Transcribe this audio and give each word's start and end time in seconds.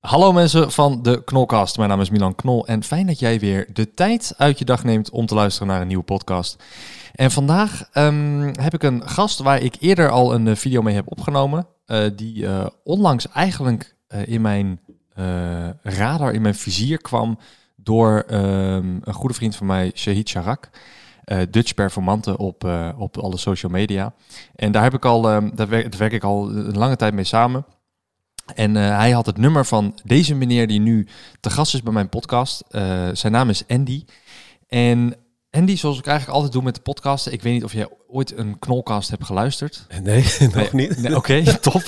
Hallo 0.00 0.32
mensen 0.32 0.70
van 0.72 1.02
de 1.02 1.24
Knolcast. 1.24 1.76
Mijn 1.76 1.88
naam 1.88 2.00
is 2.00 2.10
Milan 2.10 2.34
Knol 2.34 2.66
en 2.66 2.82
fijn 2.82 3.06
dat 3.06 3.18
jij 3.18 3.38
weer 3.38 3.68
de 3.72 3.94
tijd 3.94 4.34
uit 4.36 4.58
je 4.58 4.64
dag 4.64 4.84
neemt 4.84 5.10
om 5.10 5.26
te 5.26 5.34
luisteren 5.34 5.68
naar 5.68 5.80
een 5.80 5.86
nieuwe 5.86 6.04
podcast. 6.04 6.62
En 7.14 7.30
vandaag 7.30 7.88
ehm, 7.92 8.52
heb 8.60 8.74
ik 8.74 8.82
een 8.82 9.08
gast 9.08 9.38
waar 9.38 9.62
ik 9.62 9.76
eerder 9.80 10.10
al 10.10 10.34
een 10.34 10.48
eh, 10.48 10.56
video 10.56 10.82
mee 10.82 10.94
heb 10.94 11.10
opgenomen, 11.10 11.66
uh, 11.86 12.04
die 12.16 12.42
uh, 12.42 12.66
onlangs 12.84 13.28
eigenlijk 13.28 13.96
in 14.24 14.40
mijn 14.40 14.80
radar, 15.82 16.32
in 16.32 16.42
mijn 16.42 16.54
vizier 16.54 17.00
kwam 17.00 17.38
door 17.76 18.24
um, 18.30 19.00
een 19.04 19.14
goede 19.14 19.34
vriend 19.34 19.56
van 19.56 19.66
mij, 19.66 19.90
Shahid 19.94 20.28
Sharak. 20.28 20.70
Dutch 21.50 21.74
performante 21.74 22.38
op, 22.38 22.64
op 22.98 23.18
alle 23.18 23.36
social 23.36 23.72
media. 23.72 24.12
En 24.56 24.72
daar 24.72 24.82
heb 24.82 24.94
ik 24.94 25.04
al, 25.04 25.32
um, 25.34 25.50
daar, 25.54 25.68
werk, 25.68 25.90
daar 25.90 25.98
werk 25.98 26.12
ik 26.12 26.24
al 26.24 26.50
een 26.50 26.78
lange 26.78 26.96
tijd 26.96 27.14
mee 27.14 27.24
samen. 27.24 27.64
En 28.54 28.74
uh, 28.74 28.96
hij 28.96 29.10
had 29.10 29.26
het 29.26 29.36
nummer 29.36 29.66
van 29.66 29.98
deze 30.04 30.34
meneer 30.34 30.66
die 30.66 30.80
nu 30.80 31.06
te 31.40 31.50
gast 31.50 31.74
is 31.74 31.82
bij 31.82 31.92
mijn 31.92 32.08
podcast. 32.08 32.64
Uh, 32.70 33.08
zijn 33.12 33.32
naam 33.32 33.48
is 33.48 33.62
Andy. 33.68 34.04
En 34.68 35.14
Andy, 35.50 35.76
zoals 35.76 35.98
ik 35.98 36.06
eigenlijk 36.06 36.36
altijd 36.36 36.54
doe 36.54 36.62
met 36.62 36.74
de 36.74 36.80
podcasten. 36.80 37.32
Ik 37.32 37.42
weet 37.42 37.52
niet 37.52 37.64
of 37.64 37.72
jij 37.72 37.88
ooit 38.08 38.36
een 38.36 38.58
knolcast 38.58 39.10
hebt 39.10 39.24
geluisterd. 39.24 39.86
Nee, 40.02 40.24
nog 40.54 40.72
niet. 40.72 40.98
Nee, 40.98 41.16
Oké, 41.16 41.32
okay, 41.40 41.56
top. 41.70 41.82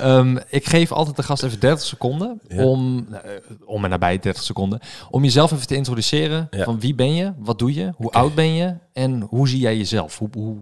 um, 0.00 0.38
ik 0.48 0.66
geef 0.66 0.92
altijd 0.92 1.16
de 1.16 1.22
gast 1.22 1.42
even 1.42 1.60
30 1.60 1.86
seconden. 1.86 2.40
Ja. 2.48 2.64
Om, 2.64 3.06
uh, 3.10 3.18
om 3.64 3.84
en 3.84 3.90
nabij 3.90 4.18
30 4.18 4.42
seconden. 4.42 4.80
Om 5.10 5.24
jezelf 5.24 5.52
even 5.52 5.66
te 5.66 5.76
introduceren. 5.76 6.46
Ja. 6.50 6.64
Van 6.64 6.80
wie 6.80 6.94
ben 6.94 7.14
je? 7.14 7.32
Wat 7.38 7.58
doe 7.58 7.74
je? 7.74 7.92
Hoe 7.96 8.06
okay. 8.06 8.22
oud 8.22 8.34
ben 8.34 8.54
je? 8.54 8.76
En 8.92 9.20
hoe 9.20 9.48
zie 9.48 9.58
jij 9.58 9.76
jezelf? 9.76 10.18
Hoe, 10.18 10.28
hoe 10.32 10.58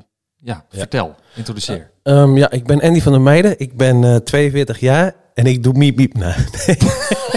ja, 0.46 0.64
vertel. 0.68 1.14
Introduceer. 1.34 1.90
Um, 2.02 2.36
ja, 2.36 2.50
ik 2.50 2.66
ben 2.66 2.80
Andy 2.80 3.00
van 3.00 3.12
der 3.12 3.20
Meijden. 3.20 3.58
Ik 3.58 3.76
ben 3.76 4.24
42 4.24 4.80
jaar. 4.80 5.14
En 5.34 5.46
ik 5.46 5.62
doe 5.62 5.72
miep 5.72 5.96
miep. 5.96 6.14
Nou, 6.14 6.34
nee. 6.66 6.76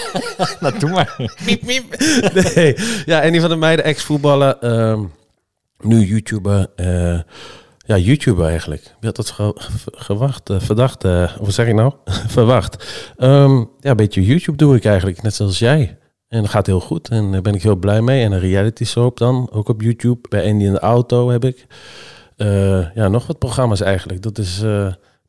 nou, 0.60 0.80
doe 0.80 0.90
maar. 0.90 1.16
miep 1.46 1.64
miep. 1.64 2.00
Nee. 2.34 2.76
Ja, 3.06 3.30
die 3.30 3.42
van 3.42 3.50
de 3.50 3.56
meiden, 3.56 3.86
ex-voetballer. 3.86 4.58
Um, 4.64 5.12
nu 5.80 6.06
YouTuber. 6.06 6.68
Uh, 6.76 7.20
ja, 7.78 7.98
YouTuber 7.98 8.46
eigenlijk. 8.46 8.82
Wie 8.84 8.96
had 9.00 9.16
dat 9.16 9.30
ge 9.30 9.52
gewacht? 9.92 10.50
Uh, 10.50 10.60
verdacht. 10.60 11.06
Uh, 11.06 11.38
wat 11.38 11.54
zeg 11.54 11.68
ik 11.68 11.74
nou? 11.74 11.94
Verwacht. 12.28 12.86
Um, 13.18 13.70
ja, 13.80 13.90
een 13.90 13.96
beetje 13.96 14.26
YouTube 14.26 14.58
doe 14.58 14.76
ik 14.76 14.86
eigenlijk. 14.86 15.22
Net 15.22 15.36
zoals 15.36 15.60
jij. 15.60 15.98
En 16.28 16.42
dat 16.42 16.50
gaat 16.50 16.66
heel 16.66 16.80
goed. 16.80 17.10
En 17.10 17.32
daar 17.32 17.42
ben 17.42 17.54
ik 17.54 17.64
heel 17.64 17.76
blij 17.76 18.02
mee. 18.02 18.24
En 18.24 18.32
een 18.32 18.40
reality 18.40 18.86
soap 18.86 19.18
dan. 19.18 19.50
Ook 19.52 19.70
op 19.70 19.82
YouTube. 19.82 20.30
Bij 20.30 20.52
Andy 20.52 20.66
in 20.66 20.72
de 20.72 20.80
auto 20.80 21.30
heb 21.30 21.46
ik. 21.46 21.66
Ja, 22.94 23.08
nog 23.08 23.28
wat 23.28 23.40
programma's 23.40 23.82
eigenlijk. 23.82 24.22
Dat 24.22 24.38
is 24.38 24.62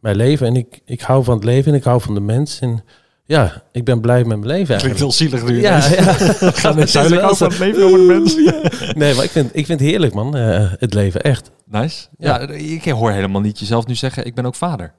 mijn 0.00 0.16
leven. 0.16 0.47
En 0.47 0.56
ik, 0.56 0.80
ik 0.84 1.00
hou 1.00 1.25
van 1.25 1.34
het 1.34 1.44
leven 1.44 1.72
en 1.72 1.78
ik 1.78 1.84
hou 1.84 2.00
van 2.00 2.14
de 2.14 2.20
mens. 2.20 2.58
En 2.61 2.84
ja, 3.30 3.62
ik 3.72 3.84
ben 3.84 4.00
blij 4.00 4.25
met 4.25 4.27
mijn 4.27 4.47
leven 4.47 4.69
eigenlijk. 4.69 4.98
Klinkt 4.98 5.19
heel 5.19 5.28
zielig 5.28 5.44
nu. 5.44 5.61
Ja, 5.61 5.77
ja. 5.77 6.12
Gaat 6.62 6.75
het 6.84 6.92
duidelijk 6.92 7.31
over 7.31 7.47
het 7.47 7.58
leven 7.58 7.84
over 7.84 7.98
de 7.98 8.05
mens. 8.05 8.34
Nee, 9.00 9.14
maar 9.14 9.25
ik 9.25 9.31
vind, 9.31 9.50
ik 9.53 9.66
vind 9.66 9.81
het 9.81 9.88
heerlijk 9.88 10.14
man, 10.14 10.36
uh, 10.36 10.72
het 10.78 10.94
leven, 10.94 11.20
echt. 11.20 11.50
Nice. 11.64 12.06
Ja. 12.19 12.41
ja, 12.41 12.48
ik 12.48 12.84
hoor 12.84 13.10
helemaal 13.10 13.41
niet 13.41 13.59
jezelf 13.59 13.87
nu 13.87 13.94
zeggen, 13.94 14.27
ik 14.27 14.34
ben 14.34 14.47
ook 14.47 14.54
vader. 14.54 14.92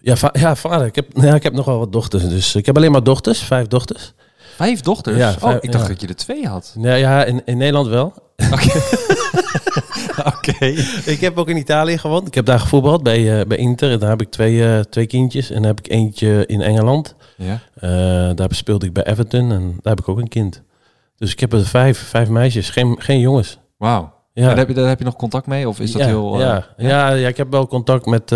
Ja, 0.00 0.16
va 0.16 0.30
ja 0.32 0.56
vader. 0.56 0.86
Ik 0.86 0.94
heb, 0.94 1.06
ja, 1.14 1.34
ik 1.34 1.42
heb 1.42 1.52
nog 1.52 1.64
wel 1.64 1.78
wat 1.78 1.92
dochters. 1.92 2.28
Dus 2.28 2.54
ik 2.54 2.66
heb 2.66 2.76
alleen 2.76 2.92
maar 2.92 3.02
dochters, 3.02 3.38
vijf 3.38 3.66
dochters. 3.66 4.12
Vijf 4.56 4.80
dochters? 4.80 5.16
Ja, 5.16 5.32
vijf, 5.32 5.56
oh, 5.56 5.58
ik 5.60 5.72
dacht 5.72 5.84
ja. 5.84 5.90
dat 5.90 6.00
je 6.00 6.06
er 6.06 6.16
twee 6.16 6.46
had. 6.46 6.74
Nee, 6.76 6.98
ja, 6.98 7.24
in, 7.24 7.42
in 7.44 7.56
Nederland 7.56 7.86
wel. 7.88 8.14
Oké. 10.34 10.50
okay. 10.50 10.70
Ik 11.04 11.20
heb 11.20 11.38
ook 11.38 11.48
in 11.48 11.56
Italië 11.56 11.98
gewoond. 11.98 12.26
Ik 12.26 12.34
heb 12.34 12.44
daar 12.44 12.60
gevoetbald 12.60 13.02
bij, 13.02 13.38
uh, 13.38 13.46
bij 13.46 13.56
Inter. 13.56 13.90
En 13.90 13.98
daar 13.98 14.10
heb 14.10 14.20
ik 14.20 14.30
twee, 14.30 14.54
uh, 14.54 14.80
twee 14.80 15.06
kindjes. 15.06 15.50
En 15.50 15.56
dan 15.56 15.64
heb 15.64 15.78
ik 15.78 15.88
eentje 15.88 16.46
in 16.46 16.60
Engeland. 16.60 17.14
Ja. 17.36 17.60
Uh, 17.80 18.34
daar 18.34 18.48
speelde 18.50 18.86
ik 18.86 18.92
bij 18.92 19.04
Everton. 19.04 19.52
En 19.52 19.66
daar 19.82 19.94
heb 19.94 20.00
ik 20.00 20.08
ook 20.08 20.18
een 20.18 20.28
kind. 20.28 20.62
Dus 21.16 21.32
ik 21.32 21.40
heb 21.40 21.52
er 21.52 21.64
vijf, 21.64 21.98
vijf 21.98 22.28
meisjes. 22.28 22.70
Geen, 22.70 22.96
geen 22.98 23.20
jongens. 23.20 23.58
Wauw. 23.76 24.14
Ja. 24.32 24.50
En 24.50 24.58
heb 24.58 24.68
je, 24.68 24.74
daar 24.74 24.88
heb 24.88 24.98
je 24.98 25.04
nog 25.04 25.16
contact 25.16 25.46
mee? 25.46 25.68
Of 25.68 25.80
is 25.80 25.92
dat 25.92 26.00
ja, 26.00 26.06
heel... 26.06 26.40
Ja. 26.40 26.66
Ja, 26.76 27.10
ja, 27.10 27.28
ik 27.28 27.36
heb 27.36 27.50
wel 27.50 27.66
contact 27.66 28.06
met... 28.06 28.32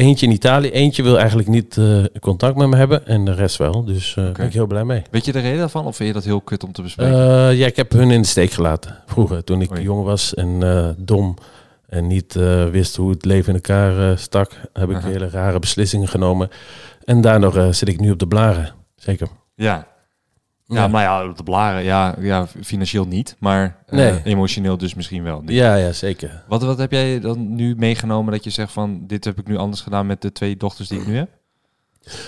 Eentje 0.00 0.26
in 0.26 0.32
Italië. 0.32 0.70
Eentje 0.70 1.02
wil 1.02 1.18
eigenlijk 1.18 1.48
niet 1.48 1.76
uh, 1.76 2.04
contact 2.20 2.56
met 2.56 2.68
me 2.68 2.76
hebben. 2.76 3.06
En 3.06 3.24
de 3.24 3.34
rest 3.34 3.56
wel. 3.56 3.84
Dus 3.84 4.16
uh, 4.16 4.24
okay. 4.24 4.36
ben 4.36 4.46
ik 4.46 4.52
heel 4.52 4.66
blij 4.66 4.84
mee. 4.84 5.02
Weet 5.10 5.24
je 5.24 5.32
de 5.32 5.40
reden 5.40 5.58
daarvan? 5.58 5.86
Of 5.86 5.96
vind 5.96 6.08
je 6.08 6.14
dat 6.14 6.24
heel 6.24 6.40
kut 6.40 6.64
om 6.64 6.72
te 6.72 6.82
bespreken? 6.82 7.14
Uh, 7.14 7.58
ja, 7.58 7.66
ik 7.66 7.76
heb 7.76 7.92
hun 7.92 8.10
in 8.10 8.22
de 8.22 8.28
steek 8.28 8.50
gelaten. 8.50 8.96
Vroeger, 9.06 9.44
toen 9.44 9.60
ik 9.60 9.70
Oei. 9.70 9.82
jong 9.82 10.04
was 10.04 10.34
en 10.34 10.94
dom. 10.98 11.36
En 11.88 12.06
niet 12.06 12.34
wist 12.70 12.96
hoe 12.96 13.10
het 13.10 13.24
leven 13.24 13.48
in 13.48 13.54
elkaar 13.54 14.18
stak. 14.18 14.52
Heb 14.72 14.90
ik 14.90 14.96
-huh. 14.96 15.04
hele 15.04 15.28
rare 15.28 15.58
beslissingen 15.58 16.08
genomen. 16.08 16.48
En 17.04 17.20
daardoor 17.20 17.74
zit 17.74 17.88
ik 17.88 18.00
nu 18.00 18.10
op 18.10 18.18
de 18.18 18.26
blaren. 18.26 18.72
Zeker. 18.96 19.28
Ja, 19.54 19.86
ja, 20.74 20.88
maar 20.88 21.02
ja, 21.02 21.32
de 21.32 21.42
blaren, 21.42 21.82
ja, 21.82 22.14
ja 22.20 22.46
financieel 22.62 23.04
niet, 23.04 23.36
maar 23.38 23.76
nee. 23.88 24.12
uh, 24.12 24.24
emotioneel 24.24 24.78
dus 24.78 24.94
misschien 24.94 25.22
wel. 25.22 25.42
Ja, 25.46 25.74
ja, 25.74 25.92
zeker. 25.92 26.44
Wat, 26.48 26.62
wat 26.62 26.78
heb 26.78 26.90
jij 26.90 27.20
dan 27.20 27.54
nu 27.54 27.74
meegenomen 27.76 28.32
dat 28.32 28.44
je 28.44 28.50
zegt 28.50 28.72
van, 28.72 29.06
dit 29.06 29.24
heb 29.24 29.38
ik 29.38 29.46
nu 29.46 29.56
anders 29.56 29.82
gedaan 29.82 30.06
met 30.06 30.22
de 30.22 30.32
twee 30.32 30.56
dochters 30.56 30.88
die 30.88 31.00
ik 31.00 31.06
nu 31.06 31.16
heb? 31.16 31.28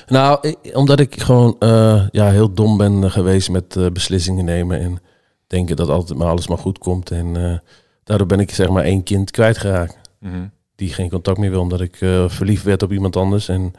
Nou, 0.06 0.48
ik, 0.48 0.76
omdat 0.76 1.00
ik 1.00 1.20
gewoon 1.20 1.56
uh, 1.58 2.08
ja, 2.10 2.30
heel 2.30 2.54
dom 2.54 2.76
ben 2.76 3.10
geweest 3.10 3.50
met 3.50 3.76
uh, 3.76 3.86
beslissingen 3.90 4.44
nemen 4.44 4.80
en 4.80 4.98
denken 5.46 5.76
dat 5.76 5.88
altijd 5.88 6.18
maar 6.18 6.28
alles 6.28 6.48
maar 6.48 6.58
goed 6.58 6.78
komt. 6.78 7.10
En 7.10 7.62
daardoor 8.04 8.26
ben 8.26 8.40
ik 8.40 8.50
zeg 8.50 8.68
maar 8.68 8.84
één 8.84 9.02
kind 9.02 9.30
kwijtgeraakt. 9.30 9.98
Mm 10.18 10.32
-hmm. 10.32 10.50
Die 10.76 10.92
geen 10.92 11.10
contact 11.10 11.38
meer 11.38 11.50
wil, 11.50 11.60
omdat 11.60 11.80
ik 11.80 11.96
verliefd 12.26 12.64
werd 12.64 12.82
op 12.82 12.92
iemand 12.92 13.16
anders 13.16 13.48
en 13.48 13.72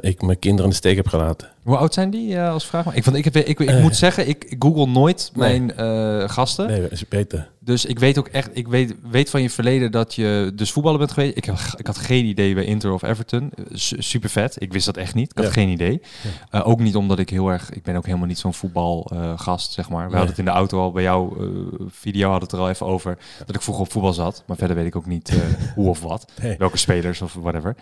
ik 0.00 0.22
mijn 0.22 0.38
kinderen 0.38 0.64
in 0.64 0.70
de 0.70 0.76
steek 0.76 0.96
heb 0.96 1.08
gelaten. 1.08 1.48
Hoe 1.66 1.76
oud 1.76 1.94
zijn 1.94 2.10
die 2.10 2.34
uh, 2.34 2.50
als 2.50 2.66
vraag? 2.66 2.84
Maar 2.84 2.96
ik, 2.96 3.04
want 3.04 3.16
ik, 3.16 3.24
heb, 3.24 3.36
ik, 3.36 3.46
ik, 3.46 3.60
ik 3.60 3.70
uh, 3.70 3.82
moet 3.82 3.96
zeggen, 3.96 4.28
ik, 4.28 4.44
ik 4.44 4.62
google 4.62 4.86
nooit 4.86 5.30
nee. 5.34 5.60
mijn 5.60 6.30
gasten. 6.30 6.66
Nee, 6.66 6.88
is 6.90 7.08
beter. 7.08 7.48
Dus 7.60 7.84
ik 7.84 7.98
weet 7.98 8.18
ook 8.18 8.28
echt, 8.28 8.50
ik 8.52 8.68
weet, 8.68 8.94
weet 9.10 9.30
van 9.30 9.42
je 9.42 9.50
verleden 9.50 9.90
dat 9.90 10.14
je 10.14 10.52
dus 10.54 10.72
voetballer 10.72 10.98
bent 10.98 11.12
geweest. 11.12 11.36
Ik, 11.36 11.46
ik 11.76 11.86
had 11.86 11.98
geen 11.98 12.24
idee 12.24 12.54
bij 12.54 12.64
Inter 12.64 12.92
of 12.92 13.02
Everton. 13.02 13.52
Super 13.72 14.30
vet. 14.30 14.56
Ik 14.58 14.72
wist 14.72 14.86
dat 14.86 14.96
echt 14.96 15.14
niet. 15.14 15.30
Ik 15.30 15.36
had 15.36 15.46
ja. 15.46 15.52
geen 15.52 15.68
idee. 15.68 16.00
Ja. 16.50 16.60
ook 16.60 16.80
niet 16.80 16.96
omdat 16.96 17.18
ik 17.18 17.30
heel 17.30 17.48
erg, 17.48 17.70
ik 17.70 17.82
ben 17.82 17.96
ook 17.96 18.06
helemaal 18.06 18.26
niet 18.26 18.38
zo'n 18.38 18.54
voetbalgast, 18.54 19.72
zeg 19.72 19.88
maar. 19.88 20.04
We 20.04 20.10
nee. 20.10 20.16
hadden 20.16 20.30
het 20.30 20.38
in 20.38 20.44
de 20.44 20.50
auto 20.50 20.80
al 20.80 20.92
bij 20.92 21.02
jouw 21.02 21.36
video 21.88 22.30
hadden 22.30 22.48
het 22.48 22.58
er 22.58 22.64
al 22.64 22.68
even 22.68 22.86
over 22.86 23.18
dat 23.46 23.54
ik 23.54 23.62
vroeger 23.62 23.84
op 23.84 23.92
voetbal 23.92 24.12
zat. 24.12 24.42
Maar 24.46 24.56
verder 24.56 24.76
weet 24.76 24.86
ik 24.86 24.96
ook 24.96 25.06
niet 25.06 25.32
hoe 25.74 25.88
of 25.88 26.00
wat. 26.00 26.32
Nee. 26.42 26.56
Welke 26.58 26.78
spelers 26.78 27.22
of 27.22 27.34
whatever. 27.34 27.76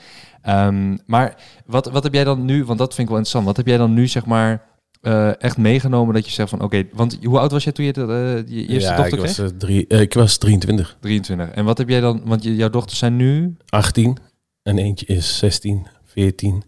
Um, 0.48 0.98
maar 1.06 1.34
wat, 1.66 1.90
wat 1.90 2.02
heb 2.02 2.12
jij 2.12 2.24
dan 2.24 2.44
nu, 2.44 2.64
want 2.64 2.78
dat 2.78 2.94
vind 2.94 3.08
ik 3.08 3.08
wel 3.08 3.16
interessant. 3.16 3.46
Wat 3.46 3.56
heb 3.56 3.66
jij 3.66 3.73
dan 3.78 3.94
nu, 3.94 4.06
zeg 4.06 4.26
maar, 4.26 4.62
uh, 5.02 5.42
echt 5.42 5.56
meegenomen 5.56 6.14
dat 6.14 6.24
je 6.24 6.32
zegt 6.32 6.50
van 6.50 6.62
oké, 6.62 6.76
okay, 6.76 6.90
want 6.92 7.18
hoe 7.22 7.38
oud 7.38 7.50
was 7.50 7.64
jij 7.64 7.72
toen 7.72 7.84
je 7.84 7.92
de, 7.92 8.44
uh, 8.46 8.56
je 8.56 8.66
eerste 8.66 8.90
ja, 8.90 8.96
dochter 8.96 9.18
ik 9.18 9.24
kreeg? 9.24 9.36
Was, 9.36 9.52
uh, 9.52 9.58
drie, 9.58 9.86
ik 9.86 10.14
was 10.14 10.36
23. 10.36 10.96
23. 11.00 11.50
En 11.54 11.64
wat 11.64 11.78
heb 11.78 11.88
jij 11.88 12.00
dan, 12.00 12.20
want 12.24 12.42
je, 12.42 12.56
jouw 12.56 12.70
dochters 12.70 12.98
zijn 12.98 13.16
nu? 13.16 13.56
18 13.68 14.16
en 14.62 14.78
eentje 14.78 15.06
is 15.06 15.38
16, 15.38 15.86
14 16.04 16.62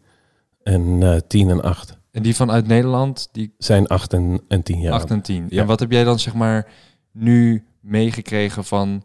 en 0.63 1.23
10 1.27 1.51
en 1.51 1.63
8. 1.63 1.99
En 2.13 2.23
die 2.23 2.37
vanuit 2.37 2.67
Nederland? 2.67 3.29
Die 3.33 3.55
zijn 3.59 3.87
8 3.87 4.13
en, 4.13 4.41
en 4.49 4.63
10 4.63 4.81
jaar. 4.81 4.93
8 4.93 5.11
en 5.11 5.21
10. 5.21 5.47
Ja. 5.49 5.61
En 5.61 5.67
wat 5.67 5.81
heb 5.81 5.91
jij 5.91 6.05
dan 6.05 6.19
zeg 6.19 6.35
maar 6.35 6.69
nu 7.13 7.65
meegekregen 7.81 8.65
van 8.65 9.03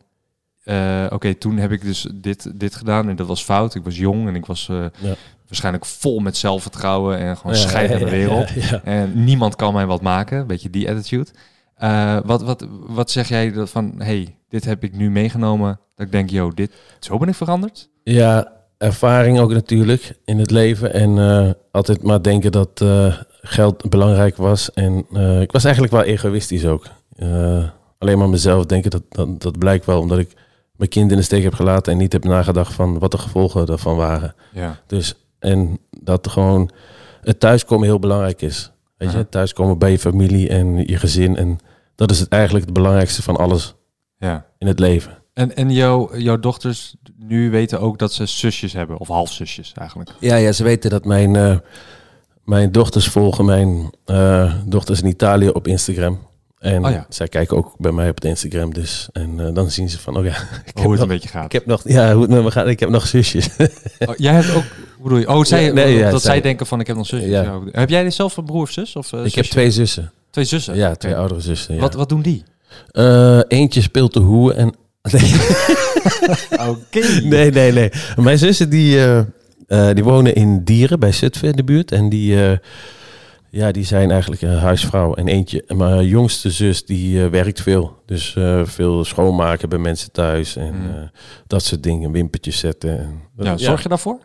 uh, 0.66 1.02
oké, 1.06 1.16
okay, 1.16 1.34
toen 1.34 1.58
heb 1.58 1.72
ik 1.72 1.82
dus 1.82 2.08
dit, 2.14 2.60
dit 2.60 2.76
gedaan 2.76 3.10
en 3.10 3.16
dat 3.16 3.28
was 3.28 3.44
fout. 3.44 3.76
Ik 3.76 3.84
was 3.84 3.98
jong 3.98 4.28
en 4.28 4.36
ik 4.36 4.46
was 4.46 4.68
uh, 4.72 4.86
ja. 4.98 5.16
Waarschijnlijk 5.52 5.86
vol 5.86 6.20
met 6.20 6.38
zelfvertrouwen 6.38 7.18
en 7.18 7.38
gewoon 7.38 7.56
ja, 7.56 7.62
scheid 7.62 8.00
de 8.00 8.10
wereld. 8.10 8.50
Ja, 8.50 8.82
en 8.84 9.24
niemand 9.24 9.56
kan 9.56 9.74
mij 9.74 9.86
wat 9.86 10.02
maken, 10.02 10.48
beetje 10.48 10.70
die 10.70 10.90
attitude. 10.90 11.30
Uh, 11.84 12.18
wat, 12.26 12.42
wat, 12.42 12.68
wat 12.88 13.12
zeg 13.12 13.28
jij 13.28 13.52
dat 13.52 13.70
van, 13.70 13.94
hey, 13.98 14.36
dit 14.50 14.66
heb 14.66 14.84
ik 14.84 14.96
nu 14.96 15.12
meegenomen, 15.12 15.80
dat 15.96 16.06
ik 16.06 16.12
denk, 16.12 16.30
yo, 16.30 16.52
dit, 16.52 16.72
zo 17.00 17.18
ben 17.18 17.28
ik 17.28 17.36
veranderd? 17.36 17.90
Ja, 18.04 18.52
ervaring 18.78 19.40
ook 19.40 19.52
natuurlijk 19.52 20.18
in 20.26 20.40
het 20.40 20.52
leven 20.52 20.94
en 20.94 21.56
altijd 21.72 22.04
maar 22.04 22.22
denken 22.22 22.52
dat 22.52 22.86
geld 23.42 23.90
belangrijk 23.90 24.38
was. 24.38 24.74
En 24.74 24.98
ik 25.42 25.52
was 25.52 25.64
eigenlijk 25.64 25.94
wel 25.94 26.04
egoïstisch 26.04 26.66
ook. 26.66 26.86
alleen 27.98 28.18
maar 28.18 28.30
mezelf 28.30 28.66
denken, 28.66 28.92
dat, 28.92 29.04
dat, 29.10 29.42
dat 29.42 29.60
blijkt 29.60 29.86
wel 29.86 30.00
omdat 30.00 30.20
ik 30.20 30.34
mijn 30.76 30.90
kind 30.90 31.12
in 31.12 31.18
de 31.18 31.24
steek 31.24 31.44
heb 31.44 31.54
gelaten 31.54 31.92
en 31.92 31.98
niet 31.98 32.14
heb 32.14 32.24
nagedacht 32.24 32.74
van 32.74 33.00
wat 33.00 33.12
de 33.12 33.18
gevolgen 33.18 33.66
daarvan 33.66 33.96
waren. 33.96 34.36
Ja. 34.54 34.80
Dus 34.88 35.16
en 35.42 35.80
dat 35.90 36.28
gewoon 36.28 36.70
het 37.22 37.40
thuiskomen 37.40 37.88
heel 37.88 38.00
belangrijk 38.00 38.42
is. 38.42 38.72
Weet 38.98 39.12
je, 39.12 39.30
thuiskomen 39.30 39.78
bij 39.78 39.92
je 39.92 40.00
familie 40.00 40.50
en 40.50 40.88
je 40.88 40.98
gezin. 40.98 41.36
En 41.36 41.58
dat 41.96 42.12
is 42.12 42.20
het 42.20 42.30
eigenlijk 42.30 42.66
het 42.66 42.74
belangrijkste 42.74 43.22
van 43.22 43.38
alles 43.38 43.76
Ja. 44.18 44.46
in 44.58 44.68
het 44.68 44.80
leven. 44.80 45.18
En, 45.34 45.56
en 45.56 45.72
jouw, 45.72 46.18
jouw 46.18 46.40
dochters 46.40 46.96
nu 47.18 47.50
weten 47.50 47.80
ook 47.80 48.00
dat 48.00 48.14
ze 48.14 48.26
zusjes 48.26 48.74
hebben, 48.74 48.98
of 49.00 49.08
halfzusjes 49.08 49.74
eigenlijk. 49.76 50.10
Ja, 50.20 50.36
ja 50.36 50.52
ze 50.52 50.64
weten 50.64 50.90
dat 50.90 51.06
mijn, 51.06 51.36
eh, 51.36 51.58
mijn 52.44 52.72
dochters 52.72 53.08
volgen 53.08 53.46
mijn 53.46 53.90
eh, 54.06 54.54
dochters 54.66 55.02
in 55.02 55.08
Italië 55.08 55.50
op 55.50 55.68
Instagram. 55.68 56.20
En 56.58 56.86
Oh 56.86 56.92
ja. 56.92 57.06
zij 57.10 57.28
kijken 57.28 57.58
ook 57.58 57.76
bij 57.78 57.92
mij 57.92 58.10
op 58.10 58.16
het 58.16 58.26
Instagram 58.26 58.74
dus. 58.74 59.10
En 59.12 59.40
eh, 59.48 59.54
dan 59.54 59.72
zien 59.72 59.90
ze 59.90 60.00
van, 60.00 60.18
oh 60.18 60.26
ja, 60.26 60.32
ik 60.66 60.72
Hoe 60.74 60.82
het 60.82 60.92
nog, 60.92 61.00
een 61.00 61.08
beetje 61.08 61.30
gaat. 61.30 61.46
ik 61.46 61.52
heb 61.52 61.66
nog, 61.66 61.82
ja, 61.84 62.14
hoe 62.14 62.22
het 62.22 62.32
met 62.32 62.44
me 62.44 62.52
gaat, 62.52 62.68
ik 62.68 62.80
heb 62.80 62.90
nog 62.90 63.08
zusjes. 63.08 63.50
Oh, 64.08 64.16
jij 64.18 64.34
hebt 64.34 64.56
ook, 64.56 64.64
hoe 65.02 65.10
bedoel 65.10 65.18
je? 65.18 65.28
Oh, 65.30 65.44
zij, 65.44 65.64
Ja, 65.66 65.74
nee, 65.74 65.98
ja, 65.98 66.10
dat 66.12 66.22
zij 66.22 66.32
zij- 66.32 66.42
denken 66.42 66.66
van 66.66 66.80
ik 66.80 66.88
heb 66.88 66.96
nog 66.96 67.06
zusjes. 67.06 67.30
Ja. 67.30 67.60
Heb 67.72 67.90
jij 67.90 68.10
zelf 68.10 68.38
een 68.38 68.46
broer 68.46 68.62
of 68.62 68.72
zus? 68.72 68.96
Of, 68.96 69.14
eh, 69.14 69.26
ik 69.26 69.36
heb 69.36 69.46
twee 69.46 69.72
zussen. 69.72 70.12
twee 70.30 70.46
zussen. 70.46 70.76
Ja, 70.76 70.96
twee 70.96 71.16
oudere 71.16 71.42
zussen. 71.42 71.76
Ja. 71.76 71.82
Wat, 71.82 71.94
wat 71.94 72.10
doen 72.10 72.22
die? 72.22 72.44
Eh, 72.92 73.40
eentje 73.48 73.82
speelt 73.82 74.14
de 74.14 74.20
hoe 74.20 74.54
en... 74.54 74.74
Nee, 75.12 75.34
Oké. 76.70 77.00
nee, 77.24 77.52
nee. 77.52 77.72
nee. 77.72 77.90
Mijn 78.16 78.38
zussen 78.38 78.70
die, 78.70 79.06
eh, 79.68 79.90
die 79.94 80.04
wonen 80.04 80.36
in 80.36 80.64
Dieren 80.64 81.00
bij 81.00 81.12
Zutphen 81.12 81.50
in 81.50 81.56
de 81.56 81.64
buurt. 81.64 81.92
En 81.92 82.10
die, 82.10 82.36
ja, 83.50 83.72
die 83.72 83.86
zijn 83.86 84.12
eigenlijk 84.12 84.42
een 84.42 84.58
huisvrouw. 84.58 85.14
En 85.14 85.28
eentje, 85.28 85.64
mijn 85.68 86.06
jongste 86.08 86.52
zus, 86.52 86.86
die 86.86 87.22
werkt 87.22 87.62
veel. 87.62 87.96
Dus 88.06 88.36
veel 88.64 89.04
schoonmaken 89.06 89.70
bij 89.70 89.80
mensen 89.80 90.12
thuis. 90.12 90.56
En 90.56 90.74
Mm. 90.76 90.90
eh, 90.90 91.02
dat 91.48 91.64
soort 91.64 91.84
dingen, 91.84 92.12
wimpertjes 92.12 92.58
zetten. 92.60 93.00
En, 93.00 93.22
Ja, 93.38 93.58
zorg 93.58 93.84
je 93.84 93.90
daarvoor? 93.90 94.20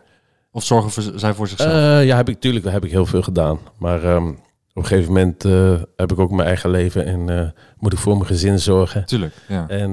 Of 0.57 0.63
zorgen 0.63 0.91
voor, 0.91 1.03
zij 1.15 1.33
voor 1.33 1.47
zichzelf? 1.47 1.71
Eh, 1.71 2.05
ja, 2.05 2.15
heb 2.15 2.27
ik 2.29 2.33
natuurlijk 2.35 2.65
heb 2.65 2.85
ik 2.85 2.91
heel 2.91 3.05
veel 3.05 3.21
gedaan. 3.21 3.59
Maar 3.77 4.03
ehm, 4.03 4.27
op 4.27 4.35
een 4.73 4.85
gegeven 4.85 5.13
moment 5.13 5.45
eh, 5.45 5.73
heb 5.95 6.11
ik 6.11 6.19
ook 6.19 6.31
mijn 6.31 6.47
eigen 6.47 6.69
leven 6.69 7.05
en 7.05 7.29
eh, 7.39 7.49
moet 7.79 7.93
ik 7.93 7.99
voor 7.99 8.13
mijn 8.15 8.25
gezin 8.27 8.59
zorgen. 8.59 9.05
Tuurlijk, 9.05 9.33
ja. 9.47 9.65
En 9.67 9.91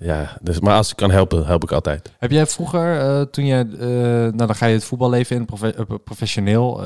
ja, 0.00 0.38
dus, 0.40 0.60
maar 0.60 0.74
als 0.74 0.90
ik 0.90 0.96
kan 0.96 1.10
helpen, 1.10 1.46
help 1.46 1.62
ik 1.62 1.72
altijd. 1.72 2.12
Heb 2.18 2.30
jij 2.30 2.46
vroeger, 2.46 3.30
toen 3.30 3.44
je, 3.46 3.64
nou 4.34 4.46
dan 4.46 4.54
ga 4.54 4.66
je 4.66 4.74
het 4.74 4.84
voetballeven 4.84 5.36
in, 5.36 5.44
profe- 5.44 5.74
professioneel, 6.04 6.80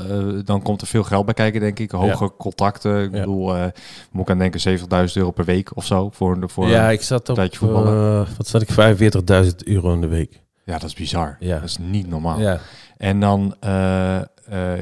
dan 0.45 0.61
komt 0.61 0.81
er 0.81 0.87
veel 0.87 1.03
geld 1.03 1.25
bij 1.25 1.33
kijken, 1.33 1.59
denk 1.61 1.79
ik. 1.79 1.91
Hoge 1.91 2.31
contacten, 2.37 3.03
ik 3.03 3.11
Ja. 3.13 3.19
bedoel, 3.19 3.55
moet 4.11 4.21
ik 4.21 4.29
aan 4.29 4.37
denken 4.39 4.59
70.000 4.79 5.13
euro 5.13 5.31
per 5.31 5.45
week 5.45 5.75
of 5.75 5.85
zo. 5.85 6.09
Voor, 6.13 6.37
voor, 6.47 6.67
ja, 6.67 6.89
ik 6.89 7.01
zat 7.01 7.29
op, 7.29 7.35
tijdje 7.35 7.57
voetballen. 7.59 8.27
wat 8.37 8.47
zat 8.47 8.61
ik, 8.61 8.69
45.000 9.45 9.55
euro 9.65 9.93
in 9.93 10.01
de 10.01 10.07
week. 10.07 10.41
ja, 10.65 10.73
dat 10.77 10.89
is 10.89 10.93
bizar. 10.95 11.37
Ja. 11.39 11.55
Dat 11.59 11.69
is 11.69 11.77
niet 11.77 12.07
normaal. 12.09 12.39
Ja. 12.39 12.59
En 12.97 13.19
dan, 13.19 13.55
eh, 13.59 14.15
eh, 14.17 14.25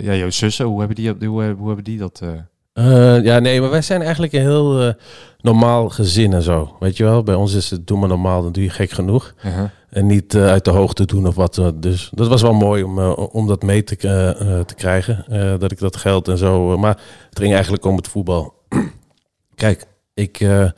ja, 0.01 0.13
jouw 0.15 0.29
zussen, 0.29 0.65
hoe 0.65 0.79
hebben 0.79 0.95
die, 0.95 1.27
hoe, 1.27 1.43
hoe 1.57 1.67
hebben 1.67 1.83
die 1.83 1.97
dat? 1.97 2.21
eh? 2.23 2.29
Eh, 2.73 3.23
ja, 3.23 3.39
nee, 3.39 3.61
maar 3.61 3.69
wij 3.69 3.81
zijn 3.81 4.01
eigenlijk 4.01 4.33
een 4.33 4.41
heel 4.41 4.81
eh, 4.81 4.93
normaal 5.41 5.89
gezin 5.89 6.33
en 6.33 6.41
zo. 6.41 6.75
Weet 6.79 6.97
je 6.97 7.03
wel, 7.03 7.23
bij 7.23 7.35
ons 7.35 7.53
is 7.53 7.69
het 7.69 7.87
doe 7.87 7.99
maar 7.99 8.09
normaal, 8.09 8.41
dan 8.43 8.51
doe 8.51 8.63
je 8.63 8.69
gek 8.69 8.91
genoeg. 8.91 9.33
Uh-huh. 9.45 9.63
En 9.89 10.05
niet 10.07 10.33
eh, 10.35 10.47
uit 10.47 10.65
de 10.65 10.71
hoogte 10.71 11.05
doen 11.05 11.27
of 11.27 11.35
wat. 11.35 11.57
eh, 11.57 11.67
Dus 11.75 12.09
dat 12.13 12.27
was 12.27 12.41
wel 12.41 12.53
mooi 12.53 12.83
om, 12.83 12.99
eh, 12.99 13.17
om 13.35 13.47
dat 13.47 13.63
mee 13.63 13.83
te, 13.83 13.95
eh, 13.97 14.29
eh, 14.59 14.65
te 14.65 14.75
krijgen. 14.75 15.25
eh, 15.27 15.59
dat 15.59 15.71
ik 15.71 15.79
dat 15.79 15.95
geld 15.97 16.27
en 16.27 16.37
zo. 16.37 16.71
eh, 16.73 16.79
maar 16.79 16.97
het 17.29 17.39
ging 17.39 17.53
eigenlijk 17.53 17.85
om 17.85 17.95
het 17.95 18.07
voetbal. 18.07 18.53
Kijk, 19.55 19.85
ik, 20.13 20.39
eh, 20.39 20.69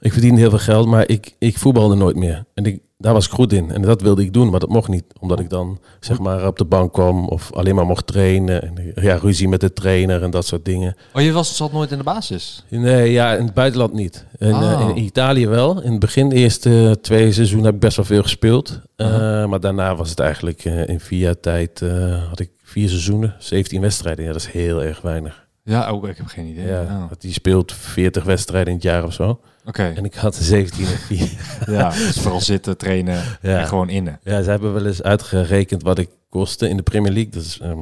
ik 0.00 0.12
verdiende 0.12 0.40
heel 0.40 0.50
veel 0.50 0.58
geld, 0.58 0.86
maar 0.86 1.08
ik, 1.08 1.34
ik 1.38 1.58
voetbalde 1.58 1.94
nooit 1.94 2.16
meer. 2.16 2.44
En 2.54 2.64
ik, 2.64 2.80
daar 2.98 3.12
was 3.12 3.26
ik 3.26 3.32
goed 3.32 3.52
in. 3.52 3.70
En 3.70 3.82
dat 3.82 4.00
wilde 4.02 4.22
ik 4.22 4.32
doen, 4.32 4.50
maar 4.50 4.60
dat 4.60 4.68
mocht 4.68 4.88
niet. 4.88 5.04
Omdat 5.20 5.40
ik 5.40 5.50
dan 5.50 5.78
zeg 6.00 6.18
maar 6.18 6.46
op 6.46 6.58
de 6.58 6.64
bank 6.64 6.92
kwam 6.92 7.28
of 7.28 7.52
alleen 7.52 7.74
maar 7.74 7.86
mocht 7.86 8.06
trainen. 8.06 8.62
En, 8.62 8.92
ja, 8.94 9.16
ruzie 9.16 9.48
met 9.48 9.60
de 9.60 9.72
trainer 9.72 10.22
en 10.22 10.30
dat 10.30 10.46
soort 10.46 10.64
dingen. 10.64 10.96
Oh, 11.14 11.22
je 11.22 11.32
was, 11.32 11.56
zat 11.56 11.72
nooit 11.72 11.90
in 11.90 11.98
de 11.98 12.04
basis? 12.04 12.64
Nee, 12.68 13.12
ja, 13.12 13.34
in 13.34 13.44
het 13.44 13.54
buitenland 13.54 13.92
niet. 13.92 14.26
En, 14.38 14.50
eh, 14.52 14.88
in 14.88 14.98
Italië 15.02 15.48
wel. 15.48 15.82
In 15.82 15.90
het 15.90 16.00
begin, 16.00 16.28
de 16.28 16.34
eerste 16.34 16.98
twee 17.00 17.32
seizoenen, 17.32 17.66
heb 17.66 17.74
ik 17.74 17.80
best 17.80 17.96
wel 17.96 18.06
veel 18.06 18.22
gespeeld. 18.22 18.80
Eh, 18.96 19.06
Uh-huh. 19.06 19.48
Maar 19.48 19.60
daarna 19.60 19.96
was 19.96 20.10
het 20.10 20.20
eigenlijk 20.20 20.64
eh, 20.64 20.88
in 20.88 21.00
vier 21.00 21.18
jaar 21.18 21.40
tijd, 21.40 21.80
had 22.28 22.40
ik 22.40 22.50
vier 22.62 22.88
seizoenen, 22.88 23.34
17 23.38 23.80
wedstrijden. 23.80 24.24
Ja, 24.24 24.32
dat 24.32 24.40
is 24.40 24.46
heel 24.50 24.82
erg 24.82 25.00
weinig. 25.00 25.46
Ja, 25.64 25.92
oh, 25.92 26.08
ik 26.08 26.16
heb 26.16 26.26
geen 26.26 26.46
idee. 26.46 26.66
Ja, 26.66 26.80
Oh, 26.82 27.10
die 27.18 27.32
speelt 27.32 27.72
40 27.72 28.24
wedstrijden 28.24 28.68
in 28.68 28.74
het 28.74 28.82
jaar 28.82 29.04
of 29.04 29.12
zo. 29.12 29.40
Oké, 29.66 29.92
En 29.96 30.04
ik 30.04 30.14
had 30.14 30.36
er 30.36 30.42
17 30.44 30.86
en 30.86 30.98
4. 30.98 31.30
ja, 31.76 31.90
dus 31.90 32.16
vooral 32.20 32.40
zitten, 32.40 32.76
trainen 32.76 33.22
Ja. 33.42 33.58
en 33.60 33.66
gewoon 33.66 33.88
innen. 33.88 34.20
Ja, 34.22 34.42
ze 34.42 34.50
hebben 34.50 34.72
wel 34.72 34.86
eens 34.86 35.02
uitgerekend 35.02 35.82
wat 35.82 35.98
ik 35.98 36.08
kostte 36.28 36.68
in 36.68 36.76
de 36.76 36.82
Premier 36.82 37.12
League. 37.12 37.40
Is, 37.42 37.58
ehm, 37.62 37.80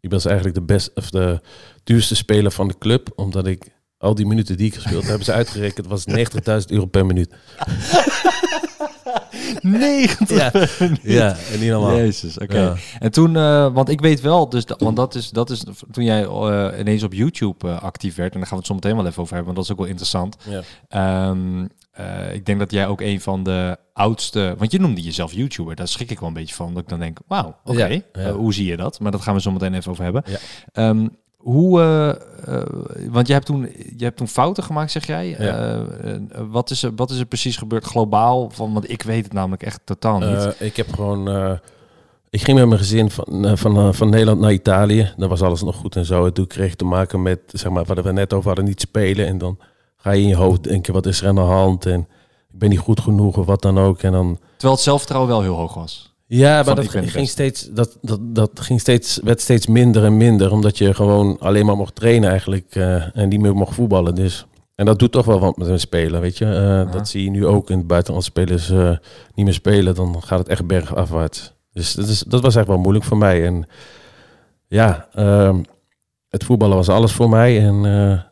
ik 0.00 0.10
was 0.10 0.24
eigenlijk 0.24 0.54
de 0.56 0.62
best 0.62 0.90
of 0.94 1.10
de 1.10 1.40
duurste 1.84 2.14
speler 2.14 2.50
van 2.50 2.68
de 2.68 2.78
club, 2.78 3.12
omdat 3.16 3.46
ik 3.46 3.64
al 3.98 4.14
die 4.14 4.26
minuten 4.26 4.56
die 4.56 4.66
ik 4.66 4.74
gespeeld 4.74 5.00
heb, 5.00 5.08
hebben 5.08 5.24
ze 5.24 5.32
uitgerekend 5.32 5.86
was 5.86 6.04
90.000 6.06 6.14
euro 6.74 6.86
per 6.86 7.06
minuut. 7.06 7.30
90 9.60 10.30
Ja, 10.38 10.50
ja 11.02 11.36
en 11.52 11.60
niet 11.60 11.70
normaal. 11.70 11.96
Jezus, 11.96 12.38
oké. 12.38 12.58
Ja. 12.58 12.74
En 12.98 13.10
toen, 13.10 13.36
eh, 13.36 13.72
want 13.72 13.88
ik 13.88 14.00
weet 14.00 14.20
wel, 14.20 14.48
dus 14.48 14.64
want 14.78 14.96
dat 14.96 15.14
is, 15.14 15.30
dat 15.30 15.50
is 15.50 15.64
toen 15.90 16.04
jij 16.04 16.24
eh, 16.24 16.78
ineens 16.78 17.02
op 17.02 17.12
YouTube 17.12 17.68
eh, 17.68 17.82
actief 17.82 18.14
werd, 18.14 18.32
en 18.32 18.38
daar 18.38 18.48
gaan 18.48 18.58
we 18.58 18.64
het 18.64 18.72
zo 18.72 18.74
meteen 18.74 18.96
wel 18.96 19.06
even 19.06 19.22
over 19.22 19.34
hebben, 19.34 19.54
want 19.54 19.56
dat 19.56 19.64
is 19.64 19.72
ook 19.72 19.78
wel 19.78 19.88
interessant. 19.88 20.36
Ja. 20.48 20.62
Ehm, 20.88 21.66
eh, 21.92 22.34
ik 22.34 22.46
denk 22.46 22.58
dat 22.58 22.70
jij 22.70 22.86
ook 22.86 23.00
een 23.00 23.20
van 23.20 23.42
de 23.42 23.76
oudste, 23.92 24.54
want 24.58 24.72
je 24.72 24.80
noemde 24.80 25.00
jezelf 25.00 25.32
YouTuber, 25.32 25.74
daar 25.76 25.88
schrik 25.88 26.10
ik 26.10 26.18
wel 26.18 26.28
een 26.28 26.34
beetje 26.34 26.54
van, 26.54 26.74
dat 26.74 26.82
ik 26.82 26.88
dan 26.88 26.98
denk, 26.98 27.18
wauw, 27.26 27.56
oké, 27.64 27.86
Ja, 27.86 28.02
ja. 28.12 28.32
hoe 28.32 28.54
zie 28.54 28.66
je 28.66 28.76
dat? 28.76 29.00
Maar 29.00 29.12
dat 29.12 29.20
gaan 29.20 29.34
we 29.34 29.40
zo 29.40 29.50
meteen 29.52 29.74
even 29.74 29.90
over 29.90 30.04
hebben. 30.04 30.22
Ja. 30.26 30.38
Hoe, 31.42 31.80
eh, 31.80 32.08
eh, 32.58 32.66
want 33.10 33.26
je 33.26 33.32
hebt, 33.32 33.46
toen, 33.46 33.72
je 33.96 34.04
hebt 34.04 34.16
toen 34.16 34.28
fouten 34.28 34.62
gemaakt, 34.62 34.90
zeg 34.90 35.06
jij. 35.06 35.28
Ja. 35.28 35.36
Eh, 35.38 36.16
wat, 36.50 36.70
is 36.70 36.82
er, 36.82 36.94
wat 36.96 37.10
is 37.10 37.18
er 37.18 37.26
precies 37.26 37.56
gebeurd 37.56 37.84
globaal? 37.84 38.50
Van, 38.50 38.72
want 38.72 38.90
ik 38.90 39.02
weet 39.02 39.24
het 39.24 39.32
namelijk 39.32 39.62
echt 39.62 39.80
totaal 39.84 40.18
niet. 40.18 40.54
Ik 40.58 40.76
heb 40.76 40.92
gewoon. 40.92 41.58
ik 42.30 42.42
ging 42.42 42.58
met 42.58 42.66
mijn 42.66 42.80
gezin 42.80 43.10
van, 43.10 43.58
van, 43.58 43.94
van 43.94 44.10
Nederland 44.10 44.40
naar 44.40 44.52
Italië. 44.52 45.12
Dan 45.16 45.28
was 45.28 45.42
alles 45.42 45.62
nog 45.62 45.76
goed 45.76 45.96
en 45.96 46.04
zo. 46.04 46.26
En 46.26 46.32
toen 46.32 46.46
kreeg 46.46 46.70
ik 46.70 46.78
te 46.78 46.84
maken 46.84 47.22
met, 47.22 47.40
zeg 47.46 47.72
maar, 47.72 47.84
wat 47.84 48.02
we 48.02 48.12
net 48.12 48.32
over 48.32 48.46
hadden, 48.46 48.64
niet 48.64 48.80
spelen. 48.80 49.26
En 49.26 49.38
dan 49.38 49.58
ga 49.96 50.10
je 50.10 50.22
in 50.22 50.28
je 50.28 50.36
hoofd 50.36 50.62
denken, 50.62 50.92
wat 50.92 51.06
is 51.06 51.20
er 51.20 51.28
aan 51.28 51.34
de 51.34 51.40
hand? 51.40 51.86
En 51.86 52.00
ik 52.52 52.58
ben 52.58 52.68
niet 52.68 52.78
goed 52.78 53.00
genoeg 53.00 53.36
of 53.36 53.46
wat 53.46 53.62
dan 53.62 53.78
ook. 53.78 54.02
En 54.02 54.12
dan. 54.12 54.38
Terwijl 54.50 54.74
het 54.74 54.82
zelfvertrouwen 54.82 55.30
wel 55.30 55.42
heel 55.42 55.56
hoog 55.56 55.74
was. 55.74 56.11
Ja, 56.34 56.62
maar 56.62 56.74
dat 56.74 56.88
ging 56.88 57.28
steeds, 57.28 57.68
dat, 57.70 57.98
dat, 58.00 58.20
dat 58.22 58.60
ging 58.60 58.80
steeds, 58.80 59.20
werd 59.24 59.40
steeds 59.40 59.66
minder 59.66 60.04
en 60.04 60.16
minder. 60.16 60.52
Omdat 60.52 60.78
je 60.78 60.94
gewoon 60.94 61.36
alleen 61.40 61.66
maar 61.66 61.76
mocht 61.76 61.94
trainen 61.94 62.30
eigenlijk. 62.30 62.74
eh, 62.74 63.16
en 63.16 63.28
niet 63.28 63.40
meer 63.40 63.54
mocht 63.54 63.74
voetballen. 63.74 64.14
Dus. 64.14 64.46
En 64.74 64.86
dat 64.86 64.98
doet 64.98 65.12
toch 65.12 65.26
wel 65.26 65.40
wat 65.40 65.56
met 65.56 65.68
een 65.68 65.80
speler, 65.80 66.20
weet 66.20 66.38
je. 66.38 66.44
Eh. 66.44 66.92
Dat 66.92 67.08
zie 67.08 67.24
je 67.24 67.30
nu 67.30 67.46
ook 67.46 67.70
in 67.70 67.78
het 67.78 67.86
buitenland. 67.86 68.24
Spelers 68.24 68.70
eh, 68.70 68.90
niet 69.34 69.44
meer 69.44 69.54
spelen, 69.54 69.94
dan 69.94 70.22
gaat 70.22 70.38
het 70.38 70.48
echt 70.48 70.66
bergafwaarts. 70.66 71.52
Dus 71.72 71.94
dat, 71.94 72.08
is, 72.08 72.20
dat 72.20 72.42
was 72.42 72.56
echt 72.56 72.66
wel 72.66 72.78
moeilijk 72.78 73.04
voor 73.04 73.18
mij. 73.18 73.46
En 73.46 73.66
ja, 74.66 75.08
ehm, 75.14 75.62
het 76.28 76.44
voetballen 76.44 76.76
was 76.76 76.88
alles 76.88 77.12
voor 77.12 77.28
mij. 77.28 77.66
En 77.66 77.82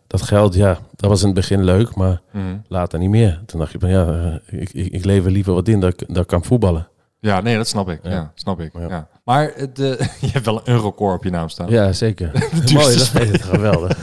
dat 0.06 0.22
geld, 0.22 0.54
ja, 0.54 0.78
dat 0.96 1.10
was 1.10 1.20
in 1.20 1.26
het 1.26 1.36
begin 1.36 1.64
leuk. 1.64 1.94
Maar 1.94 2.20
later 2.68 2.98
niet 2.98 3.10
meer. 3.10 3.42
Toen 3.46 3.60
dacht 3.60 3.72
je 3.72 3.78
van 3.78 3.90
ja, 3.90 4.40
ik, 4.46 4.72
ik, 4.72 4.92
ik 4.92 5.04
lever 5.04 5.30
liever 5.30 5.54
wat 5.54 5.68
in 5.68 5.80
dat, 5.80 6.04
dat 6.06 6.22
ik 6.22 6.26
kan 6.26 6.44
voetballen. 6.44 6.89
Ja, 7.20 7.40
nee, 7.40 7.56
dat 7.56 7.68
snap 7.68 7.88
ik. 7.90 8.00
Ja, 8.02 8.10
Ja. 8.10 8.32
snap 8.34 8.60
ik. 8.60 8.70
Ja. 8.72 8.88
Ja. 8.88 9.08
Maar 9.24 9.52
het, 9.54 9.78
eh, 9.78 9.86
je 10.20 10.30
hebt 10.32 10.44
wel 10.44 10.60
een 10.64 10.80
record 10.80 11.16
op 11.16 11.24
je 11.24 11.30
naam 11.30 11.48
staan. 11.48 11.70
Ja, 11.70 11.92
zeker. 11.92 12.30
Mooi, 12.72 12.72
dat 12.74 12.86
is 12.86 13.12
het 13.32 13.42
geweldig. 13.42 13.98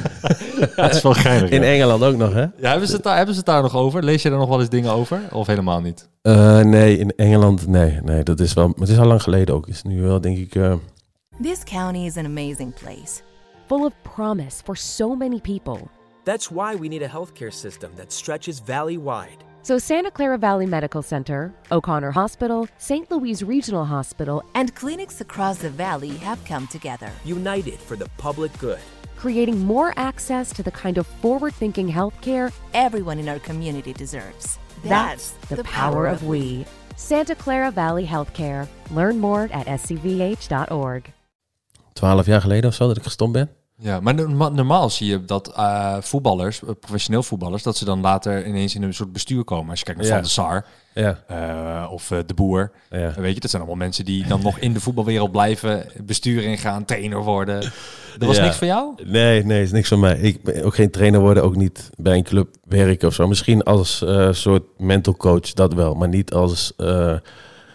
dat 0.76 0.96
is 0.96 1.02
wel 1.02 1.14
geinig. 1.14 1.50
In 1.50 1.62
ja. 1.62 1.68
Engeland 1.74 2.04
ook 2.04 2.16
nog, 2.16 2.34
hè? 2.34 2.42
Ja, 2.42 2.70
hebben, 2.70 2.88
ze 2.88 2.94
het 2.96 3.04
daar, 3.04 3.16
hebben 3.16 3.34
ze 3.34 3.40
het 3.40 3.50
daar 3.50 3.62
nog 3.62 3.76
over? 3.76 4.04
Lees 4.04 4.22
je 4.22 4.30
er 4.30 4.38
nog 4.38 4.50
wel 4.50 4.60
eens 4.60 4.70
dingen 4.70 4.92
over? 4.92 5.22
Of 5.32 5.48
helemaal 5.48 5.82
niet? 5.82 6.10
Eh, 6.22 6.60
nee, 6.60 6.98
in 6.98 7.10
Engeland, 7.16 7.68
nee, 7.68 8.00
nee, 8.04 8.24
dat 8.24 8.40
is 8.40 8.54
wel, 8.54 8.74
het 8.80 8.90
is 8.90 8.98
al 8.98 9.06
lang 9.06 9.22
geleden 9.24 9.56
ook. 9.56 9.68
Is 9.68 9.84
nu 9.84 10.02
wel, 10.02 10.22
denk 10.22 10.38
ik, 10.38 10.56
eh, 10.56 10.74
This 11.42 11.64
county 11.64 12.00
is 12.00 12.18
an 12.18 12.26
amazing 12.26 12.74
place. 12.74 13.22
full 13.68 13.86
of 13.86 13.92
promise 14.16 14.62
for 14.64 14.76
so 14.78 15.16
many 15.16 15.40
people. 15.42 15.80
That's 16.24 16.50
why 16.50 16.78
we 16.80 16.88
need 16.88 17.02
a 17.04 17.08
healthcare 17.08 17.52
system 17.54 17.90
that 17.96 18.14
stretches 18.14 18.62
valley 18.66 19.00
wide. 19.00 19.46
So, 19.68 19.78
Santa 19.78 20.12
Clara 20.12 20.38
Valley 20.38 20.66
Medical 20.66 21.02
Center, 21.02 21.52
O'Connor 21.72 22.12
Hospital, 22.12 22.70
St. 22.78 23.12
Louis 23.12 23.44
Regional 23.44 23.84
Hospital, 23.86 24.42
And 24.54 24.74
clinics 24.76 25.20
across 25.20 25.58
the 25.58 25.70
valley 25.70 26.18
have 26.20 26.40
come 26.46 26.68
together. 26.68 27.12
United 27.26 27.78
for 27.80 27.98
the 27.98 28.08
public 28.18 28.58
good. 28.60 28.80
creating 29.18 29.60
more 29.66 29.92
access 29.96 30.54
to 30.54 30.64
the 30.64 30.72
kind 30.72 30.98
of 30.98 31.06
forward 31.22 31.54
thinking 31.54 31.92
healthcare. 31.92 32.52
Everyone 32.72 33.20
in 33.20 33.28
our 33.28 33.40
community 33.40 33.92
deserves. 33.94 34.58
That's 34.84 35.32
the 35.50 35.64
power 35.64 36.08
of 36.08 36.22
we. 36.24 36.66
Santa 36.96 37.36
Clara 37.36 37.72
Valley 37.72 38.06
Healthcare. 38.06 38.68
Learn 38.96 39.20
more 39.20 39.50
at 39.52 39.68
scvh.org. 39.68 41.12
twaalf 41.94 42.26
jaar 42.26 42.42
geleden 42.42 42.70
of 42.70 42.76
zo 42.76 42.88
dat 42.88 42.98
ik 42.98 43.04
gestopt 43.04 43.32
ben. 43.32 43.50
Ja, 43.80 44.00
maar 44.00 44.14
norma- 44.14 44.50
normaal 44.50 44.90
zie 44.90 45.08
je 45.08 45.26
dat 45.26 45.54
eh, 45.56 45.98
voetballers, 46.00 46.64
eh, 46.64 46.70
professioneel 46.80 47.24
voetballers, 47.24 47.64
dat 47.64 47.78
ze 47.78 47.86
dan 47.86 48.02
later 48.02 48.48
ineens 48.48 48.76
in 48.76 48.82
een 48.84 48.94
soort 48.94 49.12
bestuur 49.14 49.44
komen. 49.44 49.70
Als 49.70 49.80
je 49.80 49.86
kijkt 49.86 50.00
naar 50.00 50.10
Ja. 50.10 50.16
Van 50.16 50.24
der 50.24 50.32
Sar 50.32 50.66
Ja, 50.94 51.24
eh, 51.28 51.92
of 51.92 52.08
De 52.26 52.34
Boer. 52.34 52.72
ja. 52.90 53.14
Weet 53.18 53.34
je, 53.34 53.40
dat 53.40 53.50
zijn 53.50 53.62
allemaal 53.62 53.80
mensen 53.86 54.06
die 54.06 54.28
dan 54.28 54.42
nog 54.42 54.58
in 54.60 54.74
de 54.74 54.80
voetbalwereld 54.80 55.32
blijven, 55.32 55.86
bestuur 56.04 56.44
ingaan, 56.44 56.86
trainer 56.86 57.24
worden. 57.24 57.62
Dat 58.18 58.28
was 58.28 58.40
niks 58.40 58.56
voor 58.58 58.68
jou? 58.68 58.94
Nee, 59.06 59.44
nee, 59.46 59.62
is 59.64 59.72
niks 59.72 59.88
van 59.88 60.00
mij. 60.00 60.18
Ik 60.18 60.44
ben 60.44 60.64
ook 60.64 60.76
geen 60.76 60.92
trainer 60.92 61.20
worden, 61.20 61.44
ook 61.44 61.56
niet 61.56 61.90
bij 61.98 62.18
een 62.18 62.24
club 62.24 62.56
werken 62.64 63.08
of 63.08 63.14
zo. 63.14 63.28
Misschien 63.28 63.64
als 63.64 64.06
soort 64.32 64.64
mental 64.78 65.16
coach, 65.16 65.54
dat 65.54 65.74
wel. 65.74 65.94
Maar 65.94 66.08
niet 66.10 66.34
als 66.34 66.74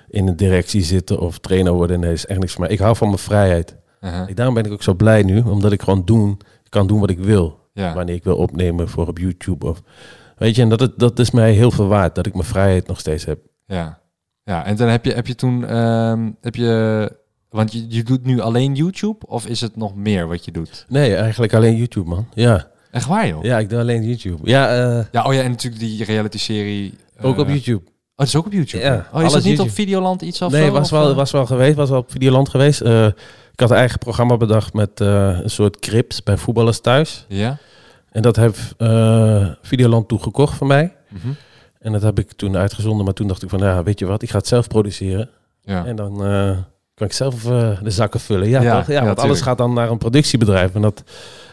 in 0.08 0.28
een 0.28 0.36
directie 0.36 0.82
zitten 0.82 1.18
of 1.20 1.38
trainer 1.38 1.72
worden. 1.72 2.00
Nee, 2.00 2.12
is 2.12 2.26
echt 2.26 2.38
niks 2.40 2.52
voor 2.52 2.60
mij. 2.60 2.70
Ik 2.72 2.78
hou 2.78 2.96
van 2.96 3.06
mijn 3.08 3.18
vrijheid. 3.20 3.76
Uh-huh. 4.04 4.28
Ik- 4.28 4.36
Daarom 4.36 4.54
ben 4.54 4.64
ik 4.64 4.72
ook 4.72 4.82
zo 4.82 4.94
blij 4.94 5.22
nu, 5.22 5.40
omdat 5.40 5.72
ik 5.72 5.82
gewoon 5.82 6.02
doen, 6.04 6.38
kan 6.68 6.86
doen 6.86 7.00
wat 7.00 7.10
ik 7.10 7.18
wil. 7.18 7.58
Ja. 7.74 7.94
Wanneer 7.94 8.14
ik 8.14 8.24
wil 8.24 8.36
opnemen 8.36 8.88
voor 8.88 9.06
op 9.08 9.18
YouTube. 9.18 9.66
Of, 9.66 9.82
weet 10.36 10.54
je, 10.56 10.62
en 10.62 10.68
dat, 10.68 10.80
het- 10.80 10.98
dat 10.98 11.18
is 11.18 11.30
mij 11.30 11.52
heel 11.52 11.70
veel 11.70 11.86
waard, 11.86 12.14
dat 12.14 12.26
ik 12.26 12.34
mijn 12.34 12.46
vrijheid 12.46 12.86
nog 12.86 13.00
steeds 13.00 13.24
heb. 13.24 13.38
Ja. 13.66 14.00
Ja, 14.44 14.64
en 14.64 14.76
dan 14.76 14.88
heb 14.88 15.04
je, 15.04 15.12
heb 15.12 15.26
je 15.26 15.34
toen, 15.34 15.66
ehm, 15.66 16.30
heb 16.40 16.54
je, 16.54 17.12
want 17.50 17.72
je, 17.72 17.84
je 17.88 18.02
doet 18.02 18.24
nu 18.24 18.40
alleen 18.40 18.74
YouTube 18.74 19.26
of 19.26 19.46
is 19.46 19.60
het 19.60 19.76
nog 19.76 19.94
meer 19.94 20.28
wat 20.28 20.44
je 20.44 20.52
doet? 20.52 20.84
Nee, 20.88 21.14
eigenlijk 21.16 21.54
alleen 21.54 21.76
YouTube, 21.76 22.08
man. 22.08 22.26
Ja, 22.34 22.70
Echt 22.90 23.06
waar 23.06 23.26
joh? 23.28 23.44
ja 23.44 23.58
ik 23.58 23.68
doe 23.68 23.78
alleen 23.78 24.02
YouTube. 24.04 24.38
Ja, 24.44 24.68
eh, 24.98 25.04
Ja, 25.12 25.22
oh 25.24 25.34
ja, 25.34 25.42
en 25.42 25.50
natuurlijk 25.50 25.82
die 25.82 26.04
reality-serie. 26.04 26.94
ook 27.20 27.38
op 27.38 27.46
eh, 27.46 27.52
YouTube. 27.52 27.82
Oh, 27.86 27.92
dat 28.16 28.26
is 28.26 28.36
ook 28.36 28.46
op 28.46 28.52
YouTube? 28.52 28.82
Ja, 28.84 29.06
oh, 29.12 29.22
is 29.22 29.32
dat 29.32 29.44
niet 29.44 29.60
op. 29.60 29.70
Videoland 29.70 30.22
iets 30.22 30.42
of 30.42 30.52
Nee, 30.52 30.70
was 30.70 30.90
wel, 30.90 31.10
eh? 31.10 31.16
was 31.16 31.30
wel 31.30 31.46
geweest, 31.46 31.76
was 31.76 31.90
wel 31.90 31.98
op 31.98 32.10
Videoland 32.10 32.48
geweest. 32.48 32.80
Eh, 32.80 33.06
ik 33.06 33.14
had 33.62 33.70
een 33.70 33.76
eigen 33.76 33.98
programma 33.98 34.36
bedacht 34.36 34.72
met 34.72 35.00
eh, 35.00 35.38
een 35.40 35.50
soort 35.50 35.78
crips 35.78 36.22
bij 36.22 36.36
voetballers 36.36 36.80
thuis. 36.80 37.24
Ja? 37.28 37.56
En 38.10 38.22
dat 38.22 38.36
heeft 38.36 38.74
eh, 38.78 39.46
Videoland 39.62 40.08
toen 40.08 40.20
gekocht 40.22 40.56
van 40.56 40.66
mij. 40.66 40.94
Mhm. 41.08 41.28
En 41.80 41.92
dat 41.92 42.02
heb 42.02 42.18
ik 42.18 42.32
toen 42.32 42.56
uitgezonden. 42.56 43.04
Maar 43.04 43.14
toen 43.14 43.26
dacht 43.26 43.42
ik 43.42 43.48
van, 43.48 43.58
ja, 43.58 43.82
weet 43.82 43.98
je 43.98 44.06
wat, 44.06 44.22
ik 44.22 44.30
ga 44.30 44.38
het 44.38 44.46
zelf 44.46 44.68
produceren. 44.68 45.30
Ja. 45.62 45.84
En 45.84 45.96
dan 45.96 46.24
eh, 46.24 46.56
kan 46.94 47.06
ik 47.06 47.12
zelf 47.12 47.42
de 47.42 47.90
zakken 47.90 48.20
vullen. 48.20 48.48
Ja, 48.48 48.62
Ja, 48.62 48.78
toch? 48.78 48.86
ja, 48.86 48.92
ja, 49.00 49.04
want 49.04 49.18
alles 49.20 49.40
gaat 49.40 49.58
dan 49.58 49.72
naar 49.74 49.90
een 49.90 49.98
productiebedrijf. 49.98 50.74
En, 50.74 50.82
dat, 50.82 51.02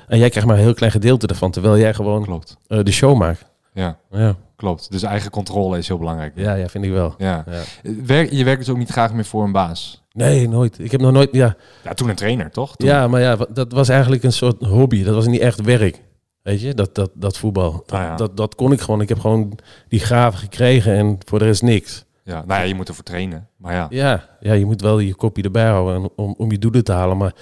en 0.08 0.18
jij 0.18 0.30
krijgt 0.30 0.48
maar 0.50 0.58
een 0.58 0.64
heel 0.64 0.74
klein 0.74 0.92
gedeelte 0.92 1.28
ervan. 1.28 1.52
Terwijl 1.52 1.78
jij 1.78 1.94
gewoon 1.94 2.24
Klopt. 2.24 2.58
de 2.68 2.92
show 2.92 3.18
maakt. 3.18 3.46
Ja, 3.74 3.98
Ja. 4.12 4.36
klopt. 4.56 4.92
Dus 4.92 5.04
eigen 5.04 5.32
controle 5.32 5.78
is 5.78 5.88
heel 5.88 5.98
belangrijk. 5.98 6.32
ja, 6.36 6.54
ja, 6.54 6.68
vind 6.68 6.84
ik 6.86 6.92
wel. 6.92 7.16
Ja. 7.18 7.46
Ja. 7.50 7.92
Werk, 8.06 8.32
je 8.32 8.44
werkt 8.44 8.60
dus 8.60 8.70
ook 8.70 8.78
niet 8.78 8.90
graag 8.92 9.14
meer 9.14 9.26
voor 9.26 9.44
een 9.44 9.52
baas? 9.52 10.04
Nee, 10.20 10.50
nooit. 10.50 10.80
Ik 10.80 10.92
heb 10.92 11.02
nog 11.02 11.12
nooit... 11.12 11.30
Ja, 11.32 11.56
Ja, 11.84 11.94
toen 11.94 12.10
een 12.10 12.16
trainer, 12.16 12.52
toch? 12.52 12.76
Toen- 12.76 12.88
Ja, 12.88 13.08
maar 13.08 13.22
ja, 13.22 13.38
dat 13.54 13.72
was 13.72 13.90
eigenlijk 13.90 14.24
een 14.24 14.34
soort 14.34 14.64
hobby. 14.64 15.04
Dat 15.04 15.16
was 15.16 15.28
niet 15.28 15.40
echt 15.42 15.62
werk. 15.62 16.02
Weet 16.42 16.62
je, 16.62 16.74
dat, 16.74 16.96
dat, 16.96 17.12
dat 17.14 17.38
voetbal. 17.38 17.72
Dat, 17.72 17.92
Ah, 18.00 18.00
ja. 18.06 18.16
dat, 18.16 18.38
dat 18.38 18.56
kon 18.56 18.72
ik 18.72 18.82
gewoon. 18.82 19.02
Ik 19.02 19.10
heb 19.10 19.20
gewoon 19.20 19.58
die 19.88 20.00
gaven 20.00 20.40
gekregen 20.40 20.94
en 20.94 21.18
voor 21.26 21.40
de 21.40 21.46
rest 21.46 21.62
niks. 21.62 22.06
ja. 22.24 22.44
Nou 22.48 22.62
ja, 22.62 22.68
je 22.68 22.76
moet 22.76 22.88
ervoor 22.88 23.04
trainen. 23.04 23.48
Maar 23.58 23.74
ja. 23.74 23.88
Ja, 23.90 24.26
ja 24.40 24.54
je 24.54 24.66
moet 24.66 24.82
wel 24.82 25.00
je 25.00 25.16
kopje 25.16 25.44
erbij 25.44 25.68
houden 25.70 26.10
om, 26.16 26.36
om 26.38 26.52
je 26.52 26.60
doelen 26.60 26.84
te 26.84 26.92
halen. 26.92 27.18
Maar 27.18 27.34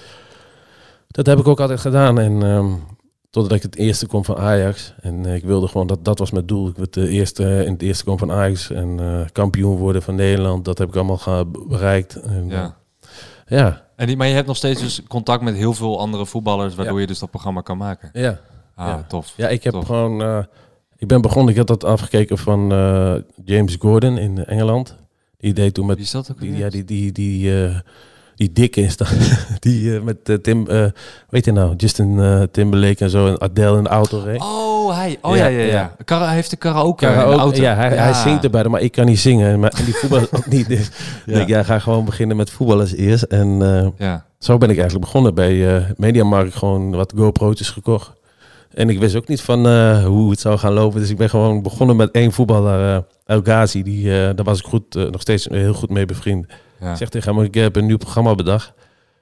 dat 1.08 1.26
heb 1.26 1.38
ik 1.38 1.48
ook 1.48 1.60
altijd 1.60 1.80
gedaan. 1.80 2.18
En 2.18 2.42
ehm, 2.42 2.66
totdat 3.30 3.52
ik 3.56 3.62
het 3.62 3.76
eerste 3.76 4.06
kom 4.06 4.24
van 4.24 4.36
Ajax. 4.36 4.94
En 5.00 5.26
eh, 5.26 5.34
ik 5.34 5.44
wilde 5.44 5.66
gewoon, 5.68 5.86
dat, 5.86 6.04
dat 6.04 6.18
was 6.18 6.30
mijn 6.30 6.46
doel. 6.46 6.68
Ik 6.68 6.76
wil 6.76 6.86
de 6.90 7.08
eerste, 7.08 7.64
in 7.64 7.72
het 7.72 7.82
eerste 7.82 8.04
kom 8.04 8.18
van 8.18 8.32
Ajax 8.32 8.70
en 8.70 9.00
eh, 9.00 9.20
kampioen 9.32 9.76
worden 9.76 10.02
van 10.02 10.14
Nederland. 10.14 10.64
Dat 10.64 10.78
heb 10.78 10.88
ik 10.88 10.96
allemaal 10.96 11.46
bereikt. 11.68 12.14
En, 12.20 12.48
ja. 12.48 12.76
ja, 13.46 13.86
En 13.96 14.06
die, 14.06 14.16
maar 14.16 14.26
je 14.26 14.34
hebt 14.34 14.46
nog 14.46 14.56
steeds 14.56 14.80
dus 14.80 15.02
contact 15.08 15.42
met 15.42 15.54
heel 15.54 15.72
veel 15.74 15.98
andere 16.00 16.26
voetballers, 16.26 16.74
waardoor 16.74 16.94
Ja. 16.94 17.00
je 17.00 17.06
dus 17.06 17.18
dat 17.18 17.30
programma 17.30 17.60
kan 17.60 17.76
maken. 17.76 18.10
ja. 18.12 18.40
Ah, 18.74 18.86
Ja. 18.86 19.04
tof. 19.08 19.32
Ja, 19.36 19.48
ik 19.48 19.64
heb 19.64 19.72
Tof. 19.72 19.86
gewoon. 19.86 20.22
eh, 20.22 20.38
ik 20.96 21.08
ben 21.08 21.20
begonnen, 21.20 21.52
ik 21.52 21.58
had 21.58 21.66
dat 21.66 21.84
afgekeken 21.84 22.38
van 22.38 22.72
eh, 22.72 23.14
James 23.44 23.76
Gordon 23.78 24.18
in 24.18 24.44
Engeland. 24.44 24.96
Die 25.38 25.52
deed 25.52 25.74
toen 25.74 25.86
met. 25.86 25.96
Wie 25.96 26.04
is 26.04 26.10
dat 26.10 26.30
ook 26.30 26.40
Die, 26.40 26.56
ja, 26.56 26.68
die, 26.68 26.84
die, 26.84 27.12
die, 27.12 27.64
eh, 27.64 27.76
die 28.38 28.52
dikke 28.52 28.80
is 28.80 28.96
dan. 28.96 29.06
die 29.60 29.94
eh, 29.96 30.02
met 30.02 30.16
eh, 30.28 30.34
Tim. 30.34 30.66
eh, 30.68 30.84
weet 31.28 31.44
je 31.44 31.52
nou, 31.52 31.74
Justin 31.76 32.48
Timberlake 32.52 33.04
en 33.04 33.10
zo. 33.10 33.26
En 33.26 33.40
Adele 33.40 33.76
in 33.76 33.82
de 33.82 33.88
auto 33.88 34.18
reed. 34.24 34.40
Oh, 34.40 34.96
hij. 34.96 35.18
Oh 35.22 35.36
ja, 35.36 35.46
Ja, 35.46 35.58
ja, 35.60 35.72
ja. 35.72 35.94
Kara, 36.04 36.24
hij 36.26 36.34
heeft 36.34 36.50
de 36.50 36.56
karaoke, 36.56 37.06
in 37.06 37.12
Karaoke, 37.12 37.34
de 37.36 37.40
auto. 37.42 37.60
ja, 37.62 37.74
hij, 37.74 37.88
hij 37.88 38.12
zingt 38.12 38.44
erbij, 38.44 38.64
maar 38.64 38.80
ik 38.80 38.92
kan 38.92 39.06
niet 39.06 39.18
zingen. 39.18 39.60
Maar, 39.60 39.70
en 39.78 39.84
die 39.84 39.94
voetbal 39.94 40.20
ook 40.32 40.46
niet. 40.46 40.68
Dus 40.68 40.78
Ja. 40.88 41.32
ik 41.32 41.34
denk, 41.34 41.48
ja, 41.48 41.62
ga 41.62 41.78
gewoon 41.78 42.04
beginnen 42.04 42.36
met 42.36 42.50
voetballers 42.50 42.94
eerst. 42.94 43.22
En 43.22 43.48
Ja. 43.98 44.24
zo 44.38 44.58
ben 44.58 44.70
ik 44.70 44.76
eigenlijk 44.76 45.04
begonnen 45.06 45.34
bij 45.34 45.76
eh 45.76 45.82
Mediamarkt. 45.96 46.54
Gewoon 46.54 46.90
wat 46.90 47.12
GoPro'tjes 47.16 47.70
gekocht. 47.70 48.12
En 48.74 48.88
ik 48.90 48.98
wist 48.98 49.16
ook 49.16 49.28
niet 49.28 49.40
van 49.40 49.66
hoe 50.04 50.30
het 50.30 50.40
zou 50.40 50.58
gaan 50.58 50.72
lopen. 50.72 51.00
Dus 51.00 51.10
ik 51.10 51.16
ben 51.16 51.30
gewoon 51.30 51.62
begonnen 51.62 51.96
met 51.96 52.10
één 52.10 52.32
voetballer, 52.32 52.94
eh 52.96 53.02
El 53.26 53.40
Ghazi. 53.42 53.82
Die, 53.82 54.04
daar 54.10 54.44
was 54.44 54.58
ik 54.58 54.64
goed, 54.66 54.94
nog 54.94 55.20
steeds 55.20 55.44
heel 55.50 55.74
goed 55.74 55.90
mee 55.90 56.04
bevriend. 56.06 56.46
Ja. 56.80 56.90
Ik 56.90 56.96
zeg 56.96 57.08
tegen 57.08 57.34
hem, 57.34 57.44
ik 57.44 57.54
heb 57.54 57.76
een 57.76 57.86
nieuw 57.86 57.96
programma 57.96 58.34
bedacht. 58.34 58.72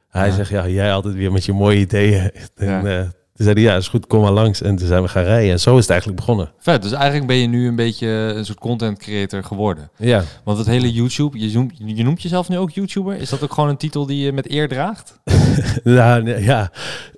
Hij 0.08 0.28
Ja. 0.28 0.34
zegt, 0.34 0.50
ja, 0.50 0.68
jij 0.68 0.92
altijd 0.92 1.14
weer 1.14 1.32
met 1.32 1.44
je 1.44 1.52
mooie 1.52 1.78
ideeën. 1.78 2.30
En, 2.56 2.66
Ja. 2.66 3.02
toen 3.34 3.46
zei 3.46 3.52
hij, 3.52 3.62
ja, 3.72 3.76
is 3.76 3.88
goed, 3.88 4.06
kom 4.06 4.20
maar 4.22 4.30
langs. 4.32 4.62
En 4.62 4.76
toen 4.76 4.86
zijn 4.86 5.02
we 5.02 5.08
gaan 5.08 5.22
rijden. 5.24 5.50
En 5.52 5.60
zo 5.60 5.74
is 5.74 5.80
het 5.80 5.90
eigenlijk 5.90 6.20
begonnen. 6.20 6.50
Vet, 6.58 6.82
dus 6.82 6.92
eigenlijk 6.92 7.26
ben 7.26 7.36
je 7.36 7.46
nu 7.46 7.68
een 7.68 7.76
beetje 7.76 8.06
een 8.08 8.44
soort 8.44 8.58
content 8.58 8.98
creator 8.98 9.44
geworden. 9.44 9.90
Ja, 9.96 10.22
Want 10.44 10.58
het 10.58 10.66
hele 10.66 10.92
YouTube, 10.92 11.38
je 11.38 11.52
noemt, 11.54 11.72
je 11.84 12.04
noemt 12.04 12.22
jezelf 12.22 12.48
nu 12.48 12.58
ook 12.58 12.70
YouTuber? 12.70 13.16
Is 13.16 13.28
dat 13.30 13.42
ook 13.42 13.52
gewoon 13.52 13.68
een 13.68 13.76
titel 13.76 14.06
die 14.06 14.24
je 14.24 14.32
met 14.32 14.50
eer 14.50 14.68
draagt? 14.68 15.20
nee, 15.84 16.42
ja. 16.44 16.70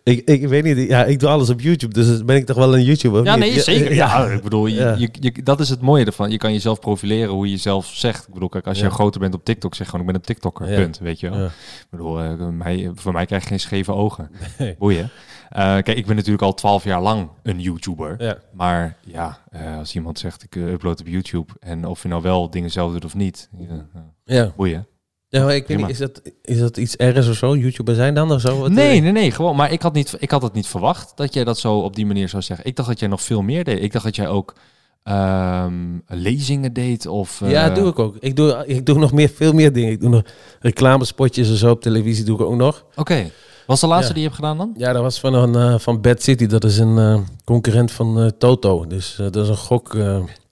Ik, 0.09 0.29
ik 0.29 0.49
weet 0.49 0.65
niet, 0.65 0.89
ja, 0.89 1.05
ik 1.05 1.21
doe 1.21 1.29
alles 1.29 1.51
op 1.51 1.61
YouTube. 1.61 1.95
Dus 1.95 2.25
ben 2.25 2.37
ik 2.37 2.47
toch 2.47 2.57
wel 2.57 2.75
een 2.75 2.85
YouTuber? 2.85 3.25
Ja, 3.25 3.37
nee, 3.37 3.61
zeker. 3.61 3.95
Ja, 3.95 4.25
ik 4.27 4.43
bedoel, 4.43 4.67
je, 4.67 4.75
Ja. 4.75 4.95
je, 4.99 5.09
je- 5.13 5.43
dat 5.43 5.61
is 5.61 5.69
het 5.69 5.81
mooie 5.81 6.05
ervan. 6.05 6.31
Je 6.31 6.37
kan 6.37 6.53
jezelf 6.53 6.79
profileren 6.81 7.35
hoe 7.35 7.51
je 7.51 7.57
zelf 7.57 7.87
zegt. 7.87 8.27
Ik 8.29 8.33
bedoel, 8.35 8.49
kijk, 8.49 8.67
als 8.67 8.79
je 8.79 8.85
Ja. 8.85 8.91
groter 8.91 9.21
bent 9.21 9.35
op 9.35 9.45
TikTok, 9.45 9.75
zeg 9.75 9.87
gewoon 9.87 10.01
ik 10.01 10.07
ben 10.07 10.15
een 10.15 10.27
TikToker. 10.27 10.71
Ja. 10.71 10.77
Punt, 10.77 10.99
weet 10.99 11.21
je 11.21 11.31
wel. 11.31 11.39
Ja. 11.39 11.47
Ik 11.47 11.87
bedoel, 11.91 12.21
eh, 12.21 12.49
mij, 12.49 12.91
voor 12.95 13.13
mij 13.13 13.27
krijg 13.27 13.43
je 13.43 13.49
geen 13.49 13.61
scheve 13.61 13.93
ogen. 13.93 14.31
Nee. 14.59 14.77
Boeien. 14.79 15.11
Eh, 15.49 15.63
kijk, 15.63 15.89
ik 15.95 16.07
ben 16.07 16.17
natuurlijk 16.17 16.43
al 16.43 16.55
twaalf 16.55 16.85
jaar 16.85 17.03
lang 17.03 17.29
een 17.43 17.61
YouTuber. 17.61 18.15
Ja. 18.19 18.39
Maar 18.53 18.97
ja, 19.01 19.39
eh, 19.51 19.77
als 19.79 19.95
iemand 19.95 20.19
zegt 20.19 20.43
ik 20.43 20.55
upload 20.55 21.01
op 21.01 21.07
YouTube 21.07 21.53
en 21.61 21.85
of 21.87 22.03
je 22.03 22.09
nou 22.09 22.23
wel 22.23 22.51
dingen 22.51 22.71
zelf 22.71 22.93
doet 22.93 23.05
of 23.05 23.15
niet, 23.15 23.49
ja, 23.59 23.87
Ja. 24.25 24.53
boeien. 24.57 24.87
Ja, 25.31 25.51
ik 25.53 25.67
weet 25.67 25.77
niet, 25.77 25.89
is 25.89 25.99
dat, 25.99 26.23
is 26.43 26.59
dat 26.59 26.77
iets 26.77 26.97
ergens 26.97 27.29
of 27.29 27.35
zo? 27.37 27.57
YouTuber 27.57 27.95
zijn 27.95 28.15
dan 28.15 28.33
of 28.33 28.41
zo? 28.41 28.59
Wat, 28.59 28.71
Nee, 28.71 28.97
eh, 28.97 29.03
nee, 29.03 29.13
nee, 29.13 29.31
gewoon. 29.31 29.57
Maar 29.57 29.73
ik 29.73 29.83
had, 29.83 29.93
niet, 29.93 30.17
ik 30.19 30.31
had 30.31 30.43
het 30.43 30.53
niet 30.53 30.67
verwacht 30.67 31.13
dat 31.17 31.35
jij 31.35 31.45
dat 31.45 31.59
zo 31.59 31.79
op 31.79 31.97
die 31.97 32.07
manier 32.07 32.29
zou 32.29 32.43
zeggen. 32.43 32.67
Ik 32.67 32.77
dacht 32.77 32.89
dat 32.89 32.99
jij 33.01 33.09
nog 33.09 33.23
veel 33.23 33.43
meer 33.43 33.65
deed. 33.65 33.83
Ik 33.83 33.93
dacht 33.93 34.05
dat 34.05 34.17
jij 34.17 34.29
ook 34.29 34.55
ehm, 35.03 35.75
lezingen 36.07 36.73
deed 36.73 37.07
of... 37.07 37.41
eh, 37.43 37.51
Ja, 37.51 37.71
doe 37.71 37.89
ik 37.89 37.99
ook. 37.99 38.17
Ik 38.21 38.37
doe, 38.37 38.63
ik 38.67 38.87
doe 38.87 38.99
nog 38.99 39.13
meer, 39.13 39.29
veel 39.35 39.53
meer 39.53 39.73
dingen. 39.73 39.91
Ik 39.93 40.01
doe 40.01 40.11
nog 40.11 40.23
reclamespotjes 40.61 41.49
en 41.51 41.57
zo 41.57 41.71
op 41.71 41.81
televisie 41.83 42.25
doe 42.25 42.35
ik 42.37 42.43
ook 42.43 42.57
nog. 42.57 42.85
Oké. 42.97 43.31
Was 43.67 43.81
de 43.81 43.87
laatste 43.87 44.09
Ja. 44.09 44.13
die 44.15 44.23
je 44.23 44.29
hebt 44.29 44.41
gedaan 44.41 44.59
dan? 44.59 44.75
Ja, 44.77 44.93
dat 44.93 45.03
was 45.03 45.21
van, 45.21 45.35
een, 45.35 45.55
eh, 45.55 45.79
van 45.79 46.01
Bad 46.01 46.23
City. 46.23 46.47
Dat 46.47 46.65
is 46.65 46.79
een 46.79 47.27
concurrent 47.45 47.91
van 47.93 48.33
Toto. 48.39 48.87
Dus 48.87 49.15
dat 49.17 49.37
is 49.37 49.49
een 49.49 49.57
gok. 49.57 49.97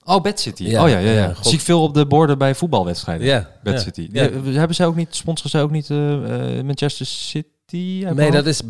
Oh, 0.09 0.21
Bad 0.21 0.39
City. 0.39 0.63
Ja, 0.63 0.83
oh 0.83 0.89
ja, 0.89 0.97
ja, 0.97 1.11
ja. 1.11 1.33
Zie 1.41 1.53
ik 1.53 1.61
veel 1.61 1.81
op 1.83 1.93
de 1.93 2.05
borden 2.05 2.37
bij 2.37 2.55
voetbalwedstrijden. 2.55 3.27
ja, 3.27 3.49
Bad 3.63 3.73
ja. 3.73 3.79
City. 3.79 4.09
Ja. 4.11 4.21
Eh, 4.29 4.29
hebben 4.55 4.75
zij 4.75 4.85
ook 4.85 4.95
niet, 4.95 5.15
sponsoren 5.15 5.49
zij 5.51 5.61
ook 5.61 5.71
niet 5.71 5.89
eh, 5.89 6.57
eh, 6.57 6.63
Manchester 6.65 7.05
City? 7.05 7.45
Nee, 7.69 8.05
hoofd? 8.15 8.31
dat 8.33 8.45
is 8.45 8.61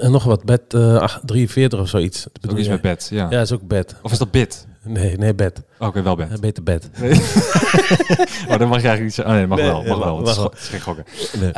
eh, 0.00 0.08
nog 0.08 0.24
wat, 0.24 0.42
eh, 0.68 0.96
ach, 0.96 1.20
43 1.24 1.80
of 1.80 1.88
zoiets. 1.88 2.22
Dat 2.22 2.44
is 2.44 2.50
ook 2.50 2.58
iets 2.58 2.68
met 2.68 2.80
Bad, 2.82 3.08
ja. 3.10 3.26
Ja, 3.30 3.40
is 3.40 3.52
ook 3.52 3.68
Bad. 3.68 3.94
Of 4.02 4.12
is 4.12 4.18
dat 4.18 4.30
Bid? 4.30 4.66
Nee, 4.84 5.16
nee, 5.16 5.34
Bad. 5.34 5.62
Oké, 5.78 6.02
wel. 6.02 6.18
Ja, 6.20 6.28
beter 6.40 6.62
Bad. 6.62 6.88
Oh, 8.48 8.58
dan 8.58 8.68
mag 8.68 8.80
je 8.82 8.88
eigenlijk 8.88 9.00
niet 9.02 9.14
zeggen. 9.14 9.34
Oh 9.34 9.38
nee, 9.40 9.46
mag 9.46 9.58
Nee, 9.58 9.66
wel. 9.66 9.82
Mag 9.82 9.98
wel. 9.98 10.18
Het 10.18 10.28
is, 10.28 10.36
wel. 10.36 10.44
go- 10.44 10.50
het 10.50 10.60
is 10.60 10.68
geen 10.68 10.80
gokken. 10.80 11.04
Nee. 11.40 11.52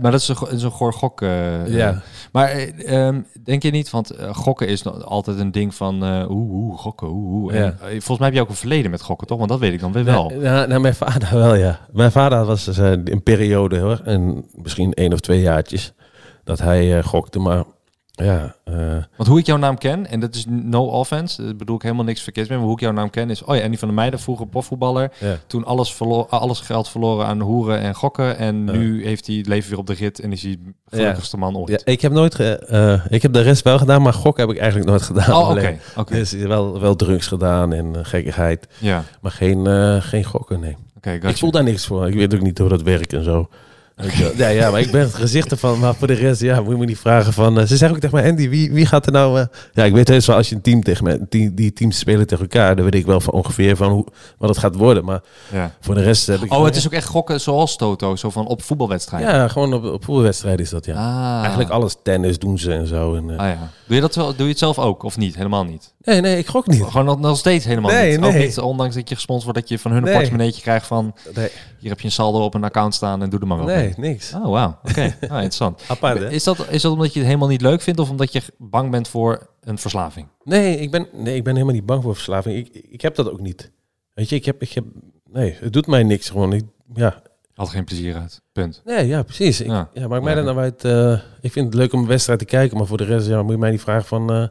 Maar 0.00 0.10
dat 0.10 0.20
is 0.20 0.28
een, 0.28 0.36
is 0.50 0.62
goor 0.64 0.92
gok. 0.92 1.22
eh, 1.22 1.68
Ja. 1.68 2.02
Maar 2.32 2.48
eh, 2.48 3.06
ehm, 3.06 3.20
denk 3.44 3.62
je 3.62 3.70
niet, 3.70 3.90
want 3.90 4.10
eh, 4.10 4.34
gokken 4.34 4.68
is 4.68 4.84
altijd 4.86 5.38
een 5.38 5.52
ding 5.52 5.74
van 5.74 6.04
eh 6.04 6.30
oeh, 6.30 6.50
oeh, 6.52 6.78
gokken, 6.78 7.08
oeh, 7.08 7.42
oeh. 7.42 7.54
En, 7.54 7.62
Ja. 7.64 7.74
volgens 7.88 8.18
mij 8.18 8.26
heb 8.26 8.36
je 8.36 8.40
ook 8.42 8.48
een 8.48 8.54
verleden 8.54 8.90
met 8.90 9.02
gokken, 9.02 9.26
toch? 9.26 9.38
Want 9.38 9.50
dat 9.50 9.58
weet 9.58 9.72
ik 9.72 9.80
dan 9.80 9.92
weer 9.92 10.04
wel. 10.04 10.28
Nee, 10.28 10.38
nou, 10.38 10.68
nou, 10.68 10.80
mijn 10.80 10.94
vader 10.94 11.28
wel, 11.38 11.54
ja. 11.54 11.80
Mijn 11.92 12.12
vader 12.12 12.44
was 12.44 12.64
dus, 12.64 12.78
eh, 12.78 12.90
een 12.90 13.22
periode, 13.22 13.78
hoor. 13.78 14.00
En 14.04 14.44
misschien 14.54 14.92
één 14.92 15.12
of 15.12 15.20
twee 15.20 15.40
jaartjes. 15.40 15.92
Dat 16.44 16.58
hij 16.58 17.02
gokte, 17.02 17.38
maar 17.38 17.64
ja... 18.12 18.54
eh, 18.64 18.74
Want 19.16 19.28
hoe 19.28 19.38
ik 19.38 19.46
jouw 19.46 19.56
naam 19.56 19.78
ken, 19.78 20.06
en 20.06 20.20
dat 20.20 20.34
is 20.34 20.44
no 20.48 20.84
offense, 20.86 21.44
dat 21.44 21.56
bedoel 21.56 21.76
ik 21.76 21.82
helemaal 21.82 22.04
niks 22.04 22.22
verkeerd 22.22 22.48
mee, 22.48 22.58
maar 22.58 22.66
hoe 22.66 22.76
ik 22.76 22.82
jouw 22.82 22.92
naam 22.92 23.10
ken 23.10 23.30
is, 23.30 23.42
oh 23.44 23.56
ja, 23.56 23.62
Andy 23.64 23.76
van 23.76 23.88
der 23.88 23.96
Meijden, 23.96 24.18
vroeger 24.20 24.46
profvoetballer, 24.46 25.12
ja. 25.18 25.36
toen 25.46 25.64
alles, 25.64 25.94
verlo- 25.94 26.26
alles 26.30 26.60
geld 26.60 26.88
verloren 26.88 27.26
aan 27.26 27.40
hoeren 27.40 27.78
en 27.80 27.94
gokken, 27.94 28.38
en 28.38 28.66
Ja. 28.66 28.72
nu 28.72 29.04
heeft 29.06 29.26
hij 29.26 29.36
het 29.36 29.46
leven 29.46 29.70
weer 29.70 29.78
op 29.78 29.86
de 29.86 29.92
rit 29.94 30.20
en 30.20 30.32
is 30.32 30.42
hij 30.42 30.58
de 30.90 30.96
gelukkigste 30.96 31.36
man 31.36 31.56
ooit. 31.56 31.68
Ja, 31.70 31.78
ik 31.92 32.00
heb 32.00 32.12
nooit... 32.12 32.34
Ge, 32.34 32.58
eh, 32.58 33.04
ik 33.08 33.22
heb 33.22 33.32
de 33.32 33.40
rest 33.40 33.62
wel 33.64 33.78
gedaan, 33.78 34.02
maar 34.02 34.12
gok 34.14 34.36
heb 34.36 34.50
ik 34.50 34.58
eigenlijk 34.58 34.90
nooit 34.90 35.02
gedaan. 35.02 35.30
oh, 35.36 35.48
oké. 35.96 36.14
Dus 36.14 36.32
wel, 36.32 36.80
wel 36.80 36.96
drugs 36.96 37.26
gedaan 37.26 37.72
en 37.72 37.96
eh, 37.96 38.00
gekkigheid. 38.04 38.66
Ja, 38.78 39.04
Maar 39.20 39.32
geen, 39.32 39.66
eh, 39.66 39.96
geen 40.00 40.24
gokken, 40.24 40.60
nee. 40.60 40.76
Ik 41.22 41.36
voel 41.36 41.50
daar 41.50 41.62
niks 41.62 41.86
voor. 41.86 42.08
Ik 42.08 42.14
weet 42.14 42.34
ook 42.34 42.40
niet 42.40 42.58
hoe 42.58 42.68
dat 42.68 42.82
werkt 42.82 43.12
en 43.12 43.24
zo. 43.24 43.48
Ja, 44.36 44.48
ja, 44.48 44.70
maar 44.70 44.80
ik 44.80 44.90
ben 44.90 45.00
het 45.00 45.14
gezicht 45.14 45.50
ervan. 45.50 45.78
Maar 45.78 45.94
voor 45.94 46.06
de 46.06 46.12
rest, 46.12 46.40
ja, 46.40 46.60
moet 46.60 46.72
je 46.72 46.78
me 46.78 46.84
niet 46.84 46.98
vragen 46.98 47.32
van... 47.32 47.58
eh, 47.58 47.66
ze 47.66 47.76
zeggen 47.76 47.96
ook 47.96 48.02
tegen 48.02 48.16
mij, 48.20 48.30
Andy, 48.30 48.48
wie, 48.48 48.72
wie 48.72 48.86
gaat 48.86 49.06
er 49.06 49.12
nou... 49.12 49.40
eh?" 49.40 49.46
Ja, 49.72 49.84
ik 49.84 49.92
weet 49.92 50.08
heus 50.08 50.26
wel, 50.26 50.36
als 50.36 50.48
je 50.48 50.54
een 50.54 50.60
team 50.60 50.82
tegen 50.82 51.04
me... 51.04 51.26
Die, 51.28 51.54
die 51.54 51.72
teams 51.72 51.98
spelen 51.98 52.26
tegen 52.26 52.42
elkaar, 52.44 52.76
dan 52.76 52.84
weet 52.84 52.94
ik 52.94 53.06
wel 53.06 53.20
van 53.20 53.32
ongeveer 53.32 53.76
van 53.76 53.90
hoe, 53.90 54.06
wat 54.38 54.48
het 54.48 54.58
gaat 54.58 54.74
worden. 54.74 55.04
Maar 55.04 55.20
Ja. 55.52 55.70
voor 55.80 55.94
de 55.94 56.02
rest 56.02 56.26
heb 56.26 56.40
ik... 56.42 56.52
Oh, 56.52 56.64
het 56.64 56.76
is 56.76 56.86
ook 56.86 56.92
echt 56.92 57.06
gokken 57.06 57.40
zoals 57.40 57.76
Toto, 57.76 58.16
zo 58.16 58.30
van 58.30 58.46
op 58.46 58.62
voetbalwedstrijden. 58.62 59.34
Ja, 59.34 59.48
gewoon 59.48 59.74
op, 59.74 59.84
op 59.84 60.04
voetbalwedstrijden 60.04 60.60
is 60.64 60.70
dat, 60.70 60.84
ja. 60.84 60.94
Ah. 60.94 61.40
Eigenlijk 61.40 61.70
alles 61.70 61.96
tennis 62.02 62.38
doen 62.38 62.58
ze 62.58 62.72
en 62.72 62.86
zo. 62.86 63.14
En, 63.14 63.30
Ah, 63.30 63.46
ja. 63.48 63.70
Doe 63.86 63.94
je 63.94 64.00
dat 64.00 64.14
wel? 64.14 64.26
Doe 64.36 64.44
je 64.44 64.50
het 64.50 64.58
zelf 64.58 64.78
ook 64.78 65.02
of 65.02 65.16
niet? 65.16 65.36
Helemaal 65.36 65.64
niet. 65.64 65.92
Nee, 66.04 66.20
nee, 66.20 66.38
ik 66.38 66.46
gok 66.46 66.66
niet. 66.66 66.82
Gewoon 66.82 67.04
nog, 67.06 67.20
nog 67.20 67.36
steeds 67.38 67.64
helemaal 67.64 67.90
Nee, 67.90 68.16
niet. 68.16 68.26
Ook 68.26 68.32
nee. 68.32 68.46
niet, 68.46 68.58
ondanks 68.58 68.94
dat 68.94 69.08
je 69.08 69.14
gesponsord 69.14 69.44
wordt, 69.52 69.60
dat 69.60 69.68
je 69.68 69.82
van 69.82 69.90
hun 69.90 70.00
een 70.00 70.06
Nee. 70.08 70.14
portemonneetje 70.16 70.62
krijgt 70.62 70.86
van 70.86 71.14
Nee, 71.34 71.48
hier 71.78 71.90
heb 71.90 72.00
je 72.00 72.06
een 72.06 72.12
saldo 72.12 72.44
op 72.44 72.54
een 72.54 72.64
account 72.64 72.94
staan 72.94 73.22
en 73.22 73.30
doe 73.30 73.40
er 73.40 73.46
maar 73.46 73.56
wat 73.58 73.66
nee 73.66 73.91
niks. 73.96 74.34
Oh, 74.34 74.48
wauw. 74.50 74.78
Oké. 74.84 75.00
Ah, 75.20 75.34
interessant. 75.34 75.82
Apart, 75.88 76.18
hè? 76.18 76.30
Is 76.30 76.44
dat, 76.44 76.66
is 76.70 76.82
dat 76.82 76.92
omdat 76.92 77.12
je 77.12 77.18
het 77.18 77.28
helemaal 77.28 77.48
niet 77.48 77.60
leuk 77.60 77.80
vindt 77.80 78.00
of 78.00 78.10
omdat 78.10 78.32
je 78.32 78.42
bang 78.58 78.90
bent 78.90 79.08
voor 79.08 79.48
een 79.60 79.78
verslaving? 79.78 80.26
Nee, 80.44 80.78
ik 80.78 80.90
ben, 80.90 81.06
nee, 81.12 81.36
ik 81.36 81.44
ben 81.44 81.52
helemaal 81.54 81.74
niet 81.74 81.86
bang 81.86 82.02
voor 82.02 82.14
verslaving. 82.14 82.56
Ik, 82.56 82.84
ik 82.90 83.00
heb 83.00 83.14
dat 83.14 83.30
ook 83.30 83.40
niet. 83.40 83.70
Weet 84.14 84.28
je, 84.28 84.36
ik 84.36 84.44
heb, 84.44 84.62
ik 84.62 84.72
heb... 84.72 84.84
Nee, 85.30 85.56
het 85.60 85.72
doet 85.72 85.86
mij 85.86 86.02
niks 86.02 86.30
gewoon. 86.30 86.52
Ik, 86.52 86.64
ja, 86.94 87.22
Had 87.54 87.68
geen 87.68 87.84
plezier 87.84 88.14
uit. 88.16 88.42
Punt. 88.52 88.82
Nee, 88.84 89.06
ja, 89.06 89.22
precies. 89.22 89.60
Ik, 89.60 89.66
Ja. 89.66 89.88
ja. 89.92 90.08
maakt 90.08 90.24
mij 90.24 90.34
dan 90.34 90.44
nou 90.44 90.58
uit. 90.58 90.84
eh, 90.84 91.12
ik 91.40 91.52
vind 91.52 91.66
het 91.66 91.74
leuk 91.74 91.92
om 91.92 92.00
een 92.00 92.06
wedstrijd 92.06 92.38
te 92.38 92.44
kijken, 92.44 92.76
maar 92.76 92.86
voor 92.86 92.96
de 92.96 93.04
rest 93.04 93.26
ja, 93.28 93.42
moet 93.42 93.52
je 93.52 93.58
mij 93.58 93.70
niet 93.70 93.80
vragen 93.80 94.04
van. 94.06 94.32
eh 94.32 94.46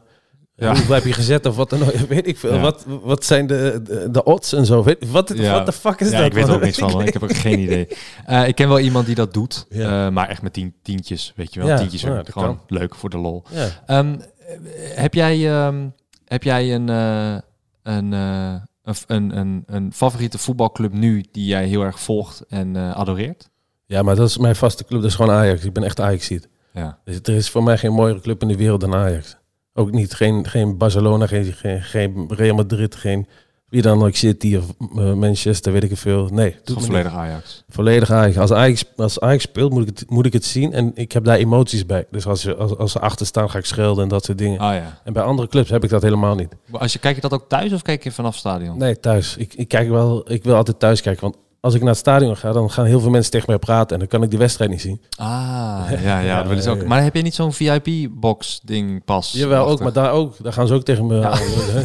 Ja. 0.62 0.74
Hoeveel 0.74 0.94
heb 0.94 1.04
je 1.04 1.12
gezet 1.12 1.46
of 1.46 1.56
wat 1.56 1.70
dan 1.70 1.82
ook? 1.82 1.90
Weet 2.08 2.26
ik 2.26 2.38
veel. 2.38 2.54
Ja. 2.54 2.60
Wat, 2.60 2.84
wat 3.02 3.24
zijn 3.24 3.46
de, 3.46 3.80
de, 3.84 4.10
de 4.10 4.24
odds 4.24 4.52
en 4.52 4.66
zo? 4.66 4.82
Weet, 4.82 5.10
wat 5.10 5.32
Ja. 5.36 5.52
wat 5.52 5.66
de 5.66 5.72
fuck 5.72 6.00
is 6.00 6.10
ja, 6.10 6.16
dat? 6.16 6.26
ik 6.26 6.32
weet 6.32 6.48
er 6.48 6.54
ook 6.54 6.60
niks 6.60 6.78
van. 6.78 6.90
man. 6.90 7.02
Ik 7.06 7.12
heb 7.12 7.22
ook 7.22 7.36
geen 7.36 7.58
idee. 7.58 7.88
Eh, 8.26 8.48
ik 8.48 8.54
ken 8.54 8.68
wel 8.68 8.78
iemand 8.78 9.06
die 9.06 9.14
dat 9.14 9.34
doet, 9.34 9.66
eh, 9.70 10.08
maar 10.08 10.28
echt 10.28 10.42
met 10.42 10.52
tien, 10.52 10.74
tientjes, 10.82 11.32
weet 11.36 11.54
je 11.54 11.60
wel. 11.60 11.68
Ja, 11.68 11.76
tientjes, 11.76 12.00
ja, 12.00 12.14
dat 12.14 12.32
gewoon 12.32 12.60
leuk 12.66 12.94
voor 12.94 13.10
de 13.10 13.18
lol. 13.18 13.42
Ehm, 13.86 14.14
eh, 14.16 14.56
heb 14.94 15.14
jij, 15.14 15.50
ehm, 15.50 15.88
heb 16.24 16.42
jij 16.42 16.74
een, 16.74 16.88
eh, 16.88 17.34
een, 17.82 18.12
een, 18.12 19.36
een, 19.36 19.62
een, 19.66 19.92
favoriete 19.92 20.38
voetbalclub 20.38 20.92
nu 20.92 21.24
die 21.32 21.46
jij 21.46 21.66
heel 21.66 21.82
erg 21.82 22.00
volgt 22.00 22.44
en 22.48 22.76
adoreert? 22.76 23.50
ja, 23.86 24.02
maar 24.02 24.16
dat 24.16 24.28
is 24.28 24.38
mijn 24.38 24.56
vaste 24.56 24.84
club. 24.84 25.00
Dat 25.00 25.10
is 25.10 25.16
gewoon 25.16 25.34
Ajax. 25.34 25.64
Ik 25.64 25.72
ben 25.72 25.84
echt 25.84 26.00
Ajax-ziet. 26.00 26.48
Ja. 26.72 26.98
Dus 27.04 27.18
er 27.22 27.34
is 27.34 27.50
voor 27.50 27.62
mij 27.62 27.78
geen 27.78 27.92
mooiere 27.92 28.20
club 28.20 28.42
in 28.42 28.48
de 28.48 28.56
wereld 28.56 28.80
dan 28.80 28.94
Ajax. 28.94 29.36
Ook 29.74 29.90
niet. 29.92 30.14
Geen, 30.14 30.46
geen 30.48 30.76
Barcelona, 30.78 31.26
geen, 31.26 31.44
geen, 31.52 31.82
geen 31.82 32.24
Real 32.28 32.54
Madrid, 32.56 32.94
geen 32.94 33.26
wie 33.68 33.82
dan 33.82 34.02
ook 34.04 34.14
City 34.14 34.56
of 34.56 34.64
eh, 34.98 35.12
Manchester, 35.12 35.72
weet 35.72 35.82
ik 35.82 35.96
veel. 35.96 36.28
Nee, 36.32 36.56
doet 36.64 36.84
volledig 36.84 37.14
Ajax. 37.14 37.64
Volledig 37.68 38.10
Ajax. 38.10 38.38
Als 38.38 38.52
Ajax, 38.52 38.84
als 38.96 39.20
Ajax 39.20 39.42
speelt, 39.42 39.72
moet 39.72 39.88
ik, 39.88 39.98
het, 39.98 40.10
moet 40.10 40.26
ik 40.26 40.32
het 40.32 40.44
zien. 40.44 40.72
En 40.72 40.90
ik 40.94 41.12
heb 41.12 41.24
daar 41.24 41.36
emoties 41.36 41.86
bij. 41.86 42.06
Dus 42.10 42.26
als, 42.26 42.40
ze- 42.40 42.54
als, 42.54 42.76
als 42.76 42.92
ze 42.92 42.98
achter 43.00 43.26
staan, 43.26 43.50
ga 43.50 43.58
ik 43.58 43.64
schelden 43.64 44.02
en 44.02 44.08
dat 44.08 44.24
soort 44.24 44.38
dingen. 44.38 44.58
Ah 44.58 44.74
ja. 44.74 45.00
En 45.04 45.12
bij 45.12 45.22
andere 45.22 45.48
clubs 45.48 45.70
heb 45.70 45.84
ik 45.84 45.90
dat 45.90 46.02
helemaal 46.02 46.34
niet. 46.34 46.48
Maar 46.66 46.80
Als 46.80 46.92
je, 46.92 46.98
kijk 46.98 47.14
je 47.14 47.20
dat 47.20 47.32
ook 47.32 47.48
thuis 47.48 47.72
of 47.72 47.82
kijk 47.82 48.04
je 48.04 48.12
vanaf 48.12 48.36
stadion? 48.36 48.78
Nee, 48.78 49.00
thuis. 49.00 49.36
Ik, 49.36 49.54
ik, 49.54 49.68
kijk 49.68 49.88
wel, 49.88 50.32
ik 50.32 50.44
wil 50.44 50.54
altijd 50.54 50.78
thuis 50.78 51.00
kijken. 51.00 51.22
Want 51.22 51.36
als 51.62 51.74
ik 51.74 51.80
naar 51.80 51.88
het 51.90 51.98
stadion 51.98 52.36
ga, 52.36 52.52
dan 52.52 52.70
gaan 52.70 52.84
heel 52.84 53.00
veel 53.00 53.10
mensen 53.10 53.30
tegen 53.30 53.46
mij 53.50 53.58
praten. 53.58 53.92
En 53.92 53.98
dan 53.98 54.08
kan 54.08 54.22
ik 54.22 54.30
die 54.30 54.38
wedstrijd 54.38 54.70
niet 54.70 54.80
zien. 54.80 55.02
Ah, 55.16 55.82
ja, 56.04 56.18
ja, 56.18 56.42
dat 56.42 56.64
Ja, 56.64 56.70
ook. 56.70 56.80
ja. 56.80 56.86
Maar 56.86 57.02
heb 57.02 57.14
je 57.14 57.22
niet 57.22 57.34
zo'n 57.34 57.52
VIP-box 57.52 58.60
ding 58.64 59.04
pas? 59.04 59.32
Jawel, 59.32 59.66
ook. 59.66 59.80
Maar 59.80 59.92
daar 59.92 60.12
ook. 60.12 60.34
Daar 60.42 60.52
gaan 60.52 60.66
ze 60.66 60.74
ook 60.74 60.82
tegen 60.84 61.06
me. 61.06 61.20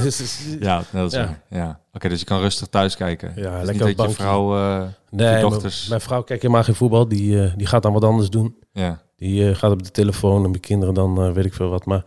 Dus- 0.04 0.40
Ja, 0.60 0.82
dat 0.92 1.12
is 1.12 1.18
Ja. 1.18 1.42
Ja. 1.50 1.80
Oké, 1.94 2.10
dus 2.10 2.20
je 2.20 2.26
kan 2.26 2.40
rustig 2.40 2.68
thuis 2.68 2.96
kijken. 2.96 3.32
Ja, 3.36 3.58
Dus 3.58 3.66
lekker 3.68 3.86
niet 3.88 3.98
dat 3.98 4.10
je 4.10 4.16
vrouw, 4.16 4.56
eh, 4.58 4.78
nee, 5.10 5.26
je 5.28 5.32
mijn, 5.34 5.42
dochters... 5.42 5.88
mijn 5.88 6.02
vrouw 6.02 6.22
kijkt 6.24 6.42
helemaal 6.42 6.64
geen 6.64 6.76
voetbal. 6.76 7.08
Die, 7.08 7.44
eh, 7.44 7.52
die 7.56 7.68
gaat 7.68 7.84
dan 7.84 7.94
wat 7.94 8.04
anders 8.04 8.30
doen. 8.30 8.56
ja. 8.72 9.06
Die 9.18 9.50
eh, 9.50 9.56
gaat 9.56 9.72
op 9.72 9.84
de 9.84 9.92
telefoon 9.92 10.44
en 10.44 10.50
mijn 10.50 10.62
kinderen 10.62 10.94
dan 10.94 11.24
eh, 11.24 11.32
weet 11.32 11.46
ik 11.46 11.54
veel 11.54 11.70
wat. 11.70 11.86
Maar 11.86 12.04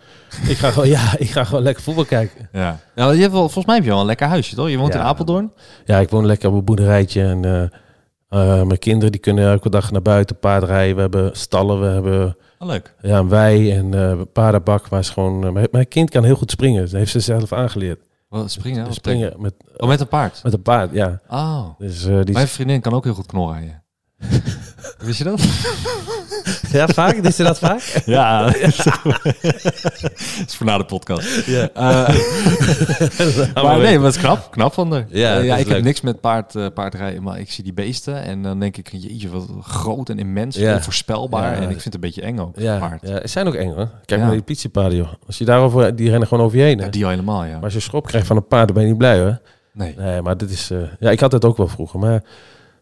ik 0.49 0.57
ga 0.57 0.71
gewoon, 0.71 0.89
ja, 0.99 1.19
ik 1.19 1.31
ga 1.31 1.45
gewoon 1.45 1.63
lekker 1.63 1.83
voetbal 1.83 2.05
kijken. 2.05 2.49
Ja. 2.53 2.81
ja 2.95 3.11
je 3.11 3.21
hebt 3.21 3.33
wel, 3.33 3.41
volgens 3.43 3.65
mij 3.67 3.75
heb 3.75 3.85
je 3.85 3.91
wel 3.91 4.01
een 4.01 4.07
lekker 4.07 4.27
huisje, 4.27 4.55
toch? 4.55 4.69
Je 4.69 4.77
woont 4.79 4.93
Ja. 4.93 4.99
in 5.01 5.05
Apeldoorn? 5.07 5.53
Ja, 5.85 5.99
ik 5.99 6.09
woon 6.11 6.27
lekker 6.27 6.49
op 6.49 6.55
een 6.55 6.65
boerderijtje. 6.65 7.23
En 7.23 7.45
eh, 8.29 8.63
mijn 8.63 8.79
kinderen 8.79 9.13
die 9.13 9.21
kunnen 9.21 9.51
elke 9.51 9.71
dag 9.71 9.91
naar 9.91 10.03
buiten 10.03 10.39
paardrijden. 10.39 10.95
We 10.95 11.01
hebben 11.01 11.31
stallen, 11.37 11.81
we 11.81 11.87
hebben 11.87 12.37
Oh, 12.59 12.69
leuk. 12.69 12.95
ja, 13.03 13.19
een 13.19 13.29
wei 13.29 13.73
en 13.73 13.93
een 13.93 14.33
paardenbak. 14.33 14.87
Waar 14.89 15.05
gewoon, 15.05 15.53
mijn, 15.53 15.69
mijn 15.71 15.89
kind 15.89 16.11
kan 16.11 16.25
heel 16.25 16.37
goed 16.37 16.51
springen. 16.51 16.83
Dat 16.83 16.91
heeft 16.93 17.11
ze 17.11 17.21
zelf 17.21 17.53
aangeleerd. 17.53 18.01
Wat 18.29 18.51
springen? 18.51 18.85
Wat 18.85 18.95
springen 18.95 19.33
met, 19.39 19.55
Oh, 19.77 19.89
met 19.89 20.01
een 20.01 20.09
paard? 20.09 20.41
met 20.43 20.53
een 20.53 20.63
paard, 20.63 20.91
ja. 20.93 21.21
Oh. 21.29 21.65
Dus, 21.79 22.03
die 22.03 22.33
Mijn 22.33 22.49
vriendin 22.49 22.81
kan 22.81 22.93
ook 22.93 23.05
heel 23.05 23.15
goed 23.15 23.27
knorrijden. 23.27 23.83
Wist 24.99 25.19
je 25.19 25.25
dat? 25.25 25.41
ja, 26.73 26.89
vaak? 26.89 27.15
Is 27.15 27.37
ze 27.37 27.43
dat 27.43 27.59
vaak? 27.59 27.81
Ja. 28.07 28.45
dat 28.45 28.55
is 30.47 30.55
voor 30.57 30.67
na 30.67 30.79
de 30.79 30.85
podcast. 30.85 31.47
Ja. 31.47 31.69
Eh, 31.75 32.09
maar 33.65 33.79
nee, 33.79 33.97
maar 33.97 34.07
het 34.07 34.15
is 34.15 34.21
knap. 34.21 34.51
Knap 34.51 34.73
van 34.73 34.93
haar. 34.93 35.07
Ja, 35.09 35.57
ik 35.57 35.69
heb 35.69 35.83
niks 35.83 36.01
met 36.01 36.21
paard, 36.21 36.55
eh, 36.57 36.67
paardrijden, 36.75 37.23
maar 37.23 37.39
ik 37.41 37.51
zie 37.53 37.65
die 37.65 37.73
beesten 37.73 38.23
en 38.23 38.43
dan 38.43 38.61
denk 38.61 38.77
ik, 38.77 38.89
jeetje, 38.93 39.29
wat 39.31 39.47
groot 39.63 40.09
en 40.09 40.19
immens, 40.19 40.57
Ja. 40.57 40.75
onvoorspelbaar. 40.75 41.51
Ja. 41.51 41.57
en 41.57 41.63
ik 41.63 41.69
vind 41.81 41.85
het 41.85 41.95
een 41.95 42.01
beetje 42.01 42.23
eng 42.23 42.39
ook, 42.39 42.59
Ja, 42.59 42.79
paard. 42.79 43.09
ja, 43.09 43.15
het 43.15 43.31
zijn 43.31 43.47
ook 43.47 43.55
eng 43.55 43.75
hoor. 43.75 43.89
Kijk 44.05 44.21
naar 44.21 44.31
die 44.31 44.43
politiepaarden 44.43 44.99
joh. 44.99 45.09
Als 45.27 45.39
je 45.39 45.45
daarover, 45.45 45.97
die 45.97 46.11
rennen 46.11 46.29
gewoon 46.29 46.45
over 46.45 46.59
je 46.59 46.65
heen. 46.65 46.79
Hè? 46.79 46.85
Ja, 46.85 46.91
die 46.91 47.05
al 47.05 47.11
helemaal, 47.11 47.45
ja. 47.45 47.55
Maar 47.55 47.65
als 47.65 47.73
je 47.73 47.81
schop 47.81 48.07
krijgt 48.07 48.27
van 48.27 48.37
een 48.37 48.47
paard, 48.47 48.65
dan 48.67 48.75
ben 48.75 48.83
je 48.85 48.89
niet 48.89 48.99
blij 48.99 49.19
hoor. 49.21 49.41
Nee. 49.73 49.95
Nee, 49.99 50.23
maar 50.23 50.37
dit 50.37 50.51
is... 50.51 50.71
eh, 50.71 50.79
ja, 51.01 51.11
ik 51.11 51.21
had 51.21 51.33
het 51.33 51.45
ook 51.45 51.57
wel 51.57 51.69
vroeger. 51.69 51.99
Maar 51.99 52.23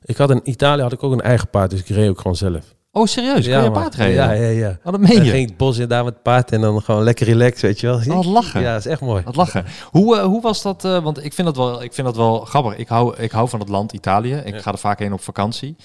ik 0.04 0.16
had 0.16 0.30
in 0.30 0.40
Italië 0.44 0.82
had 0.82 0.92
ik 0.92 1.02
ook 1.02 1.12
een 1.12 1.20
eigen 1.20 1.48
paard, 1.48 1.70
dus 1.70 1.80
ik 1.80 1.88
reed 1.88 2.08
ook 2.08 2.16
gewoon 2.20 2.36
zelf. 2.36 2.74
Oh, 2.92 3.06
serieus? 3.06 3.48
Kan 3.48 3.62
je 3.62 3.70
man. 3.70 3.72
paard 3.72 3.94
rijden? 3.94 4.14
Ja, 4.16 4.32
ja, 4.32 4.48
ja. 4.48 4.68
Oh, 4.84 4.92
dat 4.92 5.00
meen 5.00 5.14
Dan 5.16 5.24
je? 5.24 5.30
ging 5.30 5.42
ik 5.42 5.48
het 5.48 5.56
bos 5.56 5.78
in 5.78 5.88
daar 5.88 6.04
met 6.04 6.12
het 6.14 6.22
paard 6.22 6.52
en 6.52 6.60
dan 6.60 6.82
gewoon 6.82 7.02
lekker 7.02 7.26
relaxed, 7.26 7.60
weet 7.62 7.80
je 7.80 7.86
wel. 7.86 8.18
Oh, 8.18 8.26
lachen. 8.32 8.60
Ja, 8.60 8.70
dat 8.72 8.78
is 8.84 8.86
echt 8.86 9.00
mooi. 9.00 9.22
Wat 9.24 9.36
lachen. 9.36 9.64
Hoe, 9.90 10.16
eh, 10.16 10.24
hoe 10.24 10.40
was 10.42 10.62
dat? 10.62 10.84
eh, 10.84 11.02
want 11.02 11.24
ik 11.24 11.32
vind 11.32 11.46
dat 11.46 11.56
wel, 11.56 11.82
ik 11.82 11.92
vind 11.92 12.06
dat 12.06 12.16
wel 12.16 12.38
grappig. 12.40 12.76
Ik 12.76 12.88
hou, 12.88 13.16
ik 13.16 13.30
hou 13.30 13.48
van 13.48 13.60
het 13.60 13.68
land 13.68 13.92
Italië. 13.92 14.34
Ik 14.44 14.54
Ja. 14.54 14.60
ga 14.60 14.72
er 14.72 14.78
vaak 14.78 14.98
heen 14.98 15.12
op 15.12 15.20
vakantie. 15.20 15.76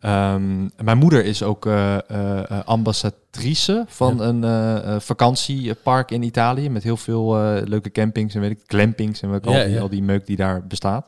Ehm, 0.00 0.60
mijn 0.84 0.98
moeder 0.98 1.24
is 1.24 1.42
ook 1.42 1.66
eh, 1.66 1.96
ambassadrice 2.64 3.84
van 3.88 4.20
een 4.20 5.00
vakantiepark 5.00 6.10
in 6.10 6.22
Italië. 6.22 6.70
Met 6.70 6.82
heel 6.82 6.96
veel 6.96 7.34
leuke 7.64 7.90
campings 7.90 8.34
en 8.34 8.40
weet 8.40 8.50
ik, 8.50 8.60
glampings 8.66 9.20
en 9.22 9.30
weet 9.30 9.38
ik 9.38 9.46
al, 9.46 9.52
Ja, 9.52 9.64
die, 9.64 9.74
ja. 9.74 9.80
al 9.80 9.88
die 9.88 10.02
meuk 10.02 10.26
die 10.26 10.36
daar 10.36 10.66
bestaat. 10.66 11.04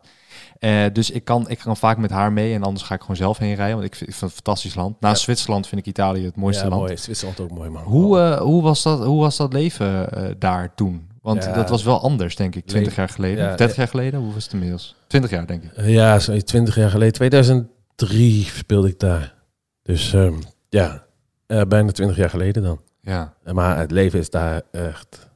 Eh, 0.65 0.85
dus 0.93 1.11
ik 1.11 1.25
kan, 1.25 1.49
ik 1.49 1.59
kan 1.59 1.77
vaak 1.77 1.99
met 1.99 2.11
haar 2.11 2.33
mee 2.33 2.55
en 2.55 2.63
anders 2.63 2.85
ga 2.87 2.95
ik 2.95 3.01
gewoon 3.01 3.17
zelf 3.17 3.39
heen 3.39 3.55
rijden. 3.55 3.75
Want 3.77 3.87
ik 3.87 3.95
vind, 3.95 4.11
ik 4.11 4.17
vind 4.17 4.31
het 4.31 4.39
een 4.39 4.45
fantastisch 4.45 4.75
land. 4.75 4.97
Ja. 5.01 5.15
Zwitserland 5.15 5.67
vind 5.67 5.81
ik 5.81 5.87
Italië 5.87 6.25
het 6.25 6.37
mooiste 6.37 6.63
ja, 6.65 6.69
land. 6.69 6.81
mooi. 6.83 6.97
Zwitserland 6.97 7.41
ook 7.41 7.51
mooi, 7.51 7.71
man. 7.71 7.83
Hoe, 7.83 8.19
eh, 8.21 8.41
hoe, 8.41 8.63
was 8.63 8.83
dat, 8.83 9.05
hoe 9.05 9.21
was 9.21 9.37
dat 9.37 9.53
leven 9.53 10.13
eh, 10.13 10.31
daar 10.39 10.75
toen? 10.75 11.09
Want 11.23 11.45
Ja. 11.45 11.53
dat 11.53 11.69
was 11.69 11.83
wel 11.83 12.01
anders, 12.03 12.37
denk 12.37 12.55
ik, 12.55 12.67
20 12.67 12.95
Le- 12.95 13.01
jaar 13.01 13.09
geleden. 13.09 13.45
Ja, 13.45 13.51
Of 13.51 13.57
30 13.57 13.77
jaar 13.77 13.89
geleden? 13.89 14.21
Hoe 14.21 14.33
was 14.35 14.45
het 14.45 14.53
inmiddels? 14.53 14.95
20 15.07 15.31
jaar, 15.31 15.47
denk 15.47 15.63
ik. 15.63 15.71
Ja, 15.87 16.19
zo 16.19 16.37
20 16.39 16.75
jaar 16.75 16.91
geleden. 16.91 17.13
2003 17.13 18.45
speelde 18.45 18.89
ik 18.89 18.99
daar. 18.99 19.35
Dus 19.83 20.13
ehm, 20.13 20.35
ja, 20.69 21.05
bijna 21.47 21.91
20 21.93 22.17
jaar 22.17 22.31
geleden 22.31 22.63
dan. 22.63 22.81
Ja. 23.01 23.35
Maar 23.53 23.79
het 23.79 23.91
leven 23.91 24.19
is 24.19 24.31
daar 24.31 24.63
echt... 24.73 25.29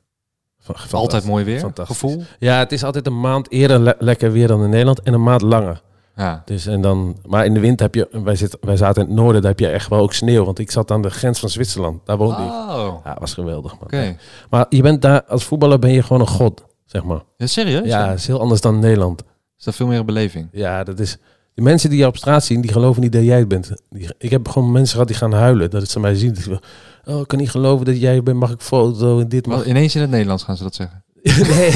Altijd 0.92 1.24
mooi 1.24 1.44
weer, 1.44 1.70
gevoel. 1.74 2.22
Ja, 2.38 2.58
het 2.58 2.72
is 2.72 2.84
altijd 2.84 3.06
een 3.06 3.20
maand 3.20 3.50
eerder 3.50 3.80
le- 3.80 3.96
lekker 3.98 4.32
weer 4.32 4.46
dan 4.48 4.62
in 4.62 4.70
Nederland 4.70 5.00
en 5.00 5.12
een 5.14 5.22
maand 5.22 5.42
langer. 5.42 5.82
Ja. 6.16 6.42
Dus 6.44 6.66
en 6.66 6.80
dan, 6.80 7.16
maar 7.26 7.44
in 7.44 7.54
de 7.54 7.60
winter 7.60 7.86
heb 7.86 7.94
je, 7.94 8.08
wij, 8.24 8.36
zitten, 8.36 8.58
wij 8.62 8.76
zaten 8.76 9.02
in 9.02 9.08
het 9.08 9.16
noorden, 9.18 9.40
daar 9.42 9.50
heb 9.50 9.60
je 9.60 9.68
echt 9.68 9.88
wel 9.88 9.98
ook 10.00 10.12
sneeuw. 10.12 10.44
Want 10.44 10.58
ik 10.58 10.70
zat 10.70 10.90
aan 10.90 11.02
de 11.02 11.10
grens 11.10 11.38
van 11.40 11.48
Zwitserland, 11.48 12.06
daar 12.06 12.16
woonde 12.16 12.42
ik. 12.42 12.48
Oh, 12.48 12.94
Ja, 13.04 13.16
was 13.20 13.34
geweldig 13.34 13.72
man. 13.72 13.88
Maar 14.50 14.66
je 14.68 14.82
bent 14.82 15.02
daar, 15.02 15.24
als 15.24 15.44
voetballer 15.44 15.78
ben 15.78 15.92
je 15.92 16.02
gewoon 16.02 16.20
een 16.20 16.28
god, 16.28 16.64
zeg 16.84 17.04
maar. 17.04 17.20
Ja, 17.36 17.46
serieus? 17.46 17.86
Ja, 17.86 18.12
is 18.12 18.26
heel 18.26 18.40
anders 18.40 18.60
dan 18.60 18.78
Nederland. 18.78 19.22
Is 19.58 19.64
dat 19.64 19.74
veel 19.74 19.86
meer 19.86 19.98
een 19.98 20.06
beleving? 20.06 20.48
Ja, 20.52 20.84
dat 20.84 20.98
is... 21.00 21.16
De 21.54 21.62
mensen 21.64 21.90
die 21.90 21.98
je 21.98 22.06
op 22.06 22.16
straat 22.16 22.44
zien, 22.44 22.60
die 22.60 22.72
geloven 22.72 23.02
niet 23.02 23.12
dat 23.12 23.22
jij 23.24 23.38
het 23.38 23.48
bent. 23.48 23.72
Die, 23.90 24.08
ik 24.18 24.30
heb 24.30 24.48
gewoon 24.48 24.72
mensen 24.72 24.92
gehad 24.92 25.08
die 25.08 25.16
gaan 25.16 25.32
huilen, 25.32 25.70
dat 25.70 25.88
ze 25.88 26.00
mij 26.00 26.14
zien. 26.14 26.36
Oh, 27.08 27.20
ik 27.20 27.26
kan 27.28 27.38
niet 27.38 27.50
geloven 27.50 27.86
dat 27.86 28.00
jij 28.00 28.22
bent, 28.22 28.38
mag 28.38 28.50
ik 28.50 28.60
foto 28.60 29.20
en 29.20 29.28
dit 29.28 29.46
mag 29.46 29.66
ineens 29.66 29.94
in 29.94 30.00
het 30.00 30.10
Nederlands 30.10 30.42
gaan 30.42 30.56
ze 30.56 30.62
dat 30.62 30.74
zeggen. 30.74 31.04
Nee. 31.22 31.72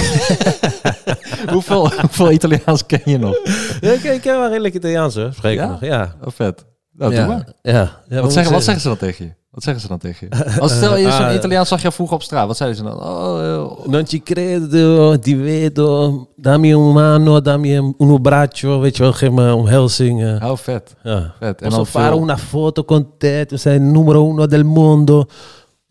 hoeveel, 1.55 1.91
hoeveel 2.01 2.31
Italiaans 2.31 2.87
ken 2.87 3.01
je 3.05 3.19
nog? 3.19 3.39
Ja, 3.81 3.91
ik, 3.93 4.03
ik 4.03 4.21
ken 4.21 4.39
wel 4.39 4.49
redelijk 4.49 4.75
Italiaans 4.75 5.15
hoor, 5.15 5.33
spreek 5.33 5.57
Ja? 5.59 5.67
nog. 5.67 5.81
Ja. 5.81 6.15
Oh, 6.25 6.31
vet. 6.35 6.65
Nou, 6.97 7.13
ja. 7.13 7.19
doe 7.19 7.29
maar. 7.35 7.47
Ja. 7.63 7.91
Ja, 8.09 8.21
Wat, 8.21 8.33
zeggen, 8.33 8.53
wat 8.53 8.63
zeggen 8.65 8.83
ze 8.83 8.89
dan 8.89 8.97
tegen 8.97 9.25
je? 9.25 9.33
Wat 9.51 9.63
zeggen 9.63 9.83
ze 9.83 9.89
dan 9.89 9.99
tegen 9.99 10.29
je? 10.31 10.45
Als 10.61 10.77
stel 10.77 10.97
je 10.97 11.11
zo'n 11.11 11.25
Ah, 11.27 11.35
Italiaans 11.35 11.69
zag 11.69 11.83
je 11.83 11.93
vroeger 11.93 12.17
op 12.17 12.23
straat. 12.23 12.47
Wat 12.47 12.57
zeiden 12.57 12.79
ze 12.79 12.85
dan? 12.85 13.03
Oh, 13.03 13.41
eh, 13.55 13.87
Non 13.87 14.07
ci 14.07 14.23
credo, 14.23 15.19
ti 15.19 15.37
vedo, 15.37 16.29
dammi 16.37 16.73
un 16.73 16.93
mano, 16.93 17.41
dammi 17.41 17.95
un 17.99 18.19
braccio, 18.23 18.81
weet 18.81 18.97
je 18.97 19.03
wel, 19.03 19.13
geef 19.13 19.31
me 19.31 19.43
een 19.43 19.55
omhelzing. 19.55 20.23
eh. 20.25 20.51
oh, 20.51 20.57
vet. 20.57 20.95
ja. 21.03 21.35
vet. 21.39 21.63
En 21.63 21.71
dan 21.71 21.87
fare 21.87 22.09
veel... 22.13 22.21
una 22.23 22.37
foto 22.37 22.85
con 22.85 23.09
te, 23.19 23.45
tu 23.49 23.57
sei 23.57 23.79
numero 23.79 24.27
uno 24.29 24.47
del 24.47 24.65
mondo. 24.65 25.27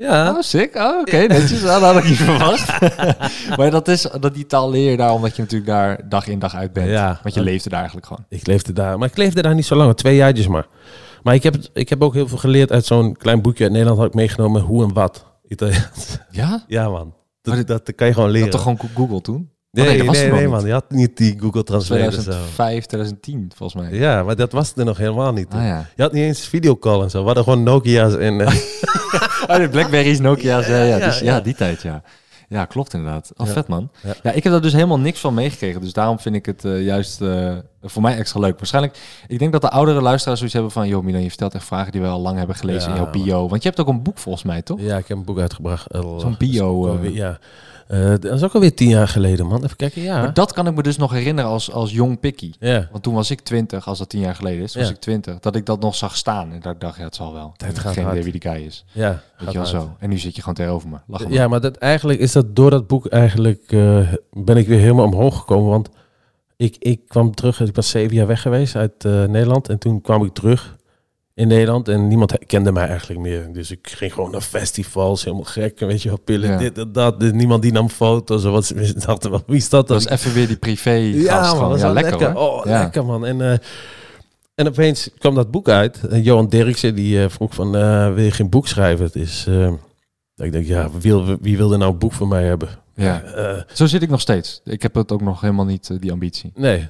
Ja, 0.01 0.29
Oh, 0.31 0.41
sick. 0.41 0.75
Oh, 0.75 0.99
oké. 0.99 1.17
Netjes. 1.17 1.63
Ah, 1.65 1.81
dat 1.81 1.93
had 1.93 1.97
ik 2.03 2.09
niet 2.09 2.17
verwacht. 2.17 2.79
maar 3.57 3.71
dat 3.71 3.87
is, 3.87 4.07
dat 4.19 4.33
die 4.33 4.45
taal 4.45 4.69
leer 4.69 4.91
je 4.91 4.97
daar 4.97 5.11
omdat 5.13 5.35
je 5.35 5.41
natuurlijk 5.41 5.69
daar 5.71 6.09
dag 6.09 6.27
in 6.27 6.39
dag 6.39 6.55
uit 6.55 6.73
bent. 6.73 6.89
Ja. 6.89 7.19
Want 7.23 7.35
je 7.35 7.41
leefde 7.41 7.69
daar 7.69 7.77
eigenlijk 7.79 8.07
gewoon. 8.07 8.25
ik 8.29 8.47
leefde 8.47 8.73
daar, 8.73 8.97
maar 8.97 9.07
ik 9.07 9.17
leefde 9.17 9.41
daar 9.41 9.55
niet 9.55 9.65
zo 9.65 9.75
lang, 9.75 9.95
twee 9.95 10.15
jaartjes 10.15 10.47
maar. 10.47 10.67
Maar 11.23 11.33
ik 11.33 11.43
heb, 11.43 11.55
ik 11.73 11.89
heb 11.89 12.01
ook 12.03 12.13
heel 12.13 12.27
veel 12.27 12.37
geleerd 12.37 12.71
uit 12.71 12.85
zo'n 12.85 13.17
klein 13.17 13.41
boekje 13.41 13.63
uit 13.63 13.71
Nederland. 13.71 13.99
Had 13.99 14.07
ik 14.07 14.13
meegenomen 14.13 14.61
hoe 14.61 14.83
en 14.83 14.93
wat. 14.93 15.25
Italiaans. 15.47 16.17
Ja? 16.31 16.63
Ja, 16.67 16.89
man. 16.89 17.13
Dat, 17.41 17.55
dit- 17.55 17.67
dat 17.67 17.95
kan 17.95 18.07
je 18.07 18.13
gewoon 18.13 18.29
leren. 18.29 18.41
had 18.51 18.63
toch 18.63 18.75
gewoon 18.77 18.89
Google 18.95 19.21
toen? 19.21 19.49
Nee, 19.71 19.85
Oh, 19.85 19.89
nee, 19.91 19.97
dat 19.97 20.07
was 20.07 20.17
nee, 20.17 20.29
nog 20.31 20.39
niet. 20.39 20.49
man. 20.49 20.65
Je 20.65 20.71
had 20.71 20.89
niet 20.91 21.17
die 21.17 21.35
Google 21.39 21.63
Translate 21.63 22.01
en 22.03 22.11
zo. 22.11 22.21
2005, 22.21 22.85
2010 22.85 23.51
volgens 23.55 23.81
mij. 23.83 23.99
Ja, 23.99 24.23
maar 24.23 24.35
dat 24.35 24.51
was 24.51 24.73
er 24.75 24.85
nog 24.85 24.97
helemaal 24.97 25.33
niet. 25.33 25.47
Ah 25.53 25.63
ja. 25.65 25.85
Je 25.95 26.01
had 26.01 26.11
niet 26.11 26.23
eens 26.23 26.47
videocall 26.47 27.01
en 27.01 27.09
zo. 27.09 27.19
We 27.19 27.25
hadden 27.25 27.43
gewoon 27.43 27.63
Nokia's 27.63 28.15
en... 28.15 28.41
eh, 28.41 28.47
Oh, 29.49 29.55
de 29.55 29.67
Blackberries, 29.71 30.19
Nokia's. 30.19 30.67
Ja, 30.67 30.83
ja, 30.83 30.97
Ja, 30.97 31.05
dus, 31.05 31.19
ja, 31.19 31.25
ja. 31.35 31.39
die 31.41 31.55
tijd, 31.55 31.81
ja. 31.81 32.01
Ja, 32.49 32.65
klopt 32.65 32.93
inderdaad. 32.93 33.31
Oh, 33.37 33.47
Ja. 33.47 33.53
vet 33.53 33.67
man. 33.67 33.89
Ja. 34.03 34.13
Ja. 34.23 34.31
ik 34.31 34.43
heb 34.43 34.51
daar 34.51 34.61
dus 34.61 34.73
helemaal 34.73 34.99
niks 34.99 35.19
van 35.19 35.33
meegekregen. 35.33 35.81
Dus 35.81 35.93
daarom 35.93 36.19
vind 36.19 36.35
ik 36.35 36.45
het 36.45 36.65
eh, 36.65 36.85
juist 36.85 37.21
eh, 37.21 37.53
voor 37.81 38.01
mij 38.01 38.17
extra 38.17 38.39
leuk. 38.39 38.57
Waarschijnlijk, 38.57 38.97
ik 39.27 39.39
denk 39.39 39.51
dat 39.51 39.61
de 39.61 39.69
oudere 39.69 40.01
luisteraars 40.01 40.37
zoiets 40.39 40.55
hebben 40.57 40.73
van... 40.73 40.87
joh 40.87 41.03
Milan, 41.03 41.21
je 41.21 41.27
vertelt 41.29 41.53
echt 41.55 41.63
vragen 41.65 41.91
die 41.91 42.01
we 42.01 42.07
al 42.07 42.19
lang 42.21 42.37
hebben 42.37 42.55
gelezen 42.55 42.89
Ja, 42.89 42.95
in 42.95 43.01
jouw 43.01 43.11
bio. 43.11 43.47
Want 43.49 43.63
je 43.63 43.69
hebt 43.69 43.81
ook 43.81 43.87
een 43.87 44.03
boek 44.03 44.17
volgens 44.17 44.43
mij, 44.43 44.61
toch? 44.61 44.79
ja, 44.81 44.97
ik 44.97 45.07
heb 45.07 45.17
een 45.17 45.25
boek 45.25 45.39
uitgebracht. 45.39 45.93
al- 45.93 46.19
Zo'n 46.19 46.35
bio, 46.37 46.99
ja. 47.01 47.39
Eh, 47.91 48.09
dat 48.09 48.25
is 48.25 48.43
ook 48.43 48.53
alweer 48.53 48.73
tien 48.73 48.89
jaar 48.89 49.07
geleden, 49.07 49.47
man. 49.47 49.63
Even 49.63 49.75
kijken, 49.75 50.01
ja. 50.01 50.21
Maar 50.21 50.33
dat 50.33 50.53
kan 50.53 50.67
ik 50.67 50.75
me 50.75 50.83
dus 50.83 50.97
nog 50.97 51.11
herinneren 51.11 51.49
als, 51.49 51.71
als 51.71 51.91
jong 51.91 52.19
pikkie. 52.19 52.55
Ja. 52.59 52.87
Want 52.91 53.03
toen 53.03 53.13
was 53.13 53.31
ik 53.31 53.39
20, 53.39 53.87
als 53.87 53.97
dat 53.97 54.09
tien 54.09 54.19
jaar 54.19 54.35
geleden 54.35 54.63
is, 54.63 54.75
was 54.75 54.89
ik 54.89 54.99
20. 54.99 55.39
Dat 55.39 55.55
ik 55.55 55.65
dat 55.65 55.79
nog 55.79 55.95
zag 55.95 56.17
staan. 56.17 56.51
En 56.51 56.59
dat 56.59 56.73
ik 56.73 56.79
dacht, 56.79 56.97
ja, 56.97 57.03
het 57.03 57.15
zal 57.15 57.33
wel. 57.33 57.53
Tijd 57.57 57.71
heb 57.71 57.81
gaat 57.81 57.93
geen 57.93 58.07
idee 58.07 58.23
wie 58.23 58.31
die 58.31 58.51
guy 58.51 58.65
is. 58.65 58.85
Ja, 58.91 59.09
Weet 59.09 59.21
gaat 59.35 59.51
je 59.51 59.57
wel 59.57 59.67
zo. 59.67 59.95
En 59.99 60.09
nu 60.09 60.17
zit 60.17 60.35
je 60.35 60.39
gewoon 60.39 60.55
tegenover 60.55 60.89
me. 60.89 60.97
Lachen 61.07 61.31
Ja, 61.31 61.47
maar 61.47 61.61
dat, 61.61 61.77
eigenlijk 61.77 62.19
is 62.19 62.31
dat 62.31 62.55
door 62.55 62.69
dat 62.69 62.87
boek 62.87 63.05
eigenlijk 63.07 63.63
eh, 63.67 64.13
ben 64.31 64.57
ik 64.57 64.67
weer 64.67 64.79
helemaal 64.79 65.05
omhoog 65.05 65.37
gekomen. 65.37 65.69
Want 65.69 65.89
ik, 66.57 66.75
ik 66.79 67.01
kwam 67.07 67.35
terug, 67.35 67.59
ik 67.59 67.75
was 67.75 67.89
zeven 67.89 68.15
jaar 68.15 68.27
weg 68.27 68.41
geweest 68.41 68.75
uit 68.75 69.05
eh, 69.05 69.23
Nederland. 69.23 69.69
En 69.69 69.77
toen 69.77 70.01
kwam 70.01 70.23
ik 70.23 70.33
terug 70.33 70.77
in 71.41 71.47
Nederland 71.47 71.87
en 71.87 72.07
niemand 72.07 72.37
kende 72.45 72.71
mij 72.71 72.87
eigenlijk 72.87 73.19
meer. 73.19 73.53
Dus 73.53 73.71
ik 73.71 73.87
ging 73.97 74.13
gewoon 74.13 74.31
naar 74.31 74.41
festivals, 74.41 75.23
helemaal 75.23 75.45
gek. 75.45 75.79
Weet 75.79 76.01
je 76.01 76.09
wel, 76.09 76.19
pillen, 76.19 76.49
Ja. 76.49 76.57
dit 76.57 76.77
en 76.77 76.91
dat. 76.91 77.19
Dus 77.19 77.31
niemand 77.31 77.61
die 77.61 77.71
nam 77.71 77.89
foto's. 77.89 78.45
Of 78.45 78.51
wat, 78.51 78.65
ze 78.65 78.93
dachten, 79.05 79.31
wel, 79.31 79.43
wie 79.45 79.55
is 79.57 79.69
dat 79.69 79.87
dan? 79.87 79.97
Dat 79.97 80.05
is 80.11 80.17
even 80.19 80.33
weer 80.33 80.47
die 80.47 80.57
privé 80.57 80.91
Ja, 80.91 81.53
man, 81.53 81.69
was 81.69 81.81
Ja, 81.81 81.91
lekker, 81.93 82.17
lekker. 82.19 82.37
Oh, 82.37 82.65
Ja. 82.65 82.79
lekker 82.81 83.05
man. 83.05 83.25
En, 83.25 83.41
eh, 83.41 83.57
en 84.55 84.67
opeens 84.67 85.09
kwam 85.17 85.35
dat 85.35 85.51
boek 85.51 85.69
uit. 85.69 85.99
En 86.09 86.21
Johan 86.21 86.47
Derksen 86.47 86.95
die 86.95 87.23
eh, 87.23 87.29
vroeg 87.29 87.53
van, 87.53 87.75
eh, 87.75 88.13
wil 88.13 88.23
je 88.23 88.31
geen 88.31 88.49
boek 88.49 88.67
schrijven? 88.67 89.05
Het 89.05 89.15
is, 89.15 89.47
ik 90.35 90.51
denk, 90.51 90.65
ja, 90.65 90.89
wie 90.99 91.11
wil, 91.13 91.37
wie 91.41 91.57
wil 91.57 91.71
er 91.71 91.77
nou 91.77 91.91
een 91.91 91.97
boek 91.99 92.13
van 92.13 92.27
mij 92.27 92.43
hebben? 92.43 92.69
Ja. 92.95 93.23
Zo 93.73 93.85
zit 93.85 94.01
ik 94.01 94.09
nog 94.09 94.21
steeds. 94.21 94.61
Ik 94.65 94.81
heb 94.81 94.95
het 94.95 95.11
ook 95.11 95.21
nog 95.21 95.41
helemaal 95.41 95.65
niet, 95.65 96.01
die 96.01 96.11
ambitie. 96.11 96.51
nee. 96.55 96.89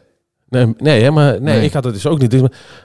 Nee, 0.52 0.74
nee, 0.78 1.02
hè, 1.04 1.12
maar 1.12 1.42
nee, 1.42 1.56
Nee. 1.56 1.66
ik 1.66 1.74
had 1.74 1.84
het 1.84 1.94
dus 1.94 2.06
ook 2.06 2.20
niet. 2.20 2.32
Dus, 2.32 2.42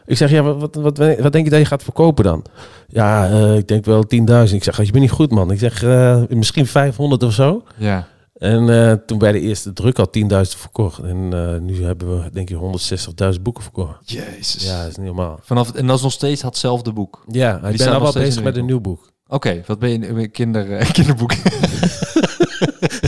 ik 0.06 0.16
zeg, 0.16 0.30
ja, 0.30 0.42
wat, 0.42 0.74
wat, 0.74 0.74
wat, 0.74 0.98
wat 0.98 1.32
denk 1.32 1.44
je 1.44 1.50
dat 1.50 1.58
je 1.58 1.64
gaat 1.64 1.82
verkopen 1.82 2.24
dan? 2.24 2.44
Ja, 2.88 3.30
eh, 3.30 3.56
ik 3.56 3.68
denk 3.68 3.84
wel 3.84 4.04
10.000. 4.06 4.56
Ik 4.56 4.64
zeg, 4.64 4.76
je 4.76 4.90
bent 4.90 4.94
niet 4.98 5.10
goed, 5.10 5.30
man. 5.30 5.50
Ik 5.50 5.58
zeg, 5.58 5.82
eh, 5.82 6.22
misschien 6.28 6.66
500 6.66 7.22
of 7.22 7.32
zo. 7.32 7.62
Ja. 7.76 8.06
En 8.38 8.70
eh, 8.70 8.92
toen 9.06 9.18
bij 9.18 9.32
de 9.32 9.40
eerste 9.40 9.72
druk 9.72 9.98
al 9.98 10.10
10.000 10.10 10.56
verkocht. 10.56 10.98
En 10.98 11.28
nu 11.64 11.84
hebben 11.84 12.22
we, 12.22 12.30
denk 12.32 12.50
ik, 12.50 12.56
160.000 12.56 13.42
boeken 13.42 13.62
verkocht. 13.62 14.10
Jezus. 14.10 14.66
Ja, 14.66 14.80
dat 14.80 14.90
is 14.90 14.96
niet 14.96 15.06
normaal. 15.06 15.38
Vanaf, 15.42 15.72
en 15.72 15.86
dat 15.86 15.96
is 15.96 16.02
nog 16.02 16.12
steeds 16.12 16.42
hetzelfde 16.42 16.92
boek. 16.92 17.24
Ja, 17.26 17.60
ik 17.68 17.76
ben 17.76 17.92
al 17.92 18.00
wel 18.00 18.12
bezig 18.12 18.42
met 18.42 18.56
een 18.56 18.64
nieuw 18.64 18.80
boek. 18.80 19.10
Oké, 19.28 19.62
wat 19.66 19.78
ben 19.78 20.18
je? 20.18 20.28
Kinder, 20.28 20.92
kinderboek. 20.92 21.32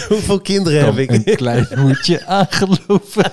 Hoeveel 0.08 0.40
kinderen 0.40 0.84
heb 0.84 0.96
ik? 0.96 1.10
Een 1.26 1.36
klein 1.36 1.66
hoedje 1.78 2.26
aangelopen. 2.38 3.32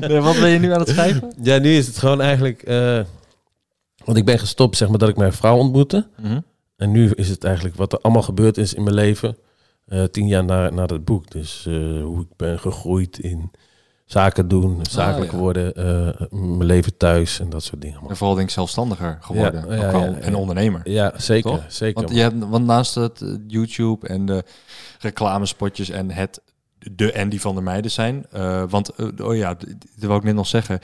nee, 0.08 0.20
wat 0.20 0.40
ben 0.40 0.48
je 0.50 0.58
nu 0.58 0.72
aan 0.72 0.80
het 0.80 0.88
schrijven? 0.88 1.32
Ja, 1.42 1.58
nu 1.58 1.76
is 1.76 1.86
het 1.86 1.98
gewoon 1.98 2.20
eigenlijk... 2.20 2.62
eh, 2.62 3.00
want 4.04 4.18
ik 4.18 4.24
ben 4.24 4.38
gestopt, 4.38 4.76
zeg 4.76 4.88
maar, 4.88 4.98
dat 4.98 5.08
ik 5.08 5.16
mijn 5.16 5.32
vrouw 5.32 5.56
ontmoette. 5.56 6.06
Mhm. 6.22 6.40
En 6.76 6.90
nu 6.90 7.10
is 7.10 7.28
het 7.28 7.44
eigenlijk 7.44 7.76
wat 7.76 7.92
er 7.92 7.98
allemaal 8.00 8.22
gebeurd 8.22 8.58
is 8.58 8.74
in 8.74 8.82
mijn 8.82 8.94
leven. 8.94 9.36
eh, 9.86 10.04
tien 10.04 10.26
jaar 10.28 10.44
na, 10.44 10.70
na 10.70 10.86
dat 10.86 11.04
boek. 11.04 11.30
Dus 11.30 11.64
eh, 11.68 11.74
hoe 12.02 12.20
ik 12.20 12.36
ben 12.36 12.58
gegroeid 12.58 13.18
in 13.18 13.50
zaken 14.06 14.48
doen, 14.48 14.78
zakelijk 14.90 15.32
ja. 15.32 15.38
worden, 15.38 15.74
eh, 15.74 16.26
mijn 16.30 16.64
leven 16.64 16.96
thuis 16.96 17.40
en 17.40 17.50
dat 17.50 17.62
soort 17.62 17.80
dingen. 17.80 18.00
En 18.08 18.16
vooral 18.16 18.34
denk 18.34 18.48
ik 18.48 18.54
zelfstandiger 18.54 19.18
geworden. 19.20 19.64
Ja, 19.68 19.74
ja, 19.74 19.86
ook 19.86 19.94
al 19.94 20.14
en 20.20 20.34
ondernemer. 20.34 20.80
Ja, 20.84 21.12
zeker. 21.16 21.50
Toch? 21.50 21.64
zeker. 21.68 22.02
Want, 22.02 22.14
je 22.14 22.20
hebt, 22.20 22.48
want 22.48 22.66
naast 22.66 22.94
het 22.94 23.20
eh, 23.20 23.28
YouTube 23.46 24.08
en 24.08 24.26
de 24.26 24.44
reclamespotjes 24.98 25.90
en 25.90 26.10
het 26.10 26.40
de 26.92 27.18
Andy 27.20 27.38
van 27.38 27.54
der 27.54 27.62
Meijden 27.62 27.90
zijn. 27.90 28.26
eh, 28.30 28.62
want, 28.68 28.92
oh 29.20 29.36
ja, 29.36 29.54
dat 29.54 29.68
wil 29.94 30.16
ik 30.16 30.22
net 30.22 30.34
nog 30.34 30.46
zeggen. 30.46 30.80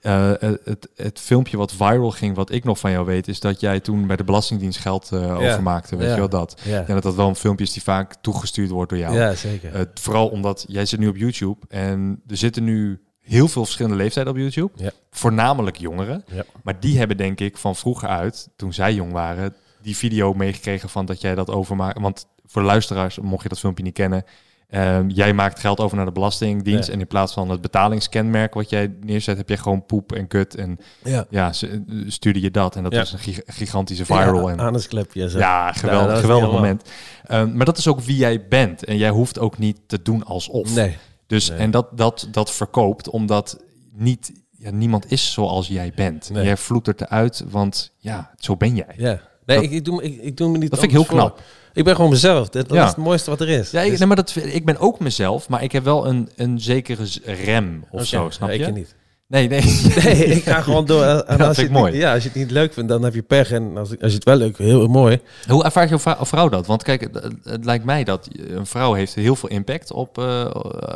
Eh, 0.00 0.32
het, 0.64 0.88
het 0.94 1.20
filmpje 1.20 1.56
wat 1.56 1.72
viral 1.72 2.10
ging, 2.10 2.36
wat 2.36 2.50
ik 2.50 2.64
nog 2.64 2.78
van 2.78 2.90
jou 2.90 3.06
weet, 3.06 3.28
is 3.28 3.40
dat 3.40 3.60
jij 3.60 3.80
toen 3.80 4.06
bij 4.06 4.16
de 4.16 4.24
Belastingdienst 4.24 4.78
geld 4.78 5.12
eh, 5.12 5.38
overmaakte. 5.38 5.96
Weet 5.96 6.10
je 6.10 6.16
wel 6.16 6.28
dat? 6.28 6.60
ja. 6.64 6.84
Ja, 6.86 6.94
dat 6.94 7.02
dat 7.02 7.14
wel 7.14 7.28
een 7.28 7.36
filmpje 7.36 7.64
is 7.64 7.72
die 7.72 7.82
vaak 7.82 8.14
toegestuurd 8.20 8.70
wordt 8.70 8.90
door 8.90 8.98
jou. 8.98 9.14
ja, 9.14 9.34
zeker. 9.34 9.74
Eh, 9.74 9.80
vooral 9.94 10.28
omdat 10.28 10.64
jij 10.68 10.86
zit 10.86 10.98
nu 10.98 11.08
op 11.08 11.16
YouTube 11.16 11.66
en 11.68 12.22
er 12.26 12.36
zitten 12.36 12.64
nu 12.64 13.00
heel 13.20 13.48
veel 13.48 13.64
verschillende 13.64 13.96
leeftijden 13.96 14.32
op 14.32 14.38
YouTube. 14.38 14.92
Voornamelijk 15.10 15.76
jongeren. 15.76 16.24
Maar 16.62 16.80
die 16.80 16.98
hebben 16.98 17.16
denk 17.16 17.40
ik 17.40 17.56
van 17.56 17.76
vroeger 17.76 18.08
uit, 18.08 18.48
toen 18.56 18.72
zij 18.72 18.94
jong 18.94 19.12
waren, 19.12 19.54
die 19.82 19.96
video 19.96 20.32
meegekregen 20.32 20.88
van 20.88 21.06
dat 21.06 21.20
jij 21.20 21.34
dat 21.34 21.50
overmaakt. 21.50 22.00
Want 22.00 22.26
voor 22.46 22.62
luisteraars, 22.62 23.18
mocht 23.18 23.42
je 23.42 23.48
dat 23.48 23.58
filmpje 23.58 23.84
niet 23.84 23.94
kennen, 23.94 24.24
ehm, 24.68 25.08
jij 25.08 25.32
maakt 25.34 25.60
geld 25.60 25.80
over 25.80 25.96
naar 25.96 26.06
de 26.06 26.12
Belastingdienst. 26.12 26.86
Ja. 26.86 26.92
En 26.94 27.00
in 27.00 27.06
plaats 27.06 27.32
van 27.32 27.50
het 27.50 27.60
betalingskenmerk 27.60 28.54
wat 28.54 28.70
jij 28.70 28.94
neerzet, 29.00 29.36
heb 29.36 29.48
je 29.48 29.56
gewoon 29.56 29.84
poep 29.86 30.12
en 30.12 30.26
kut. 30.26 30.54
En 30.54 30.78
ja. 31.04 31.26
ja, 31.30 31.52
ze, 31.52 31.68
eh, 31.68 31.96
stuurde 32.06 32.40
je 32.40 32.50
dat. 32.50 32.76
En 32.76 32.82
dat 32.82 32.92
Ja. 32.92 33.00
is 33.00 33.12
een 33.12 33.18
gig- 33.18 33.40
gigantische 33.46 34.04
viral. 34.04 34.50
en, 34.50 34.60
Anus-klepje 34.60 35.22
en 35.22 35.30
zo. 35.30 35.38
ja, 35.38 35.72
geweldig, 35.72 36.14
is 36.14 36.20
geweldig 36.20 36.50
moment. 36.52 36.90
Ehm, 37.24 37.56
maar 37.56 37.66
dat 37.66 37.78
is 37.78 37.88
ook 37.88 38.00
wie 38.00 38.16
jij 38.16 38.46
bent. 38.48 38.84
En 38.84 38.96
jij 38.96 39.10
hoeft 39.10 39.38
ook 39.38 39.58
niet 39.58 39.78
te 39.86 40.02
doen 40.02 40.24
alsof. 40.24 40.74
Nee. 40.74 40.96
Dus, 41.26 41.48
Nee. 41.48 41.58
En 41.58 41.70
dat, 41.70 41.88
dat, 41.92 42.28
dat 42.30 42.50
verkoopt, 42.52 43.08
omdat 43.10 43.64
niet, 43.92 44.32
ja, 44.50 44.70
niemand 44.70 45.10
is 45.10 45.32
zoals 45.32 45.68
jij 45.68 45.92
bent. 45.94 46.30
Nee. 46.30 46.44
Jij 46.44 46.56
vloetert 46.56 47.00
eruit, 47.00 47.44
want 47.50 47.92
ja, 47.98 48.30
zo 48.36 48.56
ben 48.56 48.74
jij. 48.76 48.94
Ja. 48.96 49.20
Nee, 49.46 49.56
Dat- 49.56 49.64
ik, 49.66 49.70
ik, 49.72 49.84
doe, 49.84 49.96
me- 49.96 50.02
ik, 50.02 50.22
ik 50.22 50.36
doe 50.36 50.48
me 50.50 50.58
niet 50.58 50.70
Dat 50.70 50.78
vind 50.78 50.90
ik 50.92 50.96
heel 50.98 51.06
voor. 51.06 51.16
knap. 51.18 51.40
Ik 51.72 51.84
ben 51.84 51.94
gewoon 51.94 52.10
mezelf. 52.10 52.48
Dat, 52.48 52.68
dat 52.68 52.76
Ja. 52.76 52.82
is 52.82 52.88
het 52.88 52.96
mooiste 52.98 53.30
wat 53.30 53.40
er 53.40 53.48
is. 53.48 53.70
Ja, 53.70 53.80
ik, 53.80 53.90
Dus- 53.90 53.98
nee, 53.98 54.08
maar 54.08 54.16
dat, 54.16 54.34
ik 54.36 54.64
ben 54.64 54.78
ook 54.78 54.98
mezelf, 55.00 55.48
maar 55.48 55.62
ik 55.62 55.72
heb 55.72 55.84
wel 55.84 56.06
een, 56.06 56.28
een 56.36 56.60
zekere 56.60 57.04
rem 57.24 57.84
of 57.90 58.04
zo, 58.06 58.30
snap 58.30 58.48
ja, 58.48 58.54
je? 58.54 58.66
Ik 58.66 58.74
niet. 58.74 58.94
Nee, 59.28 59.48
nee. 59.48 59.60
Nee, 60.04 60.24
ik 60.24 60.42
ga 60.42 60.60
gewoon 60.60 60.86
door. 60.86 61.02
En 61.04 61.14
dat 61.14 61.26
als 61.28 61.46
vind 61.46 61.56
je 61.56 61.62
ik 61.62 61.68
het 61.68 61.70
mooi. 61.78 61.92
Niet, 61.92 62.00
ja, 62.00 62.12
als 62.14 62.22
je 62.22 62.28
het 62.28 62.38
niet 62.38 62.50
leuk 62.50 62.72
vindt, 62.72 62.88
dan 62.88 63.02
heb 63.02 63.14
je 63.14 63.22
pech. 63.22 63.50
En 63.50 63.76
als, 63.76 63.88
als 63.90 64.10
je 64.10 64.14
het 64.16 64.24
wel 64.24 64.36
leuk 64.36 64.56
vindt, 64.56 64.72
heel 64.72 64.86
mooi. 64.86 65.20
Hoe 65.48 65.64
ervaart 65.64 65.88
jouw 65.88 65.98
vrou- 65.98 66.26
vrouw 66.26 66.48
dat? 66.48 66.66
Want 66.66 66.82
kijk, 66.82 67.00
het, 67.00 67.28
het 67.42 67.64
lijkt 67.64 67.84
mij 67.84 68.04
dat 68.04 68.28
een 68.32 68.66
vrouw 68.66 68.92
heeft 68.92 69.14
heel 69.14 69.36
veel 69.36 69.48
impact 69.48 69.92
op 69.92 70.18
eh, 70.18 70.50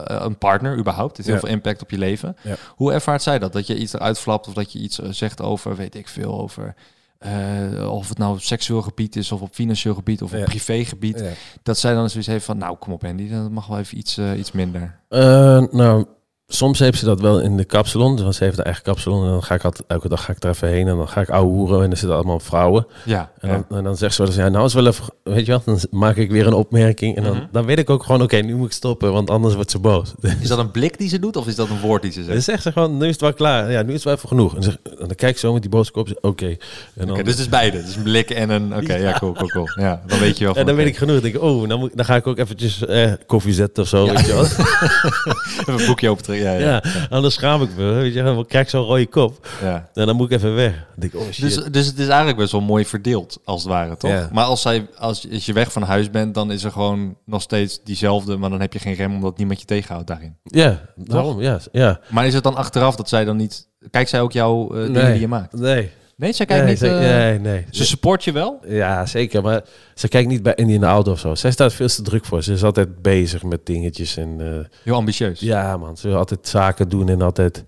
een 0.05 0.39
partner 0.39 0.79
überhaupt. 0.79 1.17
Het 1.17 1.27
heeft 1.27 1.29
heel 1.29 1.35
Ja. 1.37 1.41
veel 1.47 1.55
impact 1.57 1.83
op 1.83 1.91
je 1.91 1.99
leven. 1.99 2.37
Ja. 2.43 2.55
Hoe 2.77 2.93
ervaart 2.93 3.23
zij 3.23 3.39
dat? 3.39 3.53
Dat 3.53 3.67
je 3.67 3.77
iets 3.77 3.93
eruit 3.93 4.19
flapt 4.19 4.49
of 4.49 4.55
dat 4.55 4.73
je 4.73 4.79
iets 4.79 5.01
eh, 5.01 5.09
zegt 5.11 5.43
over, 5.43 5.77
weet 5.77 5.95
ik 5.95 6.09
veel, 6.09 6.41
over... 6.41 6.75
eh, 7.21 7.93
of 7.93 8.09
het 8.09 8.19
nou 8.19 8.33
op 8.33 8.41
seksueel 8.41 8.83
gebied 8.83 9.17
is 9.17 9.33
of 9.33 9.41
op 9.41 9.55
financieel 9.55 9.95
gebied 9.95 10.23
of 10.23 10.33
op 10.33 10.39
Ja. 10.39 10.45
privégebied. 10.45 11.19
Ja. 11.21 11.31
Dat 11.63 11.79
zij 11.79 11.95
dan 11.95 12.11
zoiets 12.11 12.29
heeft 12.29 12.45
van, 12.45 12.59
nou 12.59 12.77
kom 12.77 12.93
op 12.93 13.05
Andy, 13.05 13.29
dat 13.31 13.51
mag 13.51 13.67
wel 13.67 13.79
even 13.79 13.99
iets, 13.99 14.19
eh, 14.19 14.39
iets 14.39 14.53
minder. 14.53 14.99
Eh, 15.09 15.63
nou, 15.71 16.07
soms 16.53 16.79
heeft 16.79 16.99
ze 16.99 17.05
dat 17.05 17.21
wel 17.21 17.41
in 17.41 17.57
de 17.57 17.65
kapsalon. 17.65 18.23
Want 18.23 18.35
ze 18.35 18.45
heeft 18.45 18.59
een 18.59 18.65
eigen 18.65 18.83
kapsalon. 18.83 19.25
En 19.25 19.31
dan 19.31 19.43
ga 19.43 19.55
ik 19.55 19.65
altijd, 19.65 19.85
elke 19.89 20.09
dag 20.09 20.25
ga 20.25 20.33
ik 20.33 20.43
er 20.45 20.51
even 20.51 20.69
heen. 20.69 20.89
En 20.89 20.97
dan 20.97 21.09
ga 21.09 21.21
ik 21.21 21.29
ouwe 21.31 21.51
hoeren. 21.53 21.83
En 21.83 21.89
dan 21.89 21.97
zitten 21.99 22.17
allemaal 22.17 22.41
vrouwen. 22.41 22.87
Ja, 23.05 23.31
En, 23.39 23.49
ja. 23.49 23.65
dan, 23.69 23.79
en 23.79 23.85
dan 23.85 23.97
zegt 23.97 24.15
ze 24.15 24.23
wel 24.23 24.31
eens, 24.31 24.41
ja, 24.41 24.49
nou 24.49 24.65
is 24.67 24.75
wel 24.75 24.87
even, 24.87 25.05
weet 25.23 25.47
je 25.47 25.53
wel, 25.53 25.63
dan 25.65 25.79
maak 25.91 26.17
ik 26.17 26.31
weer 26.31 26.47
een 26.47 26.53
opmerking. 26.53 27.17
En 27.17 27.23
dan, 27.23 27.37
Mhm. 27.37 27.45
dan 27.53 27.65
weet 27.65 27.79
ik 27.79 27.91
ook 27.91 28.03
gewoon, 28.03 28.23
oké, 28.23 28.37
nu 28.37 28.55
moet 28.55 28.67
ik 28.67 28.73
stoppen, 28.73 29.13
want 29.13 29.31
anders 29.31 29.55
wordt 29.55 29.71
ze 29.71 29.79
boos. 29.79 30.13
Is 30.41 30.49
dat 30.49 30.59
een 30.59 30.71
blik 30.71 30.99
die 30.99 31.09
ze 31.09 31.19
doet 31.19 31.37
of 31.37 31.47
is 31.47 31.55
dat 31.55 31.69
een 31.69 31.81
woord 31.81 32.03
die 32.03 32.11
ze 32.13 32.21
zegt? 32.21 32.33
Dan 32.33 32.43
zegt 32.43 32.63
ze 32.63 32.73
gewoon, 32.73 32.97
nu 32.97 33.05
is 33.07 33.13
het 33.13 33.21
wel 33.21 33.33
klaar. 33.33 33.71
Ja, 33.71 33.83
nu 33.83 33.89
is 33.89 33.95
het 33.95 34.05
wel 34.05 34.15
even 34.15 34.29
genoeg. 34.29 34.57
En, 34.57 34.63
zeg, 34.63 34.77
en 34.85 34.97
dan 34.99 35.15
kijk 35.15 35.33
ik 35.33 35.39
zo 35.39 35.53
met 35.53 35.63
die 35.63 35.71
boze 35.71 35.91
kop, 35.93 36.09
oké. 36.21 36.47
En 36.47 36.57
dan, 36.95 37.11
Oké, 37.11 37.23
dus 37.23 37.33
het 37.33 37.43
is 37.43 37.49
beide. 37.49 37.83
Dus 37.85 37.97
een 37.97 38.03
blik 38.03 38.31
en 38.31 38.51
een... 38.51 38.77
Oké, 38.77 38.95
ja, 38.95 39.19
cool, 39.19 39.33
cool, 39.33 39.49
cool. 39.49 39.69
Ja, 39.75 40.03
dan 40.07 40.19
weet 40.19 40.39
je 40.39 40.45
wel 40.45 40.55
en 40.55 40.67
dan 40.67 40.75
weet 40.75 40.87
ik 40.87 40.97
genoeg. 40.97 41.15
Dan 41.15 41.23
denk 41.23 41.35
ik, 41.35 41.43
oh, 41.43 41.69
dan, 41.69 41.79
moet, 41.79 41.91
dan 41.97 42.05
ga 42.05 42.17
ik 42.17 42.27
ook 42.27 42.39
eventjes 42.39 42.87
eh, 42.87 43.13
koffie 43.27 43.53
zetten 43.55 43.83
of 43.83 43.89
zo, 43.89 44.07
weet 44.07 44.27
je 44.27 44.33
wel. 44.33 44.45
Even 45.61 45.79
een 45.81 45.87
boekje 45.87 46.09
open 46.09 46.23
trekken. 46.23 46.40
Ja, 46.41 46.53
ja. 46.53 46.59
Ja, 46.59 46.83
anders 47.11 47.35
schaam 47.35 47.63
ik 47.63 47.77
me, 47.77 47.83
weet 47.93 48.15
je. 48.15 48.23
Dan 48.23 48.47
krijg 48.47 48.65
ik 48.65 48.71
zo'n 48.71 48.85
rode 48.85 49.07
kop. 49.07 49.49
ja. 49.63 49.89
En 49.95 50.07
dan 50.07 50.17
moet 50.17 50.31
ik 50.31 50.37
even 50.37 50.55
weg. 50.55 50.73
Dan 50.73 50.85
denk 50.97 51.13
ik, 51.13 51.21
oh 51.21 51.31
shit. 51.31 51.45
Dus, 51.45 51.65
dus 51.71 51.87
het 51.87 51.99
is 51.99 52.07
eigenlijk 52.07 52.39
best 52.39 52.53
wel 52.53 52.61
mooi 52.61 52.85
verdeeld, 52.85 53.39
als 53.45 53.63
het 53.63 53.73
ware, 53.73 53.97
toch? 53.97 54.11
Ja. 54.11 54.29
Maar 54.33 54.45
als, 54.45 54.63
zij, 54.63 54.87
als, 54.99 55.27
als 55.33 55.47
je 55.47 55.53
weg 55.53 55.73
van 55.73 55.83
huis 55.83 56.11
bent, 56.11 56.35
dan 56.35 56.53
is 56.53 56.65
er 56.65 56.73
gewoon 56.73 57.17
nog 57.25 57.43
steeds 57.43 57.81
diezelfde... 57.85 58.37
maar 58.37 58.51
dan 58.51 58.61
heb 58.61 58.73
je 58.73 58.79
geen 58.79 58.95
rem, 58.95 59.15
omdat 59.15 59.37
niemand 59.39 59.61
je 59.61 59.67
tegenhoudt 59.67 60.07
daarin. 60.07 60.37
ja, 60.43 60.81
daarom, 60.95 61.41
ja. 61.41 61.59
ja. 61.73 62.01
Maar 62.09 62.27
is 62.27 62.35
het 62.35 62.45
dan 62.45 62.57
achteraf 62.57 62.97
dat 62.97 63.09
zij 63.09 63.25
dan 63.25 63.37
niet... 63.37 63.69
Kijkt 63.91 64.11
zij 64.11 64.21
ook 64.21 64.33
jouw 64.33 64.75
eh, 64.75 64.83
dingen 64.83 65.13
die 65.13 65.21
je 65.21 65.29
maakt? 65.29 65.53
Nee. 65.53 65.91
Nee, 66.21 66.33
zij 66.33 66.47
kijkt 66.47 66.63
nee, 66.63 66.71
niet... 66.73 66.81
ze- 66.81 66.89
eh, 66.89 67.17
nee, 67.17 67.39
nee. 67.39 67.67
Ze 67.71 67.85
support 67.87 68.25
je 68.25 68.33
wel? 68.33 68.61
Ja, 68.69 69.07
zeker. 69.07 69.43
Maar 69.43 69.63
ze 69.95 70.09
kijkt 70.09 70.29
niet 70.29 70.43
bij 70.43 70.55
in 70.55 70.81
de 70.81 70.87
auto 70.87 71.13
of 71.13 71.19
zo. 71.19 71.35
Zij 71.35 71.51
staat 71.51 71.73
veel 71.73 71.89
te 71.89 72.03
druk 72.03 72.25
voor. 72.25 72.43
Ze 72.43 72.53
is 72.53 72.65
altijd 72.65 73.03
bezig 73.03 73.43
met 73.43 73.67
dingetjes. 73.67 74.17
En, 74.17 74.37
eh, 74.41 74.77
Heel 74.85 74.95
ambitieus. 74.95 75.41
ja, 75.41 75.77
man. 75.77 75.97
Ze 75.97 76.09
wil 76.09 76.17
altijd 76.17 76.49
zaken 76.49 76.89
doen 76.89 77.09
en 77.09 77.23
altijd, 77.23 77.65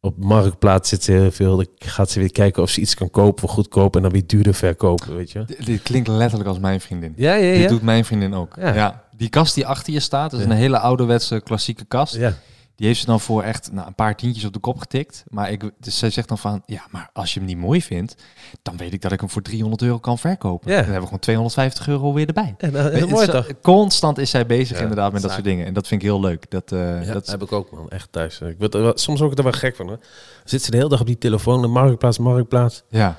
op 0.00 0.14
Marktplaats 0.18 0.88
zit 0.88 1.02
ze 1.02 1.12
heel 1.12 1.30
veel. 1.30 1.56
Dan 1.56 1.66
gaat 1.78 2.10
ze 2.10 2.18
weer 2.18 2.32
kijken 2.32 2.62
of 2.62 2.70
ze 2.70 2.80
iets 2.80 2.94
kan 2.94 3.10
kopen 3.10 3.40
voor 3.40 3.48
goedkoop 3.48 3.96
en 3.96 4.02
dan 4.02 4.10
weer 4.10 4.26
duurder 4.26 4.54
verkopen, 4.54 5.16
weet 5.16 5.30
je. 5.30 5.44
D- 5.44 5.66
Dit 5.66 5.82
klinkt 5.82 6.08
letterlijk 6.08 6.48
als 6.48 6.58
mijn 6.58 6.80
vriendin. 6.80 7.12
Ja, 7.16 7.34
ja, 7.34 7.52
Dit 7.52 7.62
ja. 7.62 7.68
doet 7.68 7.82
mijn 7.82 8.04
vriendin 8.04 8.34
ook. 8.34 8.54
Ja. 8.60 8.74
Ja. 8.74 9.04
Die 9.16 9.28
kast 9.28 9.54
die 9.54 9.66
achter 9.66 9.92
je 9.92 10.00
staat, 10.00 10.30
dat 10.30 10.40
is 10.40 10.46
Ja. 10.46 10.52
een 10.52 10.58
hele 10.58 10.78
ouderwetse 10.78 11.40
klassieke 11.40 11.84
kast. 11.84 12.16
Ja, 12.16 12.34
Die 12.80 12.88
heeft 12.88 13.00
ze 13.00 13.06
dan 13.06 13.20
voor 13.20 13.42
echt 13.42 13.72
nou, 13.72 13.86
een 13.86 13.94
paar 13.94 14.16
tientjes 14.16 14.44
op 14.44 14.52
de 14.52 14.58
kop 14.58 14.78
getikt. 14.78 15.24
Maar 15.28 15.50
ik, 15.50 15.70
dus 15.78 15.98
zij 15.98 16.10
zegt 16.10 16.28
dan 16.28 16.38
van, 16.38 16.62
ja, 16.66 16.82
maar 16.90 17.10
als 17.12 17.34
je 17.34 17.38
hem 17.38 17.48
niet 17.48 17.56
mooi 17.58 17.82
vindt, 17.82 18.14
dan 18.62 18.76
weet 18.76 18.92
ik 18.92 19.00
dat 19.02 19.12
ik 19.12 19.20
hem 19.20 19.30
voor 19.30 19.42
300 19.42 19.82
euro 19.82 19.98
kan 19.98 20.18
verkopen. 20.18 20.68
Ja. 20.70 20.74
Dan 20.74 20.82
hebben 20.84 21.00
we 21.00 21.06
gewoon 21.06 21.20
250 21.20 21.88
euro 21.88 22.12
weer 22.12 22.26
erbij. 22.26 22.54
en 22.58 22.72
dat 22.72 22.92
is 22.92 22.98
je, 22.98 23.06
mooi 23.06 23.26
toch? 23.26 23.46
Constant 23.62 24.18
is 24.18 24.30
zij 24.30 24.46
bezig 24.46 24.76
Ja, 24.76 24.82
inderdaad 24.82 25.12
met 25.12 25.22
dat 25.22 25.30
soort 25.30 25.44
dingen. 25.44 25.66
En 25.66 25.72
dat 25.74 25.86
vind 25.86 26.02
ik 26.02 26.08
heel 26.08 26.20
leuk. 26.20 26.50
Dat, 26.50 26.72
eh, 26.72 26.78
Ja, 26.78 27.04
dat 27.04 27.12
dat 27.12 27.26
heb 27.26 27.42
ik 27.42 27.52
ook, 27.52 27.70
man. 27.70 27.88
Echt 27.90 28.08
thuis. 28.10 28.40
Ik 28.40 28.56
word 28.58 28.74
er 28.74 28.82
wel, 28.82 28.92
soms 28.98 29.20
ook 29.20 29.38
er 29.38 29.42
wel 29.44 29.52
gek 29.52 29.76
van, 29.76 29.86
hoor. 29.86 29.98
Zit 30.44 30.62
ze 30.62 30.70
de 30.70 30.76
hele 30.76 30.88
dag 30.88 31.00
op 31.00 31.06
die 31.06 31.18
telefoon, 31.18 31.62
de 31.62 31.68
Marktplaats, 31.68 32.18
Marktplaats. 32.18 32.82
Ja, 32.88 33.16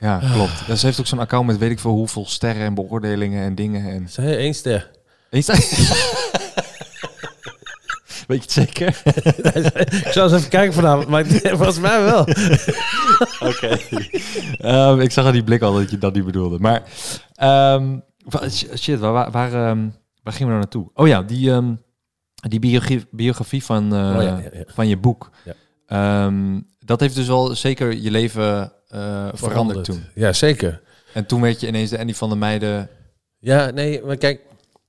ja 0.00 0.18
klopt. 0.32 0.62
Ja, 0.66 0.74
ze 0.74 0.86
heeft 0.86 1.00
ook 1.00 1.06
zo'n 1.06 1.18
account 1.18 1.46
met 1.46 1.58
weet 1.58 1.70
ik 1.70 1.78
veel 1.78 1.90
hoeveel 1.90 2.26
sterren 2.26 2.62
en 2.62 2.74
beoordelingen 2.74 3.42
en 3.44 3.54
dingen. 3.54 3.90
En... 3.90 4.08
Zij 4.08 4.36
één 4.36 4.54
ster. 4.54 4.90
Eens- 5.30 5.46
Weet 8.26 8.52
je 8.52 8.60
het 8.60 8.68
zeker? 8.68 9.02
ik 10.06 10.12
zou 10.12 10.28
eens 10.28 10.38
even 10.38 10.48
kijken 10.50 10.74
vanavond, 10.74 11.08
maar 11.08 11.26
volgens 11.60 11.78
mij 11.78 12.02
wel. 12.02 12.20
Oké. 13.50 13.78
Ehm, 14.58 15.00
ik 15.00 15.10
zag 15.10 15.26
aan 15.26 15.32
die 15.32 15.44
blik 15.44 15.62
al 15.62 15.74
dat 15.74 15.90
je 15.90 15.98
dat 15.98 16.14
niet 16.14 16.24
bedoelde. 16.24 16.58
Maar 16.58 16.82
ehm, 17.34 17.98
shit, 18.74 18.98
waar, 18.98 19.12
waar, 19.12 19.30
waar, 19.30 19.52
ehm, 19.52 19.88
waar 20.22 20.32
gingen 20.32 20.52
we 20.52 20.58
nou 20.58 20.58
naartoe? 20.58 20.90
Oh 20.94 21.06
ja, 21.06 21.22
die, 21.22 21.52
die 22.34 22.60
biografie, 22.60 23.06
biografie 23.10 23.64
van, 23.64 23.94
eh, 23.94 24.16
Oh 24.16 24.22
ja, 24.22 24.38
ja, 24.38 24.50
ja. 24.52 24.64
van 24.66 24.88
je 24.88 24.96
boek. 24.96 25.30
Dat 26.78 27.00
heeft 27.00 27.14
dus 27.14 27.26
wel 27.26 27.54
zeker 27.54 27.92
je 27.92 28.10
leven 28.10 28.72
eh, 28.88 29.28
veranderd 29.32 29.84
toen. 29.84 30.04
Ja, 30.14 30.32
zeker. 30.32 30.80
En 31.12 31.26
toen 31.26 31.40
werd 31.40 31.60
je 31.60 31.66
ineens 31.66 31.90
de 31.90 31.98
Andy 31.98 32.14
van 32.14 32.28
der 32.28 32.38
Meijden 32.38 32.88
Ja, 33.38 33.70
nee, 33.70 34.02
maar 34.04 34.16
kijk, 34.16 34.40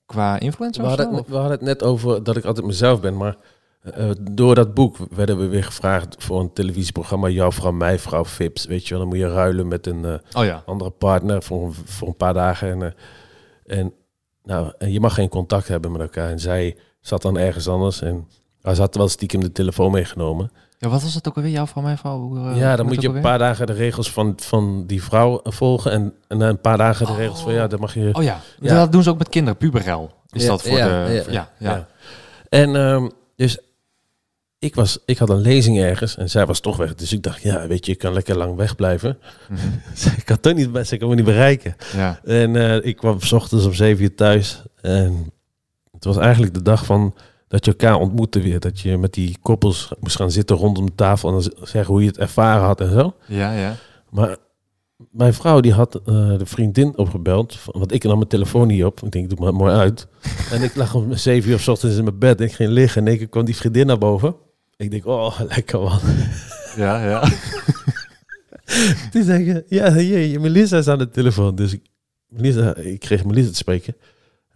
qua 0.08 0.40
influencer 0.40 0.82
we 0.82 0.88
hadden, 0.88 1.14
het, 1.14 1.28
we 1.28 1.34
hadden 1.36 1.52
het 1.52 1.62
net 1.62 1.84
over 1.84 2.24
dat 2.24 2.38
ik 2.38 2.46
altijd 2.46 2.66
mezelf 2.66 3.02
ben, 3.02 3.18
maar 3.18 3.36
eh, 3.82 4.10
door 4.32 4.56
dat 4.56 4.74
boek 4.74 4.98
werden 5.10 5.38
we 5.38 5.48
weer 5.48 5.64
gevraagd 5.64 6.16
voor 6.20 6.40
een 6.40 6.54
televisieprogramma. 6.54 7.28
Jouw 7.28 7.52
vrouw, 7.52 7.72
mijn 7.72 8.00
vrouw, 8.00 8.26
Vips. 8.26 8.66
Weet 8.66 8.84
je 8.84 8.90
wel, 8.90 9.00
dan 9.00 9.08
moet 9.08 9.18
je 9.18 9.34
ruilen 9.34 9.68
met 9.68 9.88
een 9.88 10.06
eh, 10.06 10.14
Oh 10.34 10.46
ja. 10.46 10.64
andere 10.66 10.90
partner 10.90 11.44
voor, 11.44 11.74
voor 11.74 12.08
een 12.08 12.16
paar 12.16 12.34
dagen. 12.34 12.70
En, 12.70 12.82
eh, 12.82 13.78
en, 13.80 13.94
nou, 14.44 14.74
en 14.78 14.92
je 14.92 15.00
mag 15.00 15.14
geen 15.14 15.30
contact 15.30 15.68
hebben 15.68 15.92
met 15.92 16.02
elkaar. 16.02 16.30
En 16.30 16.40
zij 16.40 16.78
zat 17.02 17.22
dan 17.22 17.38
ergens 17.38 17.68
anders 17.68 18.02
en 18.02 18.28
hij 18.62 18.76
had 18.76 18.96
wel 18.96 19.08
stiekem 19.08 19.40
de 19.40 19.52
telefoon 19.52 19.92
meegenomen. 19.92 20.52
Ja. 20.78 20.90
Wat 20.90 21.02
was 21.02 21.14
het 21.14 21.28
ook 21.28 21.36
alweer, 21.36 21.52
jouw 21.52 21.66
van 21.66 21.84
mijn 21.84 21.98
vrouw? 21.98 22.38
Eh, 22.38 22.58
ja, 22.58 22.76
dan 22.76 22.86
moet 22.86 23.02
je 23.02 23.08
een 23.08 23.22
paar 23.22 23.40
dagen 23.40 23.68
de 23.68 23.74
regels 23.74 24.12
van, 24.12 24.34
van 24.36 24.88
die 24.88 25.04
vrouw 25.04 25.40
volgen. 25.44 25.92
En, 25.92 26.14
en 26.28 26.42
een 26.42 26.62
paar 26.62 26.78
dagen 26.78 27.06
de 27.06 27.16
regels 27.16 27.42
van 27.42 27.54
ja, 27.54 27.68
dan 27.68 27.80
mag 27.80 27.94
je... 27.94 28.10
Oh 28.14 28.24
ja. 28.24 28.40
Ja. 28.60 28.76
dat 28.76 28.92
doen 28.92 29.04
ze 29.04 29.10
ook 29.10 29.18
met 29.18 29.30
kinderen. 29.30 29.58
Pubergel 29.58 30.12
is 30.30 30.46
dat 30.46 30.62
voor 30.62 30.78
ja, 30.78 31.06
de... 31.06 31.26
ja, 31.30 31.50
Ja. 31.58 31.88
En 32.50 32.76
ehm, 32.76 33.10
dus 33.36 33.60
ik, 34.60 34.76
was, 34.76 34.98
ik 35.06 35.18
had 35.18 35.30
een 35.30 35.42
lezing 35.42 35.80
ergens 35.80 36.18
en 36.18 36.30
zij 36.30 36.46
was 36.46 36.60
toch 36.60 36.78
weg. 36.78 36.96
Dus 36.96 37.14
ik 37.14 37.24
dacht, 37.24 37.42
ja, 37.42 37.68
weet 37.68 37.86
je, 37.86 37.92
ik 37.92 37.98
kan 37.98 38.14
lekker 38.14 38.38
lang 38.38 38.56
wegblijven. 38.56 39.18
Mhm. 39.50 39.68
ik 40.18 40.26
kan 40.26 40.40
toch 40.40 40.54
niet, 40.54 40.88
ze 40.88 40.98
kan 40.98 41.10
me 41.10 41.16
niet 41.16 41.26
bereiken. 41.26 41.76
ja. 41.96 42.20
En 42.24 42.56
eh, 42.56 42.86
ik 42.86 42.96
kwam 42.96 43.22
's 43.22 43.32
ochtends 43.32 43.66
om 43.66 43.74
zeven 43.74 44.04
uur 44.04 44.16
thuis. 44.16 44.64
En 44.82 45.34
het 45.92 46.04
was 46.04 46.18
eigenlijk 46.18 46.54
de 46.54 46.62
dag 46.62 46.86
van 46.86 47.16
dat 47.48 47.66
je 47.66 47.72
elkaar 47.72 47.96
ontmoette 47.96 48.42
weer. 48.42 48.60
Dat 48.60 48.80
je 48.80 48.98
met 48.98 49.14
die 49.14 49.38
koppels 49.42 49.92
moest 50.00 50.16
gaan 50.16 50.32
zitten 50.32 50.56
rondom 50.56 50.86
de 50.86 50.96
tafel 50.96 51.30
en 51.30 51.34
dan 51.34 51.68
zeggen 51.68 51.94
hoe 51.94 52.02
je 52.02 52.08
het 52.08 52.18
ervaren 52.18 52.66
had 52.66 52.82
en 52.82 52.92
zo. 52.92 53.14
Ja, 53.26 53.54
ja. 53.54 53.76
Maar 54.10 54.38
mijn 55.12 55.34
vrouw 55.34 55.60
die 55.60 55.74
had 55.74 55.96
eh, 55.96 56.38
de 56.38 56.46
vriendin 56.46 56.98
opgebeld. 56.98 57.60
Want 57.66 57.92
ik 57.92 58.04
nam 58.04 58.18
mijn 58.18 58.30
telefoon 58.30 58.68
niet 58.68 58.84
op. 58.84 59.02
Ik 59.02 59.12
denk, 59.12 59.30
doe 59.30 59.40
maar 59.40 59.54
mooi 59.54 59.74
uit. 59.74 60.08
en 60.54 60.62
ik 60.62 60.76
lag 60.76 60.96
om 60.96 61.16
zeven 61.16 61.52
uur 61.52 61.60
's 61.60 61.68
ochtends 61.68 61.98
in 61.98 62.04
mijn 62.04 62.20
bed. 62.20 62.40
En 62.40 62.46
ik 62.46 62.54
ging 62.54 62.70
liggen. 62.70 63.08
En 63.08 63.18
keer 63.18 63.28
kwam 63.28 63.46
die 63.46 63.56
vriendin 63.56 63.88
naar 63.88 63.98
boven. 63.98 64.36
Ik 64.76 64.92
denk, 64.92 65.06
oh, 65.06 65.40
lekker 65.56 65.80
man. 65.80 66.00
Ja, 66.76 67.06
ja. 67.06 67.30
Die 69.12 69.24
zeggen, 69.24 69.64
ja, 69.68 69.96
je, 69.96 70.40
Melissa 70.40 70.78
is 70.78 70.88
aan 70.88 70.98
de 70.98 71.10
telefoon. 71.10 71.56
Dus 71.56 71.74
ik, 71.74 71.82
Melissa, 72.28 72.76
ik 72.76 73.00
kreeg 73.00 73.26
Melissa 73.26 73.50
te 73.50 73.56
spreken. 73.56 73.96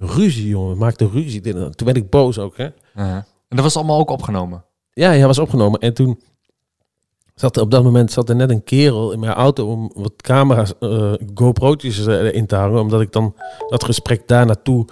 Ruzie, 0.01 0.47
jongen. 0.47 0.77
Maakte 0.77 1.09
ruzie. 1.09 1.41
Dit 1.41 1.55
en 1.55 1.61
dat. 1.61 1.77
Toen 1.77 1.87
werd 1.87 1.99
ik 1.99 2.09
boos 2.09 2.39
ook, 2.39 2.57
hè. 2.57 2.67
Uh-huh. 2.95 3.15
En 3.15 3.25
dat 3.57 3.63
was 3.63 3.75
allemaal 3.75 3.99
ook 3.99 4.09
opgenomen. 4.09 4.63
Ja, 4.93 5.09
hij 5.09 5.27
was 5.27 5.39
opgenomen. 5.39 5.79
En 5.79 5.93
toen 5.93 6.21
zat 7.35 7.55
er 7.55 7.61
op 7.61 7.71
dat 7.71 7.83
moment 7.83 8.11
zat 8.11 8.29
er 8.29 8.35
net 8.35 8.49
een 8.49 8.63
kerel 8.63 9.11
in 9.11 9.19
mijn 9.19 9.33
auto 9.33 9.71
om 9.71 9.91
wat 9.95 10.13
camera's, 10.21 10.73
eh 10.79 11.13
GoPro'tjes 11.33 12.05
eh, 12.05 12.33
in 12.33 12.45
te 12.45 12.55
hangen. 12.55 12.81
Omdat 12.81 13.01
ik 13.01 13.11
dan 13.11 13.35
dat 13.69 13.83
gesprek 13.83 14.27
daar 14.27 14.45
naartoe, 14.45 14.85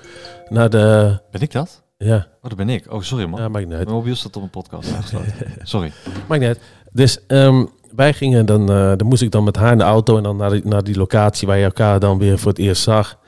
naar 0.50 0.70
de... 0.70 1.18
Ben 1.32 1.42
ik 1.42 1.52
dat? 1.52 1.84
Ja, 1.98 2.28
Oh, 2.42 2.50
dat 2.50 2.56
ben 2.56 2.70
ik. 2.70 2.92
Oh, 2.94 3.02
sorry 3.02 3.26
man. 3.26 3.40
ja 3.42 3.48
maakt 3.48 3.66
niet 3.66 3.74
uit. 3.74 3.84
Mijn 3.86 3.98
mobiel 3.98 4.16
staat 4.16 4.36
op 4.36 4.44
een 4.44 4.50
podcast 4.50 4.94
aangesloten. 4.94 5.34
Sorry. 5.64 5.92
Maakt 6.28 6.42
niet 6.42 6.50
uit. 6.50 6.60
Dus 6.92 7.26
ehm, 7.28 7.66
wij 7.96 8.14
gingen 8.14 8.46
dan, 8.46 8.62
eh, 8.72 8.94
dan 8.98 9.08
moest 9.08 9.22
ik 9.22 9.32
dan 9.32 9.44
met 9.44 9.56
haar 9.56 9.72
in 9.72 9.78
de 9.78 9.84
auto 9.84 10.18
en 10.18 10.24
dan 10.24 10.38
naar 10.38 10.50
die, 10.50 10.62
naar 10.66 10.84
die 10.84 10.98
locatie 10.98 11.48
waar 11.48 11.58
je 11.58 11.64
elkaar 11.64 12.00
dan 12.00 12.18
weer 12.18 12.40
voor 12.40 12.52
het 12.52 12.60
eerst 12.60 12.82
zag. 12.82 13.19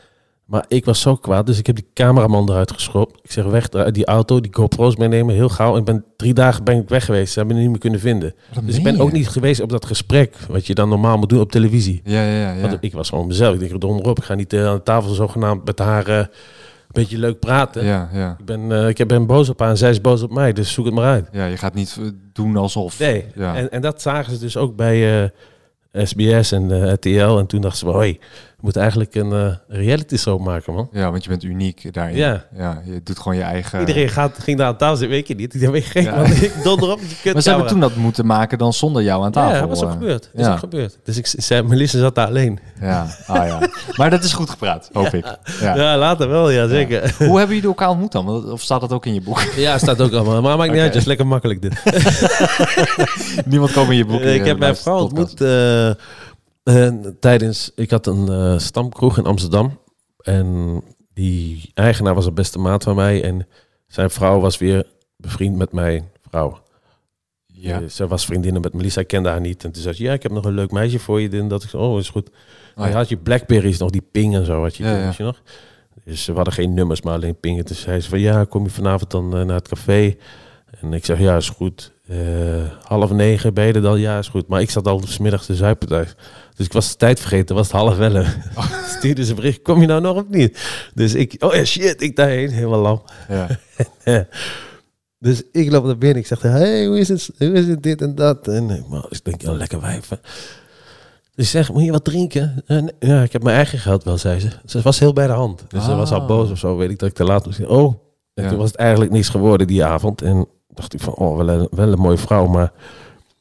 Maar 0.52 0.66
ik 0.68 0.86
was 0.86 1.02
zo 1.02 1.16
kwaad, 1.16 1.46
dus 1.46 1.58
ik 1.58 1.66
heb 1.68 1.76
die 1.76 1.88
cameraman 1.94 2.50
eruit 2.50 2.72
geschopt. 2.72 3.20
Ik 3.24 3.32
zeg 3.32 3.46
weg 3.46 3.70
uit 3.72 3.94
die 3.94 4.06
auto, 4.06 4.42
die 4.42 4.54
GoPro's 4.54 4.96
meenemen, 4.96 5.36
heel 5.36 5.50
gauw. 5.50 5.78
Ik 5.78 5.84
ben 5.84 6.06
drie 6.16 6.34
dagen 6.34 6.64
ben 6.64 6.78
ik 6.78 6.90
weg 6.90 7.06
geweest, 7.06 7.34
ze 7.34 7.40
hebben 7.40 7.56
me 7.56 7.62
niet 7.62 7.72
meer 7.72 7.80
kunnen 7.80 8.00
vinden. 8.00 8.34
Dus 8.64 8.78
ik 8.78 8.84
ben 8.84 9.00
ook 9.00 9.12
niet 9.12 9.28
geweest 9.30 9.62
op 9.62 9.70
dat 9.70 9.86
gesprek, 9.86 10.36
wat 10.50 10.68
je 10.68 10.74
dan 10.76 10.90
normaal 10.90 11.18
moet 11.18 11.30
doen 11.30 11.40
op 11.40 11.52
televisie. 11.52 12.02
Ja, 12.04 12.24
ja, 12.26 12.40
ja. 12.42 12.52
ja. 12.54 12.62
Want 12.62 12.78
ik 12.80 12.94
was 12.94 13.10
gewoon 13.10 13.28
mezelf. 13.28 13.54
Ik 13.54 13.60
denk, 13.60 13.82
donderop, 13.82 14.18
ik 14.18 14.24
ga 14.24 14.34
niet 14.34 14.54
eh, 14.54 14.68
aan 14.68 14.76
de 14.76 14.84
tafel 14.84 15.14
zogenaamd 15.14 15.66
met 15.66 15.80
haar 15.80 16.08
eh, 16.08 16.18
een 16.18 16.28
beetje 16.88 17.18
leuk 17.18 17.40
praten. 17.40 17.86
ja, 17.86 18.10
ja. 18.14 18.36
Ik, 18.40 18.46
ben, 18.46 18.72
eh, 18.72 18.88
ik 18.88 19.08
ben 19.08 19.26
boos 19.26 19.50
op 19.50 19.60
haar 19.60 19.70
en 19.70 19.78
zij 19.78 19.90
is 19.90 20.02
boos 20.02 20.22
op 20.22 20.32
mij, 20.34 20.54
dus 20.54 20.74
zoek 20.74 20.86
het 20.86 20.94
maar 20.94 21.06
uit. 21.06 21.28
Ja, 21.32 21.46
je 21.46 21.58
gaat 21.58 21.74
niet 21.74 21.98
eh, 22.00 22.08
doen 22.34 22.58
alsof. 22.58 23.00
Nee, 23.00 23.26
Ja. 23.36 23.56
en, 23.56 23.72
en 23.72 23.82
dat 23.82 24.02
zagen 24.02 24.34
ze 24.34 24.40
dus 24.40 24.58
ook 24.58 24.76
bij 24.76 25.24
eh, 25.24 25.30
SBS 26.06 26.52
en 26.52 26.72
eh, 26.72 26.92
RTL. 26.94 27.38
En 27.38 27.46
toen 27.46 27.62
dachten 27.62 27.80
ze, 27.80 27.86
hoi, 27.96 28.20
moeten 28.62 28.82
eigenlijk 28.82 29.16
een 29.16 29.32
eh, 29.32 29.56
reality 29.68 30.18
show 30.18 30.42
maken, 30.42 30.74
man. 30.74 30.90
Ja, 30.92 31.12
want 31.12 31.24
je 31.24 31.30
bent 31.30 31.44
uniek 31.44 31.94
daarin. 31.94 32.16
Ja. 32.16 32.44
ja 32.58 32.82
je 32.86 33.02
doet 33.04 33.20
gewoon 33.20 33.38
je 33.38 33.44
eigen... 33.44 33.80
Iedereen 33.80 34.10
gaat, 34.10 34.38
ging 34.40 34.58
daar 34.58 34.68
aan 34.68 34.78
tafel 34.78 34.96
zitten, 34.96 35.16
weet 35.16 35.28
je 35.28 35.36
niet. 35.36 35.64
Ik 35.74 35.86
gek, 35.86 36.04
Ja. 36.04 36.16
man. 36.16 36.26
Ik 36.42 36.54
donder 36.64 36.92
op 36.92 37.00
Maar 37.34 37.42
ze 37.42 37.50
hebben 37.50 37.68
toen 37.68 37.80
dat 37.80 37.96
moeten 37.96 38.26
maken 38.26 38.58
dan 38.58 38.74
zonder 38.74 39.04
jou 39.04 39.24
aan 39.24 39.32
tafel. 39.32 39.54
Ja, 39.54 39.60
dat 39.60 39.70
was 39.70 39.82
ook 39.82 39.88
eh. 39.88 39.94
gebeurd. 39.94 40.30
Dat 40.32 40.42
is 40.42 40.46
ja. 40.46 40.52
ook 40.52 40.60
gebeurd. 40.60 40.98
Dus 41.04 41.18
ik 41.18 41.26
zei, 41.28 41.62
Melissa 41.64 42.00
zat 42.00 42.16
daar 42.16 42.28
alleen. 42.28 42.60
Ja, 42.82 43.08
ah 43.28 43.48
ja. 43.48 43.60
Maar 43.96 44.10
dat 44.10 44.24
is 44.24 44.34
goed 44.34 44.50
gepraat, 44.50 44.90
hoop 44.94 45.14
ik. 45.14 45.26
Ja, 45.60 45.76
Ja. 45.76 45.98
later 45.98 46.30
wel, 46.30 46.50
ja, 46.50 46.68
zeker. 46.68 47.14
Ja, 47.20 47.26
Hoe 47.26 47.38
hebben 47.38 47.56
jullie 47.56 47.70
elkaar 47.70 47.90
ontmoet 47.90 48.12
dan? 48.12 48.26
Want- 48.26 48.52
Of 48.52 48.62
staat 48.62 48.82
dat 48.82 48.92
ook 48.92 49.06
in 49.06 49.14
je 49.14 49.22
boek? 49.22 49.40
staat 49.78 50.02
ook 50.02 50.14
allemaal. 50.14 50.42
Maar 50.42 50.58
maakt 50.58 50.72
niet 50.72 50.80
uit, 50.82 50.94
het 50.94 51.02
is 51.02 51.08
lekker 51.08 51.28
makkelijk 51.28 51.62
dit. 51.62 51.84
Niemand 53.46 53.72
komt 53.74 53.90
in 53.90 53.96
je 53.96 54.06
boek. 54.06 54.22
Ik 54.22 54.42
eh, 54.42 54.46
heb 54.46 54.60
mijn 54.60 54.76
vrouw 54.76 55.00
ontmoet 55.00 55.42
eh, 56.64 56.88
tijdens... 57.20 57.72
Ik 57.76 57.90
had 57.90 58.08
een 58.08 58.28
eh, 58.28 58.58
stamkroeg 58.58 59.18
in 59.18 59.26
Amsterdam. 59.26 59.80
En 60.18 60.82
die 61.14 61.72
eigenaar 61.74 62.16
was 62.16 62.26
een 62.26 62.34
beste 62.34 62.60
maat 62.60 62.84
van 62.84 62.96
mij. 62.96 63.24
En 63.24 63.48
zijn 63.88 64.10
vrouw 64.10 64.40
was 64.40 64.58
weer 64.58 64.86
bevriend 65.18 65.56
met 65.56 65.72
mijn 65.72 66.10
vrouw. 66.30 66.60
Ja. 67.46 67.88
Zij 67.88 68.08
was 68.08 68.26
vriendinnen 68.26 68.62
met 68.62 68.74
Melissa. 68.74 69.02
Ik 69.02 69.08
kende 69.08 69.30
haar 69.30 69.42
niet. 69.42 69.64
En 69.64 69.72
toen 69.72 69.82
zei 69.82 69.96
ze, 69.96 70.04
ja, 70.04 70.14
ik 70.14 70.24
heb 70.24 70.32
nog 70.32 70.46
een 70.46 70.54
leuk 70.54 70.72
meisje 70.72 71.00
voor 71.00 71.22
je. 71.22 71.30
En 71.30 71.48
dat 71.48 71.64
ik 71.64 71.70
zei, 71.70 71.84
oh, 71.84 72.00
is 72.00 72.10
goed. 72.10 72.30
Je 72.76 72.82
ja. 72.82 72.92
had 72.92 73.10
je 73.10 73.18
Blackberries 73.18 73.78
nog, 73.78 73.90
die 73.90 74.08
ping 74.12 74.36
en 74.36 74.46
zo. 74.46 74.62
Had 74.62 74.76
je, 74.76 74.84
Ja, 74.84 74.90
toen, 74.90 75.00
ja. 75.00 75.06
weet 75.06 75.16
je 75.16 75.24
nog? 75.24 75.42
Dus 76.06 76.26
we 76.26 76.34
hadden 76.34 76.54
geen 76.54 76.74
nummers, 76.74 77.02
maar 77.02 77.14
alleen 77.14 77.40
pingen. 77.40 77.66
Dus 77.66 77.82
zei 77.82 78.00
ze 78.00 78.10
van, 78.10 78.20
ja, 78.20 78.44
kom 78.44 78.64
je 78.64 78.70
vanavond 78.70 79.12
dan 79.12 79.30
naar 79.30 79.56
het 79.56 79.68
café? 79.68 80.16
En 80.80 80.94
ik 80.94 81.06
zeg, 81.06 81.20
ja, 81.20 81.36
is 81.36 81.50
goed. 81.50 81.92
Half 82.84 83.12
negen 83.12 83.54
ben 83.54 83.66
je 83.66 83.74
er 83.74 83.82
dan? 83.82 84.00
Ja, 84.00 84.18
is 84.18 84.28
goed. 84.28 84.48
Maar 84.48 84.62
ik 84.62 84.70
zat 84.70 84.88
al 84.88 85.02
smiddags 85.06 85.46
te 85.46 85.56
zuipen 85.56 85.88
thuis. 85.88 86.16
Dus 86.62 86.70
ik 86.70 86.76
was 86.76 86.90
de 86.92 86.96
tijd 86.98 87.20
vergeten, 87.20 87.56
was 87.56 87.68
het 87.68 87.76
half 87.76 88.00
elf. 88.00 88.36
Stuurde 88.98 89.26
ze 89.26 89.34
bericht, 89.34 89.62
kom 89.62 89.82
je 89.82 89.88
nou 89.88 90.02
nog 90.02 90.16
of 90.16 90.28
niet? 90.30 90.60
Dus 90.94 91.14
ik, 91.14 91.36
oh 91.40 91.54
ja, 91.54 91.64
shit, 91.66 92.02
ik 92.02 92.16
daarheen, 92.16 92.50
helemaal 92.50 92.80
lam. 92.80 93.02
Ja. 93.30 93.48
Dus 95.20 95.44
ik 95.52 95.72
loop 95.72 95.86
naar 95.86 95.98
binnen. 95.98 96.18
Ik 96.18 96.28
zeg, 96.28 96.42
hey, 96.42 96.86
hoe 96.86 97.00
is 97.00 97.08
het? 97.08 97.30
Hoe 97.38 97.52
is 97.52 97.68
het 97.68 97.84
dit 97.84 98.02
en 98.02 98.16
dat? 98.16 98.48
En 98.48 98.70
ik, 98.70 98.88
maar, 98.88 99.06
ik 99.10 99.26
denk, 99.26 99.42
ja, 99.42 99.52
lekker 99.52 99.82
wijf. 99.82 100.10
hè. 100.10 100.16
Dus 101.36 101.46
ik 101.46 101.52
zeg, 101.52 101.72
moet 101.74 101.84
je 101.84 101.92
wat 101.92 102.04
drinken? 102.04 102.64
En, 102.66 102.94
ja, 103.00 103.24
ik 103.24 103.32
heb 103.32 103.44
mijn 103.44 103.56
eigen 103.56 103.80
geld 103.80 104.04
wel, 104.04 104.18
zei 104.18 104.40
ze. 104.40 104.48
Ze 104.66 104.82
was 104.82 105.00
heel 105.00 105.14
bij 105.14 105.28
de 105.28 105.34
hand. 105.34 105.64
Dus 105.68 105.84
ze 105.86 105.96
was 105.96 106.12
al 106.12 106.20
Ah. 106.22 106.28
boos 106.28 106.52
of 106.52 106.58
zo. 106.58 106.78
Weet 106.78 106.90
ik 106.90 107.00
dat 107.00 107.10
ik 107.10 107.16
te 107.16 107.24
laat 107.24 107.46
moest. 107.46 107.66
Oh. 107.66 107.94
En 108.34 108.44
Ja. 108.44 108.50
toen 108.50 108.58
was 108.58 108.68
het 108.68 108.80
eigenlijk 108.80 109.12
niets 109.12 109.30
geworden 109.30 109.68
die 109.68 109.84
avond. 109.86 110.22
En 110.22 110.48
dacht 110.68 110.94
ik 110.94 111.00
van, 111.00 111.14
oh, 111.16 111.38
wel 111.38 111.50
een, 111.50 111.68
wel 111.72 111.92
een 111.92 112.00
mooie 112.00 112.18
vrouw. 112.18 112.46
Maar 112.48 112.72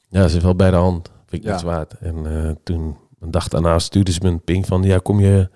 ja, 0.08 0.28
ze 0.28 0.36
is 0.36 0.42
wel 0.42 0.54
bij 0.56 0.70
de 0.70 0.76
hand. 0.76 1.10
Vind 1.26 1.42
ik 1.42 1.48
Ja. 1.48 1.50
niets 1.54 1.64
waard. 1.64 1.94
En 2.00 2.16
eh, 2.46 2.50
toen, 2.64 2.96
een 3.20 3.30
dag 3.30 3.48
daarna, 3.48 3.78
stuurde 3.78 4.12
ze 4.12 4.20
me 4.22 4.28
een 4.28 4.42
ping 4.44 4.66
van, 4.66 4.82
ja, 4.82 4.98
kom 4.98 5.20
je, 5.20 5.50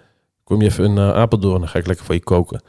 kom 0.45 0.61
je 0.61 0.67
even 0.69 0.93
naar 0.93 1.15
Apeldoorn. 1.15 1.59
Dan 1.61 1.69
ga 1.69 1.79
ik 1.79 1.87
lekker 1.87 2.05
voor 2.05 2.15
je 2.15 2.23
koken. 2.23 2.63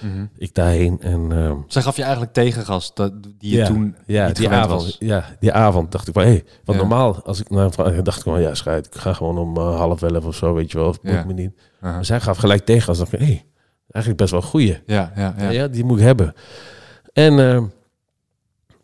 Mhm. 0.00 0.26
Ik 0.36 0.54
daarheen 0.54 1.00
en... 1.00 1.32
ehm, 1.32 1.56
Zij 1.66 1.82
gaf 1.82 1.96
je 1.96 2.02
eigenlijk 2.02 2.32
tegengas 2.32 2.94
dat, 2.94 3.22
die 3.22 3.34
je 3.50 3.56
ja, 3.56 3.66
toen 3.66 3.96
ja, 4.06 4.28
die 4.32 4.48
avond, 4.48 4.82
was. 4.82 4.96
ja, 4.98 5.24
die 5.40 5.52
avond 5.52 5.92
dacht 5.92 6.08
ik 6.08 6.14
van, 6.14 6.22
hé, 6.22 6.28
hey, 6.28 6.44
want 6.64 6.78
Ja. 6.78 6.84
normaal 6.86 7.22
als 7.22 7.40
ik 7.40 7.50
naar 7.50 7.64
een 7.64 7.72
vrouw 7.72 8.02
dacht 8.02 8.16
ik 8.18 8.22
van, 8.22 8.40
ja, 8.40 8.54
schijt, 8.54 8.86
ik 8.86 8.94
ga 8.94 9.12
gewoon 9.12 9.38
om 9.38 9.56
eh, 9.56 9.76
half 9.76 10.02
elf 10.02 10.24
of 10.24 10.34
zo, 10.36 10.54
weet 10.54 10.70
je 10.70 10.78
wel, 10.78 10.88
of 10.88 10.98
Ja. 11.02 11.24
me 11.24 11.32
niet. 11.32 11.50
Aha. 11.80 11.94
Maar 11.94 12.04
zij 12.04 12.20
gaf 12.20 12.36
gelijk 12.36 12.64
tegen 12.64 12.88
als 12.88 12.98
dacht 12.98 13.12
ik, 13.12 13.18
hé, 13.18 13.24
hey, 13.24 13.44
eigenlijk 13.90 14.16
best 14.16 14.30
wel 14.32 14.40
een 14.42 14.46
goeie. 14.48 14.82
Ja, 14.86 15.12
ja, 15.16 15.34
ja. 15.38 15.50
Ja. 15.50 15.68
die 15.68 15.84
moet 15.84 15.98
ik 15.98 16.04
hebben. 16.04 16.34
En 17.12 17.38
eh, 17.38 17.62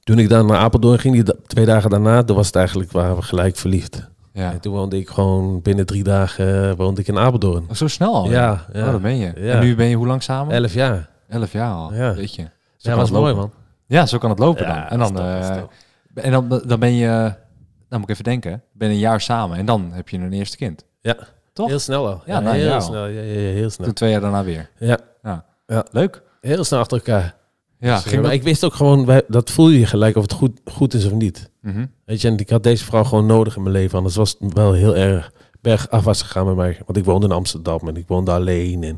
toen 0.03 0.19
ik 0.19 0.29
dan 0.29 0.47
naar 0.47 0.57
Apeldoorn 0.59 0.99
ging, 0.99 1.15
die 1.25 1.35
twee 1.47 1.65
dagen 1.67 1.91
daarna, 1.91 2.23
toen 2.23 2.37
was 2.37 2.47
het 2.47 2.57
eigenlijk, 2.57 2.93
waren 2.93 3.17
we 3.17 3.23
gelijk 3.23 3.57
verliefd. 3.57 4.10
Ja. 4.33 4.53
En 4.53 4.61
toen 4.61 4.73
woonde 4.73 4.97
ik 4.99 5.09
gewoon 5.09 5.63
binnen 5.63 5.87
drie 5.87 6.03
dagen 6.03 6.69
eh, 6.71 6.77
woonde 6.77 7.01
ik 7.01 7.09
in 7.09 7.19
Apeldoorn. 7.19 7.65
Oh, 7.69 7.75
zo 7.75 7.89
snel 7.89 8.15
al? 8.15 8.31
Ja, 8.31 8.65
ja. 8.73 8.87
Oh, 8.87 8.93
dat 8.93 9.03
ben 9.03 9.17
je. 9.17 9.33
Ja. 9.37 9.55
En 9.55 9.61
nu 9.61 9.75
ben 9.77 9.87
je 9.87 9.97
hoe 9.97 10.07
lang 10.07 10.23
samen? 10.23 10.55
Elf 10.55 10.73
jaar. 10.75 11.09
Elf 11.29 11.53
jaar 11.53 11.73
al. 11.73 11.91
Weet 11.93 12.35
je. 12.35 12.43
Zo 12.77 12.91
Ja, 12.91 12.97
was 12.97 13.09
het 13.09 13.19
mooi, 13.19 13.35
man. 13.35 13.53
Ja, 13.87 14.07
zo 14.07 14.19
kan 14.19 14.31
het 14.31 14.39
lopen 14.39 14.67
dan. 14.67 14.77
En 14.77 14.99
dan, 14.99 15.19
eh, 15.19 15.57
en 16.15 16.31
dan, 16.33 16.63
dan 16.67 16.81
ben 16.81 16.93
je, 16.93 17.33
dan 17.89 18.01
moet 18.01 18.09
ik 18.09 18.09
even 18.09 18.25
denken, 18.25 18.63
ben 18.73 18.89
je 18.89 18.95
een 18.95 19.01
jaar 19.01 19.21
samen 19.21 19.59
en 19.59 19.67
dan 19.67 19.91
heb 19.93 20.09
je 20.09 20.19
een 20.19 20.33
eerste 20.33 20.57
kind. 20.57 20.85
Ja, 21.01 21.17
Toch? 21.53 21.69
heel 21.69 21.79
snel 21.79 22.07
al. 22.09 22.23
Ja, 22.27 22.41
nou, 22.41 22.57
heel 22.57 22.81
snel. 22.81 23.07
Ja, 23.07 23.21
ja, 23.21 23.33
ja, 23.33 23.53
heel 23.53 23.71
snel. 23.71 23.87
Toen 23.87 23.95
twee 23.97 24.11
jaar 24.11 24.21
daarna 24.21 24.45
weer. 24.45 24.71
Ja, 24.79 24.99
Ja. 25.23 25.45
Ja. 25.67 25.85
Leuk. 25.91 26.23
heel 26.41 26.65
snel 26.65 26.81
achter 26.81 26.97
elkaar. 26.97 27.35
Ja, 27.81 27.95
Dus, 27.95 28.03
ging 28.03 28.15
maar 28.15 28.23
dat... 28.31 28.33
ik 28.33 28.43
wist 28.43 28.65
ook 28.65 28.75
gewoon, 28.75 29.23
dat 29.29 29.51
voel 29.51 29.69
je 29.69 29.87
gelijk 29.87 30.17
of 30.17 30.23
het 30.23 30.33
goed, 30.33 30.61
goed 30.65 30.95
is 30.95 31.05
of 31.07 31.13
niet. 31.13 31.51
Mhm. 31.61 31.87
Weet 32.05 32.21
je, 32.21 32.29
en 32.29 32.37
ik 32.39 32.51
had 32.51 32.63
deze 32.63 32.85
vrouw 32.85 33.05
gewoon 33.05 33.27
nodig 33.27 33.57
in 33.57 33.63
mijn 33.63 33.75
leven. 33.75 33.97
Anders 33.99 34.17
was 34.17 34.37
het 34.39 34.53
wel 34.53 34.73
heel 34.73 34.97
erg 34.97 35.33
bergafwaarts 35.61 36.23
gegaan 36.23 36.47
met 36.47 36.57
mij. 36.57 36.79
Want 36.87 36.99
ik 36.99 37.05
woonde 37.05 37.27
in 37.27 37.33
Amsterdam 37.33 37.89
en 37.89 37.97
ik 37.97 38.05
woonde 38.09 38.31
alleen. 38.31 38.83
En 38.83 38.97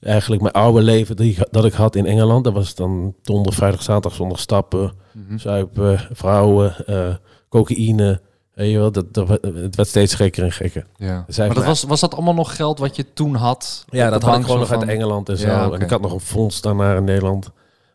eigenlijk 0.00 0.42
mijn 0.42 0.54
oude 0.54 0.82
leven 0.82 1.16
die, 1.16 1.36
dat 1.50 1.64
ik 1.64 1.72
had 1.72 1.96
in 1.96 2.06
Engeland, 2.06 2.44
dat 2.44 2.52
was 2.52 2.74
dan 2.74 3.14
donderdag, 3.22 3.54
vrijdag, 3.54 3.82
zaterdag, 3.82 4.14
zondag 4.14 4.38
stappen, 4.40 4.92
Mhm. 5.12 5.38
zuipen, 5.38 6.00
vrouwen, 6.12 6.86
eh, 6.86 7.14
cocaïne. 7.48 8.20
Weet 8.54 8.70
je 8.70 8.78
wel, 8.78 8.92
dat, 8.92 9.14
dat, 9.14 9.28
het 9.42 9.76
werd 9.76 9.88
steeds 9.88 10.14
gekker 10.14 10.44
en 10.44 10.52
gekker. 10.52 10.86
Ja. 10.96 11.24
Zij 11.28 11.46
Maar 11.46 11.54
dat 11.56 11.64
was, 11.64 11.82
was 11.82 12.00
dat 12.00 12.14
allemaal 12.14 12.34
nog 12.34 12.56
geld 12.56 12.78
wat 12.78 12.96
je 12.96 13.12
toen 13.12 13.34
had? 13.34 13.84
Ja, 13.90 14.10
dat 14.10 14.22
had 14.22 14.36
ik 14.38 14.44
gewoon 14.44 14.58
nog 14.60 14.72
uit 14.72 14.82
Engeland 14.88 15.28
en 15.28 15.36
zo. 15.38 15.46
Ja. 15.46 15.70
En 15.70 15.80
ik 15.80 15.90
had 15.90 16.00
nog 16.00 16.12
een 16.12 16.20
fonds 16.20 16.60
daarna 16.60 16.96
in 16.96 17.04
Nederland. 17.04 17.50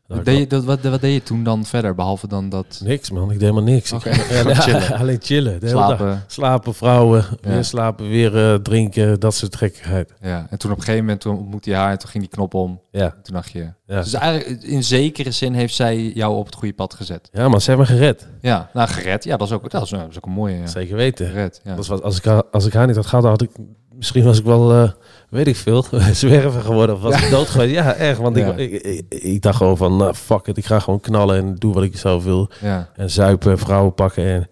Wat 0.08 0.26
deed, 0.26 0.38
je, 0.39 0.48
dat, 0.48 0.63
wat, 0.63 0.82
wat 0.82 1.02
deed 1.02 1.13
je 1.13 1.24
toen 1.24 1.44
dan 1.44 1.66
verder, 1.66 1.96
behalve 1.96 2.28
dan 2.28 2.50
dat 2.50 2.82
Niks 2.84 3.12
man, 3.12 3.24
ik 3.24 3.30
deed 3.30 3.42
helemaal 3.50 3.63
niks. 3.63 3.89
Ja, 4.30 4.54
Chillen. 4.56 4.94
Alleen 5.00 5.18
chillen. 5.22 5.60
De 5.60 5.66
hele 5.66 5.78
dag. 5.80 5.88
slapen? 5.98 6.24
Slapen, 6.28 6.74
vrouwen, 6.74 7.26
Ja. 7.42 7.50
weer 7.50 7.63
slapen, 7.63 8.08
weer 8.10 8.38
eh, 8.52 8.60
drinken, 8.60 9.20
dat 9.20 9.36
soort 9.36 9.56
gekkigheid. 9.56 10.13
Ja. 10.22 10.48
En 10.50 10.58
toen 10.58 10.72
op 10.72 10.78
een 10.78 10.84
gegeven 10.84 11.06
moment 11.06 11.22
toen 11.22 11.38
ontmoette 11.38 11.70
je 11.70 11.76
haar 11.76 11.92
en 11.92 11.98
toen 11.98 12.10
ging 12.10 12.24
die 12.24 12.34
knop 12.34 12.54
om. 12.54 12.82
Ja. 12.92 13.10
Toen 13.24 13.36
dacht 13.36 13.52
je... 13.52 13.68
Ja. 13.86 14.02
Dus 14.02 14.13
eigenlijk 14.13 14.63
in 14.63 14.84
zekere 14.84 15.32
zin 15.32 15.54
heeft 15.54 15.76
zij 15.76 16.12
jou 16.13 16.36
op 16.36 16.46
het 16.46 16.56
goede 16.56 16.74
pad 16.74 16.94
gezet. 16.94 17.30
ja, 17.32 17.48
maar 17.50 17.62
ze 17.62 17.70
hebben 17.70 17.88
me 17.89 17.96
gered. 17.98 18.28
Ja, 18.42 18.70
nou 18.74 18.89
gered. 18.89 19.24
Ja, 19.24 19.38
dat 19.38 19.48
is 19.48 19.54
ook, 19.54 19.70
dat 19.72 19.84
is, 19.84 19.89
dat 19.89 20.10
is 20.10 20.18
ook 20.18 20.26
een 20.26 20.32
mooie... 20.32 20.58
Ja. 20.58 20.68
Zeker 20.68 20.96
weten. 20.96 21.28
Gered, 21.28 21.62
ja. 21.63 21.76
Dat 21.76 21.88
wat, 21.88 22.04
als, 22.04 22.18
ik, 22.18 22.24
haar- 22.26 22.44
als 22.52 22.66
ik 22.66 22.74
haar 22.74 22.88
niet 22.88 22.96
had 22.96 23.06
gehad, 23.06 23.24
had 23.26 23.42
ik 23.42 23.52
misschien 24.04 24.24
was 24.24 24.39
ik 24.39 24.46
wel, 24.46 24.72
eh, 24.74 24.92
weet 25.30 25.48
ik 25.48 25.56
veel, 25.56 25.86
zwerver 26.13 26.62
geworden. 26.62 26.96
Of 26.96 27.02
was 27.02 27.22
ik 27.24 27.30
dood 27.30 27.50
geweest. 27.50 27.74
Ja, 27.74 27.94
echt. 27.94 28.20
Want 28.20 28.36
Ja. 28.38 28.54
ik, 28.54 28.72
ik, 28.72 28.82
ik, 29.10 29.22
ik 29.24 29.42
dacht 29.42 29.58
gewoon 29.58 29.78
van, 29.78 29.98
nou, 29.98 30.13
fuck 30.13 30.48
it, 30.48 30.58
ik 30.58 30.66
ga 30.66 30.80
gewoon 30.80 31.00
knallen 31.00 31.38
en 31.38 31.56
doe 31.56 31.74
wat 31.74 31.84
ik 31.84 31.98
zelf 31.98 32.24
wil. 32.24 32.50
Ja. 32.62 32.89
En 32.96 33.10
zuipen, 33.10 33.58
vrouwen 33.60 33.94
pakken. 33.94 34.26
En, 34.26 34.50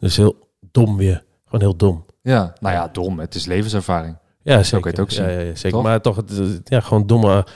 dus 0.00 0.16
heel 0.16 0.36
dom 0.70 0.96
weer. 0.96 1.24
Gewoon 1.44 1.60
heel 1.60 1.76
dom. 1.76 2.04
ja, 2.22 2.52
nou 2.60 2.74
ja, 2.74 2.88
dom. 2.92 3.18
Het 3.18 3.34
is 3.34 3.46
levenservaring. 3.46 4.16
Ja, 4.42 4.62
zeker. 4.62 4.80
kan 4.80 4.90
het 4.90 5.00
ook 5.00 5.10
zien. 5.10 5.24
Ja, 5.24 5.30
ja, 5.30 5.38
ja, 5.40 5.54
zeker. 5.54 5.70
Toch? 5.70 5.82
Maar 5.82 6.00
toch, 6.00 6.16
het, 6.16 6.30
ja, 6.64 6.80
gewoon 6.80 7.06
domme, 7.06 7.46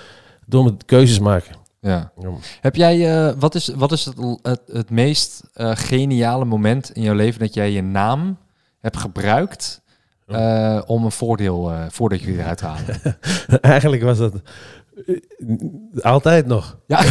domme 0.47 0.77
keuzes 0.87 1.19
maken. 1.19 1.55
Ja. 1.81 2.13
Ja. 2.21 2.29
Heb 2.61 2.77
jij, 2.77 3.27
eh, 3.27 3.35
wat 3.39 3.55
is, 3.55 3.69
wat 3.77 3.93
is 3.93 4.05
het, 4.05 4.17
het, 4.43 4.61
het 4.73 4.91
meest 4.91 5.43
eh, 5.55 5.71
geniale 5.75 6.45
moment 6.45 6.91
in 6.91 7.03
jouw 7.03 7.15
leven 7.15 7.41
dat 7.41 7.55
jij 7.55 7.71
je 7.73 7.83
naam 7.83 8.39
hebt 8.81 8.97
gebruikt 8.97 9.82
eh, 10.27 10.83
om 10.87 11.05
een 11.05 11.13
voordeel, 11.13 11.71
eh 11.71 11.85
voordeeltje 11.89 12.33
eruit 12.33 12.59
te 12.59 12.67
halen? 12.73 13.19
Eigenlijk 13.61 14.03
was 14.03 14.19
dat 14.19 14.33
eh, 15.07 16.03
altijd 16.03 16.47
nog. 16.47 16.79
Ja, 16.87 17.03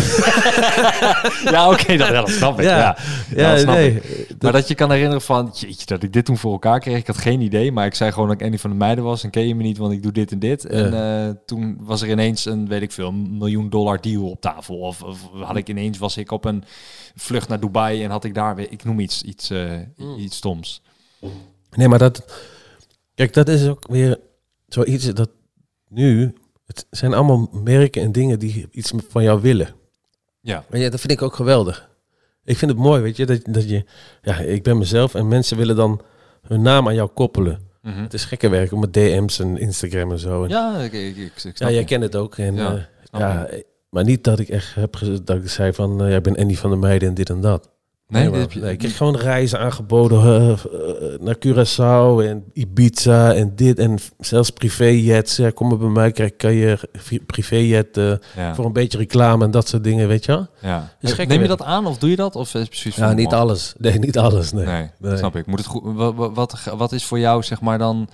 ja 1.56 1.70
oké, 1.70 1.98
dat, 1.98 2.08
ja, 2.08 2.14
dat 2.14 2.30
snap 2.30 2.60
ik. 2.60 2.66
Ja, 2.66 2.78
Ja. 2.78 2.98
ja, 3.36 3.52
dat 3.52 3.60
snap 3.60 3.76
nee. 3.76 3.96
ik. 3.96 4.36
Maar 4.42 4.52
dat 4.52 4.68
je 4.68 4.76
kan 4.76 4.92
herinneren 4.92 5.22
van, 5.22 5.52
jeetje, 5.54 5.86
dat 5.86 6.04
ik 6.04 6.14
dit 6.14 6.26
toen 6.26 6.38
voor 6.38 6.52
elkaar 6.52 6.80
kreeg. 6.80 6.98
Ik 6.98 7.08
had 7.08 7.18
geen 7.18 7.42
idee, 7.42 7.72
maar 7.72 7.86
ik 7.86 7.96
zei 7.96 8.12
gewoon 8.12 8.28
dat 8.28 8.42
ik 8.42 8.48
een 8.48 8.60
van 8.60 8.70
de 8.70 8.76
meiden 8.76 9.04
was. 9.04 9.24
En 9.24 9.30
ken 9.30 9.48
je 9.48 9.56
me 9.56 9.64
niet, 9.64 9.78
want 9.78 9.94
ik 9.94 10.04
doe 10.04 10.12
dit 10.12 10.32
en 10.32 10.40
dit. 10.40 10.66
En 10.66 11.42
toen 11.46 11.78
was 11.80 12.02
er 12.02 12.10
ineens 12.10 12.46
een, 12.46 12.68
weet 12.68 12.82
ik 12.82 12.92
veel, 12.92 13.12
miljoen 13.12 13.70
dollar 13.70 14.02
deal 14.02 14.30
op 14.30 14.42
tafel. 14.42 14.80
Of, 14.80 15.04
of 15.04 15.30
had 15.42 15.56
ik 15.56 15.70
ineens, 15.70 15.98
was 15.98 16.18
ik 16.18 16.32
op 16.32 16.46
een 16.46 16.64
vlucht 17.16 17.48
naar 17.48 17.60
Dubai 17.60 18.04
en 18.04 18.10
had 18.10 18.24
ik 18.24 18.34
daar 18.34 18.56
weer, 18.56 18.72
ik 18.72 18.84
noem 18.84 19.00
iets, 19.00 19.22
iets, 19.22 19.50
eh, 19.50 19.80
iets 20.18 20.36
stoms. 20.36 20.82
Nee, 21.72 21.88
maar 21.88 22.00
dat... 22.00 22.24
Kijk, 23.22 23.34
dat 23.34 23.48
is 23.48 23.68
ook 23.68 23.88
weer 23.88 24.20
zoiets 24.68 25.14
dat 25.14 25.30
nu... 25.90 26.34
Het 26.66 26.86
zijn 26.90 27.14
allemaal 27.14 27.50
merken 27.64 28.02
en 28.02 28.12
dingen 28.12 28.40
die 28.40 28.68
iets 28.72 28.92
van 29.10 29.24
jou 29.24 29.42
willen. 29.42 29.70
Ja. 30.42 30.66
En 30.70 30.80
ja, 30.80 30.90
dat 30.90 31.00
vind 31.00 31.12
ik 31.12 31.22
ook 31.22 31.36
geweldig. 31.36 31.90
Ik 32.44 32.58
vind 32.58 32.72
het 32.72 32.80
mooi, 32.80 33.02
weet 33.02 33.18
je, 33.18 33.26
dat, 33.26 33.42
dat 33.44 33.70
je... 33.70 33.86
Ja, 34.22 34.38
ik 34.38 34.64
ben 34.64 34.78
mezelf 34.78 35.16
en 35.16 35.28
mensen 35.28 35.58
willen 35.58 35.76
dan 35.76 36.02
hun 36.42 36.62
naam 36.62 36.88
aan 36.88 36.96
jou 36.96 37.10
koppelen. 37.10 37.60
Mhm. 37.82 38.02
Het 38.02 38.14
is 38.14 38.26
gekke 38.26 38.50
werk 38.50 38.72
met 38.72 38.94
DM's 38.94 39.40
en 39.40 39.58
Instagram 39.58 40.12
en 40.12 40.20
zo. 40.20 40.44
En, 40.44 40.50
ja, 40.50 40.78
Ja, 40.78 40.84
ik, 40.84 40.94
ik, 40.94 41.18
ik, 41.18 41.44
ik 41.44 41.56
snap 41.58 41.70
jij 41.70 41.84
kent 41.84 42.04
het 42.04 42.16
ook. 42.16 42.38
En, 42.38 42.56
Ja, 42.56 42.72
ja, 42.72 42.88
snap 43.04 43.22
ja, 43.22 43.50
maar 43.90 44.04
niet 44.04 44.24
dat 44.24 44.40
ik 44.40 44.50
echt 44.50 44.76
heb 44.76 44.96
gezegd 44.96 45.26
dat 45.26 45.38
ik 45.38 45.50
zei 45.50 45.74
van... 45.74 46.02
eh, 46.02 46.10
jij 46.10 46.22
bent 46.22 46.38
Andy 46.38 46.56
van 46.56 46.70
der 46.70 46.80
Meijden 46.80 47.10
en 47.10 47.14
dit 47.14 47.30
en 47.30 47.42
dat. 47.42 47.70
Nee, 48.12 48.30
maar- 48.30 48.72
ik 48.72 48.78
kreeg 48.78 48.98
gewoon 48.98 49.18
reizen 49.18 49.60
aangeboden 49.60 50.24
eh, 50.24 50.52
eh, 50.52 51.20
naar 51.20 51.36
Curaçao 51.36 52.28
en 52.30 52.44
Ibiza 52.54 53.34
en 53.34 53.56
dit 53.56 53.80
en 53.80 53.98
zelfs 54.20 54.50
privéjets. 54.50 55.36
Ja, 55.36 55.50
kom 55.50 55.68
maar 55.68 55.78
bij 55.78 55.90
mij, 55.90 56.12
krijg 56.12 56.36
kan 56.36 56.54
je 56.54 56.78
privéjet 57.26 57.98
eh, 57.98 58.14
ja. 58.36 58.56
voor 58.56 58.66
een 58.66 58.74
beetje 58.74 58.98
reclame 58.98 59.46
en 59.46 59.52
dat 59.52 59.68
soort 59.68 59.84
dingen, 59.84 60.08
weet 60.08 60.26
je 60.26 60.32
wel? 60.32 60.48
ja. 60.62 60.94
Is 61.00 61.12
gek 61.12 61.28
Neem 61.28 61.42
je 61.42 61.48
dat 61.48 61.62
aan 61.62 61.86
of 61.86 61.98
doe 61.98 62.10
je 62.10 62.16
dat? 62.16 62.36
Of 62.36 62.54
is 62.54 62.60
het 62.60 62.70
precies 62.70 62.96
Ja, 62.96 63.14
niet 63.14 63.34
alles. 63.34 63.74
Nee, 63.78 64.00
niet 64.00 64.18
alles. 64.18 64.52
Nee. 64.52 64.90
Nee, 65.00 65.18
snap 65.18 65.36
ik. 65.36 65.46
Moet 65.46 65.60
het 65.60 65.68
goed, 65.68 65.82
wat, 65.84 66.16
wat, 66.34 66.74
wat, 66.78 66.92
is 66.92 67.06
voor 67.06 67.20
jou 67.20 67.44
zeg 67.44 67.62
maar 67.62 67.78
dan 67.78 68.10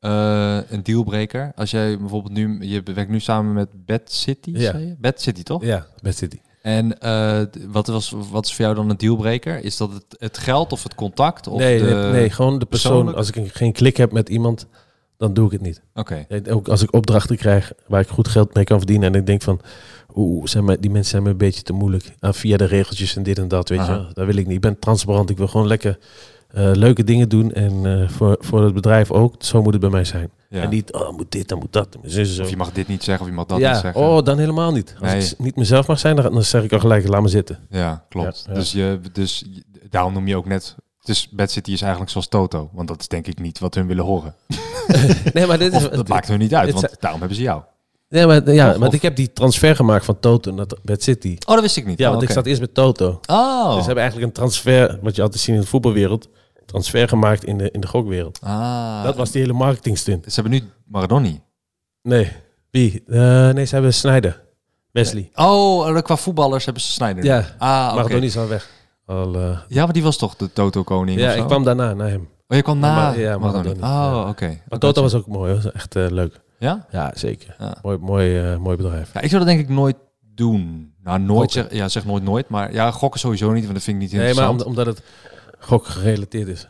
een 0.00 0.82
dealbreaker? 0.82 1.52
Als 1.56 1.70
jij 1.70 1.98
bijvoorbeeld 1.98 2.34
nu, 2.34 2.58
je 2.60 2.82
werkt 2.94 3.10
nu 3.10 3.20
samen 3.20 3.52
met 3.52 3.68
Bad 3.86 4.00
City, 4.04 4.50
Ja. 4.54 4.74
Bad 4.98 5.20
City 5.20 5.42
toch? 5.42 5.64
Ja, 5.64 5.86
Best 6.02 6.18
City. 6.18 6.38
En 6.68 7.00
eh, 7.00 7.40
wat, 7.68 7.86
was, 7.86 8.14
wat 8.30 8.44
is 8.46 8.54
voor 8.54 8.64
jou 8.64 8.76
dan 8.76 8.90
een 8.90 8.96
dealbreaker? 8.96 9.64
Is 9.64 9.76
dat 9.76 9.92
het, 9.92 10.04
het 10.18 10.38
geld 10.38 10.72
of 10.72 10.82
het 10.82 10.94
contact? 10.94 11.46
Of 11.46 11.58
Nee, 11.58 11.78
de... 11.78 11.84
nee, 11.84 12.10
nee, 12.12 12.30
gewoon 12.30 12.58
de 12.58 12.66
persoon. 12.66 13.14
Als 13.14 13.28
ik 13.28 13.36
een- 13.36 13.50
geen 13.52 13.72
klik 13.72 13.96
heb 13.96 14.12
met 14.12 14.28
iemand, 14.28 14.66
dan 15.16 15.34
doe 15.34 15.46
ik 15.46 15.52
het 15.52 15.60
niet. 15.60 15.82
Oké, 15.94 16.26
Ook 16.50 16.68
als 16.68 16.82
ik 16.82 16.92
opdrachten 16.94 17.36
krijg 17.36 17.72
waar 17.86 18.00
ik 18.00 18.08
goed 18.08 18.28
geld 18.28 18.54
mee 18.54 18.64
kan 18.64 18.78
verdienen 18.78 19.12
en 19.14 19.20
ik 19.20 19.26
denk 19.26 19.42
van, 19.42 19.60
oeh, 20.14 20.46
zijn 20.46 20.64
mij, 20.64 20.76
die 20.80 20.90
mensen 20.90 21.10
zijn 21.10 21.22
me 21.22 21.30
een 21.30 21.36
beetje 21.36 21.62
te 21.62 21.72
moeilijk. 21.72 22.14
Ah, 22.20 22.32
via 22.32 22.56
de 22.56 22.64
regeltjes 22.64 23.16
en 23.16 23.22
dit 23.22 23.38
en 23.38 23.48
dat, 23.48 23.68
weet 23.68 23.78
Aha. 23.78 23.94
je. 23.94 24.12
Dat 24.14 24.26
wil 24.26 24.36
ik 24.36 24.46
niet. 24.46 24.54
Ik 24.56 24.60
ben 24.60 24.78
transparant. 24.78 25.30
Ik 25.30 25.36
wil 25.36 25.48
gewoon 25.48 25.66
lekker 25.66 25.98
leuke 26.52 27.04
dingen 27.04 27.28
doen 27.28 27.52
en 27.52 27.86
eh, 28.02 28.08
voor, 28.08 28.36
voor 28.40 28.64
het 28.64 28.74
bedrijf 28.74 29.10
ook. 29.10 29.34
Zo 29.38 29.62
moet 29.62 29.72
het 29.72 29.80
bij 29.80 29.90
mij 29.90 30.04
zijn. 30.04 30.30
ja. 30.48 30.62
En 30.62 30.70
niet, 30.70 30.92
oh, 30.92 31.16
moet 31.16 31.32
dit, 31.32 31.48
dan 31.48 31.58
moet 31.58 31.72
dat. 31.72 31.96
Zo. 32.04 32.42
Of 32.42 32.50
je 32.50 32.56
mag 32.56 32.72
dit 32.72 32.88
niet 32.88 33.02
zeggen 33.04 33.24
of 33.24 33.30
je 33.30 33.36
mag 33.36 33.46
dat 33.46 33.58
ja, 33.58 33.70
niet 33.72 33.80
zeggen. 33.80 34.00
oh, 34.00 34.22
dan 34.22 34.38
helemaal 34.38 34.72
niet. 34.72 34.94
Als 35.00 35.12
Nee. 35.12 35.22
ik 35.22 35.38
niet 35.38 35.56
mezelf 35.56 35.86
mag 35.86 35.98
zijn, 35.98 36.16
dan, 36.16 36.32
dan 36.32 36.42
zeg 36.42 36.62
ik 36.62 36.72
al 36.72 36.78
gelijk, 36.80 37.08
laat 37.08 37.22
me 37.22 37.28
zitten. 37.28 37.58
Ja, 37.70 38.04
klopt. 38.08 38.44
Ja. 38.48 38.54
Dus, 38.54 38.72
je, 38.72 39.00
dus 39.12 39.44
daarom 39.90 40.12
noem 40.12 40.26
je 40.28 40.36
ook 40.36 40.46
net... 40.46 40.76
Dus 41.02 41.28
Bad 41.30 41.50
City 41.50 41.72
is 41.72 41.80
eigenlijk 41.80 42.10
zoals 42.10 42.28
Toto. 42.28 42.70
Want 42.72 42.88
dat 42.88 43.00
is 43.00 43.08
denk 43.08 43.26
ik 43.26 43.38
niet 43.40 43.58
wat 43.58 43.74
hun 43.74 43.86
willen 43.86 44.04
horen. 44.04 44.34
Nee, 45.32 45.46
maar 45.46 45.58
dit 45.58 45.72
Of 45.72 45.82
is... 45.90 45.96
dat 45.96 46.08
maakt 46.08 46.28
hun 46.28 46.38
niet 46.38 46.54
uit, 46.54 46.72
want 46.72 46.96
daarom 47.00 47.18
hebben 47.20 47.36
ze 47.38 47.42
jou. 47.44 47.62
Nee, 48.08 48.26
maar, 48.26 48.52
ja, 48.52 48.70
Of- 48.70 48.76
want 48.76 48.92
ik 48.92 49.02
heb 49.02 49.16
die 49.16 49.32
transfer 49.32 49.76
gemaakt 49.76 50.04
van 50.04 50.20
Toto 50.20 50.50
naar 50.52 50.66
Bad 50.82 51.02
City. 51.02 51.36
Oh, 51.46 51.54
dat 51.54 51.60
wist 51.62 51.76
ik 51.76 51.86
niet. 51.86 51.98
Ja, 51.98 52.04
Oh, 52.06 52.10
want 52.12 52.22
ik 52.22 52.30
zat 52.30 52.46
eerst 52.46 52.60
bij 52.60 52.68
Toto. 52.72 53.20
Oh. 53.26 53.66
Dus 53.68 53.78
ze 53.78 53.84
hebben 53.86 54.02
eigenlijk 54.02 54.26
een 54.26 54.32
transfer, 54.32 54.98
wat 55.02 55.16
je 55.16 55.22
altijd 55.22 55.40
ziet 55.42 55.54
in 55.54 55.60
de 55.60 55.66
voetbalwereld, 55.66 56.28
transfer 56.66 57.08
gemaakt 57.08 57.44
in 57.44 57.58
de, 57.58 57.70
in 57.70 57.80
de 57.80 57.86
gokwereld. 57.86 58.38
ah. 58.42 59.02
Dat 59.04 59.16
was 59.16 59.30
die 59.30 59.40
hele 59.40 59.52
marketingstunt. 59.52 60.24
Ze 60.32 60.40
hebben 60.40 60.52
nu 60.60 60.62
Maradoni. 60.86 61.40
Nee. 62.02 62.32
Wie? 62.70 63.02
Eh, 63.06 63.48
nee, 63.50 63.64
ze 63.64 63.74
hebben 63.74 63.94
Snijder. 63.94 64.42
Wesley. 64.92 65.30
Oh, 65.34 65.88
eh, 65.96 66.02
qua 66.02 66.16
voetballers 66.16 66.64
hebben 66.64 66.82
ze 66.82 66.92
Snyder. 66.92 67.24
Ja, 67.24 67.36
Ah, 67.58 67.86
oké. 67.86 67.94
Maradona 67.96 68.24
is 68.24 68.36
al 68.36 68.48
weg. 68.48 68.70
Al, 69.06 69.34
eh, 69.34 69.58
Ja, 69.68 69.84
maar 69.84 69.92
die 69.92 70.02
was 70.02 70.16
toch 70.16 70.36
de 70.36 70.52
Toto-koning 70.52 71.20
ja, 71.20 71.32
ik 71.32 71.46
kwam 71.46 71.64
daarna 71.64 71.94
naar 71.94 72.08
hem. 72.08 72.28
Oh, 72.48 72.56
je 72.56 72.62
kwam 72.62 72.78
na 72.78 72.94
Maar- 72.94 73.18
ja, 73.18 73.38
Maradoni. 73.38 73.78
Maradoni, 73.80 74.20
Oh, 74.22 74.28
oké. 74.28 74.60
Maar 74.68 74.78
Toto 74.78 75.02
was 75.02 75.14
ook 75.14 75.26
mooi, 75.26 75.52
hoor. 75.52 75.70
echt 75.74 75.94
leuk. 75.94 76.40
Ja? 76.58 76.86
Ja, 76.90 77.12
zeker. 77.14 77.56
Ja. 77.58 77.76
Mooi, 77.82 77.98
mooi, 77.98 78.38
eh, 78.38 78.56
mooi 78.56 78.76
bedrijf. 78.76 79.10
ja? 79.14 79.20
Ik 79.20 79.28
zou 79.30 79.44
dat 79.44 79.52
denk 79.54 79.60
ik 79.60 79.68
nooit 79.74 79.96
doen. 80.34 80.92
Nou, 81.02 81.20
nooit 81.20 81.50
zeg, 81.52 81.72
ja, 81.72 81.88
zeg 81.88 82.04
nooit 82.04 82.22
nooit. 82.22 82.48
Maar 82.48 82.72
ja, 82.72 82.90
gokken 82.90 83.20
sowieso 83.20 83.52
niet, 83.52 83.62
want 83.62 83.74
dat 83.74 83.82
vind 83.82 83.96
ik 83.96 84.02
niet 84.02 84.12
Nee, 84.12 84.20
maar 84.20 84.28
interessant. 84.28 84.62
om- 84.62 84.68
omdat 84.68 84.86
het... 84.86 85.02
gok 85.60 85.86
gerelateerd 85.86 86.48
is. 86.48 86.68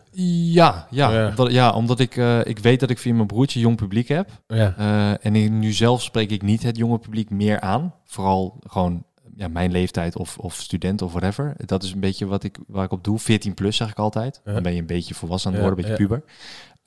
Ja, 0.53 0.87
ja, 0.91 1.13
Ja. 1.13 1.29
Omdat, 1.29 1.51
ja 1.53 1.73
omdat 1.73 2.01
ik, 2.01 2.17
eh, 2.17 2.41
ik 2.45 2.59
weet 2.59 2.81
dat 2.81 2.91
ik 2.91 2.99
via 2.99 3.15
mijn 3.15 3.27
broertje 3.27 3.61
jong 3.61 3.77
publiek 3.77 4.09
heb. 4.09 4.29
Ja. 4.47 4.75
Eh, 4.79 5.27
en 5.27 5.37
ik- 5.37 5.51
nu 5.51 5.73
zelf 5.73 6.03
spreek 6.03 6.31
ik 6.31 6.43
niet 6.43 6.63
het 6.63 6.77
jonge 6.77 6.99
publiek 6.99 7.31
meer 7.31 7.61
aan. 7.61 7.95
Vooral 8.05 8.59
gewoon 8.67 9.03
ja, 9.37 9.49
mijn 9.49 9.71
leeftijd 9.73 10.17
of, 10.17 10.39
of 10.39 10.55
student 10.55 11.03
of 11.03 11.11
whatever. 11.13 11.55
Dat 11.57 11.83
is 11.83 11.93
een 11.93 12.01
beetje 12.01 12.27
wat 12.27 12.45
ik, 12.45 12.59
waar 12.67 12.85
ik 12.85 12.93
op 12.93 13.05
doe. 13.05 13.19
14 13.19 13.55
plus 13.55 13.77
zeg 13.77 13.91
ik 13.91 13.99
altijd. 13.99 14.41
Ja. 14.45 14.53
Dan 14.53 14.63
ben 14.63 14.73
je 14.75 14.81
een 14.81 14.87
beetje 14.87 15.15
volwassen 15.15 15.51
aan 15.51 15.57
het 15.57 15.67
worden, 15.67 15.85
een 15.85 15.91
beetje 15.91 16.07
puber. 16.07 16.25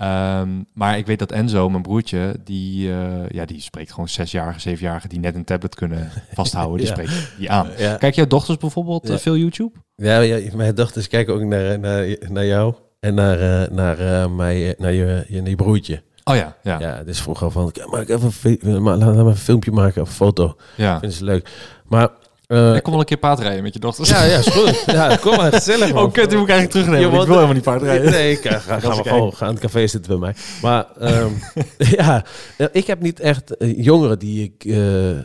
Ehm, 0.02 0.50
maar 0.74 0.98
ik 0.98 1.06
weet 1.06 1.20
dat 1.20 1.32
Enzo, 1.32 1.70
mijn 1.70 1.82
broertje, 1.82 2.36
die, 2.44 2.92
eh, 2.92 3.30
ja, 3.30 3.46
die 3.46 3.62
spreekt 3.62 3.92
gewoon 3.92 4.10
zesjarigen, 4.10 4.62
zevenjarigen 4.62 5.10
die 5.10 5.20
net 5.20 5.36
een 5.36 5.44
tablet 5.44 5.76
kunnen 5.76 6.10
vasthouden. 6.34 6.78
Die 6.78 6.86
Ja. 6.88 6.92
spreekt 6.94 7.32
die 7.38 7.52
aan. 7.52 7.68
Ja. 7.78 7.96
Kijk 7.96 8.16
jouw 8.16 8.28
dochters 8.28 8.58
bijvoorbeeld 8.58 9.08
Ja. 9.08 9.14
eh, 9.14 9.20
veel 9.20 9.38
YouTube? 9.38 9.72
Ja, 9.96 10.20
ja, 10.20 10.56
mijn 10.56 10.76
dochters 10.76 11.08
kijken 11.08 11.34
ook 11.34 11.42
naar, 11.44 11.80
naar, 11.80 12.16
naar 12.30 12.46
jou 12.46 12.74
en 13.00 13.14
naar, 13.14 13.40
eh, 13.64 13.70
naar, 13.72 14.30
mij, 14.32 14.76
naar, 14.78 14.92
je, 14.94 15.26
je, 15.28 15.56
broertje. 15.56 16.02
Oh 16.24 16.36
ja, 16.36 16.56
ja. 16.64 16.80
Ja, 16.80 17.04
dus 17.04 17.22
vroeger 17.22 17.52
van, 17.52 17.72
maak 17.90 18.10
even, 18.10 18.82
laat 18.82 19.00
me 19.16 19.24
een 19.24 19.36
filmpje 19.36 19.72
maken 19.72 20.02
of 20.02 20.08
een 20.10 20.16
foto. 20.16 20.56
ja. 20.78 21.00
Vinden 21.00 21.18
ze 21.18 21.24
leuk. 21.24 21.50
Maar, 21.86 22.10
eh, 22.52 22.76
Ik 22.76 22.84
kom 22.84 22.92
wel 22.92 23.00
een 23.02 23.06
keer 23.08 23.18
paardrijden 23.18 23.64
met 23.64 23.74
je 23.74 23.80
dochters. 23.80 24.10
ja, 24.10 24.24
ja, 24.24 24.38
is 24.38 24.48
goed. 24.48 24.84
Ja, 24.96 25.16
kom 25.16 25.36
maar, 25.36 25.54
gezellig 25.54 25.94
man. 25.94 26.04
Oh, 26.06 26.12
kut, 26.12 26.30
die 26.30 26.38
moet 26.38 26.48
ik 26.50 26.54
eigenlijk 26.54 26.70
terugnemen. 26.72 27.00
Je 27.00 27.06
ik 27.22 27.26
wil 27.26 27.34
helemaal 27.34 27.54
niet 27.54 27.64
paardrijden. 27.64 28.12
Nee, 28.12 28.32
ik, 28.32 28.48
ga, 28.48 28.60
gaan 28.80 28.98
we 28.98 29.10
gewoon 29.10 29.34
gaan 29.34 29.48
aan 29.48 29.54
het 29.54 29.64
café 29.64 29.88
zitten 29.88 30.12
bij 30.12 30.20
mij. 30.20 30.36
Maar 30.62 30.86
ehm, 31.00 31.32
ja, 31.98 32.26
eh, 32.58 32.68
ik 32.72 32.88
heb 32.88 33.02
niet 33.02 33.20
echt 33.20 33.58
eh, 33.58 33.84
jongeren 33.84 34.20
die 34.20 34.44
ik... 34.44 34.66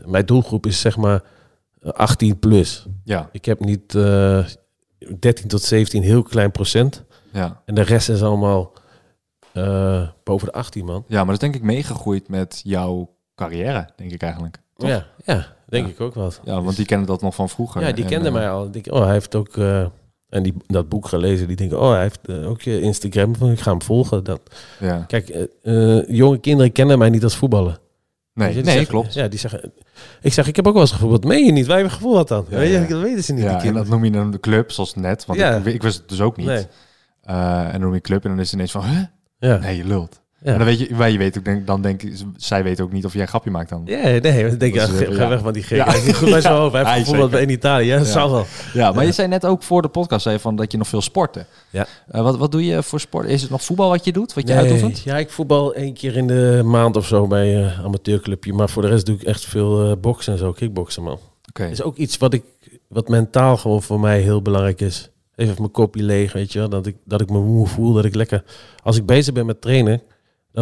mijn 0.06 0.26
doelgroep 0.26 0.66
is 0.66 0.80
zeg 0.80 0.96
maar 0.96 1.22
eh, 1.80 1.90
18 1.90 2.38
plus. 2.38 2.86
Ja, 3.04 3.28
Ik 3.32 3.44
heb 3.44 3.60
niet 3.60 3.94
eh 3.94 4.44
13 5.18 5.48
tot 5.48 5.62
17, 5.62 6.02
heel 6.02 6.22
klein 6.22 6.50
procent. 6.50 7.04
ja. 7.32 7.62
En 7.64 7.74
de 7.74 7.82
rest 7.82 8.08
is 8.08 8.22
allemaal 8.22 8.72
boven 10.24 10.46
de 10.46 10.52
18 10.52 10.84
man. 10.84 11.04
ja, 11.08 11.16
maar 11.16 11.24
dat 11.24 11.34
is 11.34 11.40
denk 11.40 11.54
ik 11.54 11.62
meegegroeid 11.62 12.28
met 12.28 12.60
jouw 12.64 13.14
carrière, 13.34 13.88
denk 13.96 14.12
ik 14.12 14.22
eigenlijk. 14.22 14.58
Toch? 14.76 14.88
Ja, 14.88 15.06
ja, 15.24 15.55
denk 15.66 15.86
ik 15.88 16.00
ook 16.00 16.14
wel. 16.14 16.32
Ja, 16.44 16.62
want 16.62 16.76
die 16.76 16.86
kennen 16.86 17.06
dat 17.06 17.20
nog 17.22 17.34
van 17.34 17.48
vroeger. 17.48 17.80
Ja, 17.80 17.92
die 17.92 18.04
En, 18.04 18.10
kende 18.10 18.26
eh, 18.26 18.32
mij 18.32 18.50
al. 18.50 18.70
Denk, 18.70 18.92
oh, 18.92 19.02
hij 19.04 19.12
heeft 19.12 19.34
ook... 19.34 19.56
eh, 19.56 19.86
en 20.28 20.42
die, 20.42 20.54
dat 20.66 20.88
boek 20.88 21.08
gelezen, 21.08 21.46
die 21.46 21.56
denken, 21.56 21.80
oh, 21.80 21.90
hij 21.90 22.02
heeft 22.02 22.28
eh, 22.28 22.48
ook 22.50 22.62
je 22.62 22.80
Instagram. 22.80 23.36
Van, 23.36 23.50
ik 23.50 23.60
ga 23.60 23.70
hem 23.70 23.82
volgen. 23.82 24.24
Dat. 24.24 24.40
Ja. 24.80 25.04
Kijk, 25.06 25.48
jonge 26.08 26.38
kinderen 26.38 26.72
kennen 26.72 26.98
mij 26.98 27.10
niet 27.10 27.24
als 27.24 27.36
voetballer. 27.36 27.78
Nee, 28.34 28.54
nee 28.54 28.64
zeggen- 28.64 28.86
klopt. 28.86 29.14
Ja, 29.14 29.28
die 29.28 29.38
zeggen... 29.38 29.72
Ik 30.22 30.32
zeg, 30.32 30.46
ik 30.48 30.56
heb 30.56 30.66
ook 30.66 30.72
wel 30.72 30.82
eens 30.82 30.92
gevoetbald. 30.92 31.24
Meen 31.24 31.44
je 31.44 31.52
niet? 31.52 31.66
Wij 31.66 31.74
hebben 31.76 31.94
gevoetbald 31.94 32.28
dan. 32.28 32.46
Ja, 32.48 32.56
Weet 32.56 32.68
je, 32.68 32.74
ja. 32.80 32.86
Dat 32.86 33.00
weten 33.00 33.24
ze 33.24 33.32
niet, 33.32 33.42
Ja, 33.42 33.62
en 33.62 33.74
dat 33.74 33.88
noem 33.88 34.04
je 34.04 34.10
dan 34.10 34.30
de 34.30 34.40
club, 34.40 34.70
zoals 34.72 34.94
net. 34.94 35.26
Want 35.26 35.38
Ja. 35.38 35.54
ik, 35.56 35.64
ik 35.64 35.82
wist 35.82 35.98
het 35.98 36.08
dus 36.08 36.20
ook 36.20 36.36
niet. 36.36 36.46
Nee. 36.46 36.66
En 37.22 37.70
dan 37.72 37.80
noem 37.80 37.94
je 37.94 38.00
club 38.00 38.24
en 38.24 38.30
dan 38.30 38.38
is 38.38 38.44
het 38.44 38.54
ineens 38.54 38.70
van, 38.70 38.84
huh? 38.84 39.00
Ja. 39.38 39.56
Nee, 39.56 39.76
je 39.76 39.84
lult. 39.84 40.22
Ja. 40.46 40.52
En 40.52 40.58
dan 40.58 40.66
weet 40.66 40.78
je, 40.78 40.94
maar 40.94 41.10
je 41.10 41.18
weet 41.18 41.38
ook, 41.38 41.44
denk, 41.44 41.66
dan 41.66 41.82
denk 41.82 42.02
ik, 42.02 42.12
zij 42.36 42.62
weten 42.62 42.84
ook 42.84 42.92
niet 42.92 43.04
of 43.04 43.12
jij 43.12 43.22
een 43.22 43.28
grapje 43.28 43.50
maakt 43.50 43.68
dan. 43.68 43.82
Ja, 43.84 44.02
nee, 44.02 44.20
dan 44.20 44.58
denk 44.58 44.74
je, 44.74 44.80
Dat 44.80 44.90
ga, 44.90 45.04
eh, 45.04 45.14
ga 45.14 45.22
ja. 45.22 45.28
weg 45.28 45.40
van 45.40 45.52
die 45.52 45.62
gek. 45.62 45.76
Ja. 45.76 46.04
Niet 46.04 46.16
goed 46.16 46.30
bij 46.30 46.40
zijn 46.40 46.54
hoofd. 46.60 46.72
Hij 46.72 46.94
heeft 46.94 47.08
zeker. 47.08 47.40
in 47.40 47.50
Italië. 47.50 47.86
Ja, 47.86 47.98
dat 47.98 48.06
zal 48.06 48.30
wel. 48.30 48.44
Ja, 48.72 48.92
maar 48.92 49.04
je 49.04 49.12
zei 49.12 49.28
net 49.28 49.46
ook 49.46 49.62
voor 49.62 49.82
de 49.82 49.88
podcast 49.88 50.22
zei 50.22 50.38
van 50.38 50.56
dat 50.56 50.72
je 50.72 50.78
nog 50.78 50.88
veel 50.88 51.02
sporten. 51.02 51.46
Ja. 51.70 51.86
Eh, 52.08 52.22
wat, 52.22 52.36
wat 52.36 52.52
doe 52.52 52.64
je 52.64 52.82
voor 52.82 53.00
sport? 53.00 53.28
Is 53.28 53.42
het 53.42 53.50
nog 53.50 53.64
voetbal 53.64 53.88
wat 53.88 54.04
je 54.04 54.12
doet, 54.12 54.34
wat 54.34 54.48
je 54.48 54.54
Nee, 54.54 54.62
uitoefent? 54.62 55.00
Ja, 55.00 55.16
ik 55.18 55.30
voetbal 55.30 55.74
één 55.74 55.94
keer 55.94 56.16
in 56.16 56.26
de 56.26 56.62
maand 56.64 56.96
of 56.96 57.06
zo 57.06 57.26
bij 57.26 57.56
een 57.56 57.72
amateurclubje. 57.84 58.52
Maar 58.52 58.68
voor 58.68 58.82
de 58.82 58.88
rest 58.88 59.06
doe 59.06 59.14
ik 59.14 59.22
echt 59.22 59.44
veel 59.44 59.90
eh, 59.90 59.96
boksen 60.00 60.32
en 60.32 60.38
zo. 60.38 60.52
Kickboksen, 60.52 61.02
man. 61.02 61.18
Oké. 61.48 61.64
is 61.64 61.82
ook 61.82 61.96
iets 61.96 62.16
wat 62.16 62.34
ik 62.34 62.42
wat 62.88 63.08
mentaal 63.08 63.56
gewoon 63.56 63.82
voor 63.82 64.00
mij 64.00 64.20
heel 64.20 64.42
belangrijk 64.42 64.80
is. 64.80 65.10
Even 65.34 65.54
mijn 65.58 65.70
kopje 65.70 66.02
leeg, 66.02 66.32
weet 66.32 66.52
je 66.52 66.58
wel. 66.58 66.68
Dat 66.68 66.86
ik, 66.86 66.96
dat 67.04 67.20
ik 67.20 67.30
me 67.30 67.38
moe 67.38 67.66
voel, 67.66 67.92
dat 67.92 68.04
ik 68.04 68.14
lekker... 68.14 68.44
Als 68.82 68.96
ik 68.96 69.06
bezig 69.06 69.34
ben 69.34 69.46
met 69.46 69.60
trainen, 69.60 70.02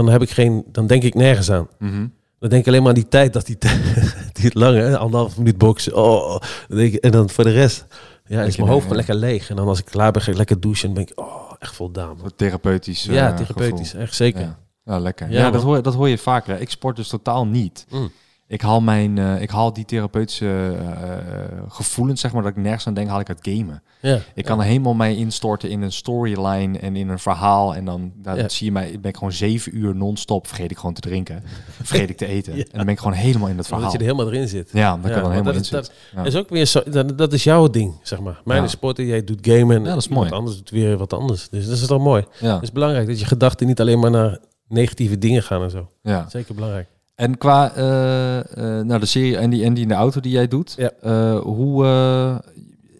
dan, 0.03 0.09
heb 0.09 0.23
ik 0.23 0.31
geen, 0.31 0.65
dan 0.73 0.87
denk 0.87 1.03
ik 1.03 1.15
nergens 1.15 1.51
aan. 1.51 1.69
Mhm. 1.79 2.07
Dan 2.39 2.49
denk 2.49 2.63
ik 2.63 2.67
alleen 2.69 2.81
maar 2.81 2.89
aan 2.89 2.95
die 2.95 3.09
tijd, 3.09 3.33
dat 3.33 3.47
die, 3.47 3.59
die 4.41 4.51
lange, 4.59 4.97
anderhalf 4.99 5.39
minuut 5.39 5.59
boksen. 5.59 5.97
Oh, 5.97 6.41
dan 6.69 6.79
denk 6.79 6.93
ik, 6.93 7.05
en 7.05 7.11
dan 7.11 7.31
voor 7.31 7.45
de 7.45 7.51
rest, 7.51 7.87
ja, 8.25 8.43
is 8.43 8.57
mijn 8.57 8.69
hoofd 8.69 8.89
ja. 8.89 8.95
lekker 8.95 9.15
leeg. 9.15 9.51
En 9.51 9.57
dan 9.57 9.69
als 9.69 9.79
ik 9.79 9.85
klaar 9.85 10.13
ben, 10.13 10.23
ga 10.23 10.31
ik 10.31 10.37
lekker 10.37 10.61
douchen 10.61 10.89
en 10.89 10.95
dan 10.95 11.05
ben 11.05 11.13
ik, 11.13 11.21
oh, 11.25 11.53
echt 11.59 11.75
voldaan. 11.75 12.17
man. 12.17 12.31
Therapeutisch. 12.37 13.09
eh, 13.09 13.15
ja, 13.15 13.35
therapeutisch, 13.35 13.89
gevoel. 13.89 14.03
echt 14.03 14.15
zeker. 14.15 14.57
Ja, 14.85 14.99
lekker. 14.99 15.31
Ja, 15.31 15.39
Ja, 15.39 15.51
dat, 15.51 15.63
hoor, 15.63 15.83
dat 15.83 15.95
hoor 15.95 16.09
je 16.09 16.19
vaker. 16.19 16.61
Ik 16.61 16.71
sport 16.71 16.97
dus 16.97 17.09
totaal 17.09 17.47
niet. 17.47 17.87
Mm. 17.91 18.11
Ik 18.47 18.61
haal, 18.61 18.81
mijn, 18.81 19.19
eh, 19.19 19.43
ik 19.43 19.51
haal 19.51 19.73
die 19.73 19.85
therapeutische 19.85 20.77
eh, 20.79 21.63
gevoelens, 21.69 22.21
zeg 22.21 22.33
maar, 22.33 22.43
dat 22.43 22.51
ik 22.51 22.57
nergens 22.57 22.87
aan 22.87 22.95
denk, 22.95 23.09
haal 23.09 23.21
ik 23.21 23.29
uit 23.29 23.39
gamen. 23.43 23.83
Ja. 24.01 24.19
Ik 24.35 24.45
kan 24.45 24.61
helemaal 24.61 24.95
mij 24.95 25.17
instorten 25.17 25.71
in 25.71 25.83
een 25.83 25.93
storyline 25.93 26.79
en 26.79 26.97
in 26.97 27.09
een 27.09 27.19
verhaal. 27.19 27.75
En 27.75 27.85
dan, 27.85 28.13
dan 28.17 28.51
zie 28.51 28.67
je 28.67 28.73
mij, 28.73 28.99
ben 29.01 29.11
ik 29.11 29.17
gewoon 29.17 29.33
zeven 29.33 29.77
uur 29.77 29.97
non-stop. 29.97 30.47
Vergeet 30.47 30.71
ik 30.71 30.77
gewoon 30.77 30.95
te 30.95 31.01
drinken. 31.01 31.43
Vergeet 31.83 32.11
ik 32.11 32.17
te 32.17 32.27
eten. 32.27 32.53
Ja. 32.57 32.63
En 32.63 32.69
dan 32.73 32.85
ben 32.85 32.95
ik 32.95 32.99
gewoon 32.99 33.13
helemaal 33.17 33.49
in 33.49 33.57
dat 33.57 33.67
verhaal. 33.67 33.91
je 33.93 33.99
er 33.99 34.05
helemaal 34.05 34.27
erin 34.33 34.49
zit. 34.49 34.71
Ja, 34.73 34.81
Ja, 34.81 34.93
er 34.95 35.01
dan 35.03 35.11
helemaal 35.13 35.37
in 35.37 35.45
dat 35.45 35.55
is- 35.55 35.69
zit. 35.69 35.93
Ja. 36.13 36.17
Dat 36.17 36.27
is 36.27 36.37
ook 36.37 36.49
weer 36.49 36.67
zo, 36.67 36.83
dat, 36.91 37.19
dat 37.19 37.33
is 37.33 37.45
jouw 37.45 37.69
ding, 37.69 37.95
zeg 38.03 38.21
maar. 38.21 38.41
Mijn 38.45 38.59
Ja. 38.59 38.65
is 38.65 38.71
sporten, 38.71 39.07
jij 39.07 39.25
doet 39.25 39.39
gamen. 39.49 39.77
En 39.77 39.83
Ja, 39.83 39.89
dat 39.89 39.97
is 39.99 40.09
mooi. 40.09 40.31
anders 40.31 40.57
doet 40.57 40.71
weer 40.71 40.97
wat 40.97 41.13
anders. 41.13 41.49
Dus 41.49 41.67
dat 41.67 41.77
is 41.77 41.87
toch 41.87 42.03
mooi. 42.03 42.25
Het 42.39 42.63
is 42.63 42.73
belangrijk 42.73 43.07
dat 43.07 43.19
je 43.21 43.27
gedachten 43.27 43.67
niet 43.67 43.81
alleen 43.81 43.99
maar 43.99 44.11
naar 44.11 44.39
negatieve 44.69 45.19
dingen 45.19 45.43
gaan 45.43 45.63
en 45.63 45.71
zo. 45.71 45.91
ja. 46.03 46.29
Zeker 46.29 46.55
belangrijk. 46.55 46.89
En 47.15 47.39
qua 47.39 47.73
eh, 47.75 48.81
nou, 48.83 48.99
de 49.01 49.07
serie 49.07 49.37
en 49.37 49.51
die, 49.51 49.65
en 49.65 49.75
die 49.75 49.83
in 49.83 49.89
de 49.89 49.95
auto 49.95 50.21
die 50.21 50.33
jij 50.33 50.49
doet, 50.49 50.75
Ja. 50.77 50.91
eh, 51.01 51.39
hoe 51.41 51.85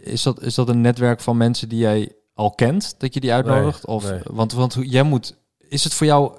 is, 0.01 0.23
dat, 0.23 0.43
is 0.43 0.55
dat 0.55 0.69
een 0.69 0.81
netwerk 0.81 1.21
van 1.21 1.37
mensen 1.37 1.69
die 1.69 1.79
jij 1.79 2.13
al 2.35 2.51
kent, 2.51 2.95
dat 2.99 3.15
je 3.15 3.21
die 3.21 3.33
uitnodigt? 3.33 3.87
Nee, 3.87 3.97
of, 3.97 4.11
nee. 4.11 4.21
Want, 4.25 4.53
want 4.53 4.75
hoe- 4.75 4.87
jij 4.89 5.03
moet, 5.03 5.37
is 5.69 5.85
het 5.85 5.95
voor 5.95 6.07
jou, 6.07 6.33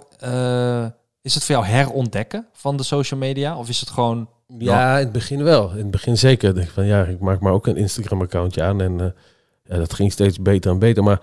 is 1.21 1.33
het 1.33 1.43
voor 1.43 1.55
jou 1.55 1.65
herontdekken 1.67 2.47
van 2.53 2.77
de 2.77 2.83
social 2.83 3.19
media? 3.19 3.57
Of 3.57 3.69
is 3.69 3.79
het 3.79 3.89
gewoon, 3.89 4.29
Ja, 4.57 4.97
in 4.97 5.03
het 5.03 5.11
begin 5.11 5.43
wel. 5.43 5.71
In 5.71 5.77
het 5.77 5.91
begin 5.91 6.17
zeker. 6.17 6.49
Ik 6.49 6.55
denk 6.55 6.69
van 6.69 6.85
ja, 6.85 7.03
ik 7.03 7.19
maak 7.19 7.39
maar 7.39 7.53
ook 7.53 7.67
een 7.67 7.75
Instagram-accountje 7.77 8.63
aan. 8.63 8.81
En 8.81 9.15
ja, 9.63 9.77
dat 9.77 9.93
ging 9.93 10.11
steeds 10.11 10.41
beter 10.41 10.71
en 10.71 10.79
beter. 10.79 11.03
Maar 11.03 11.21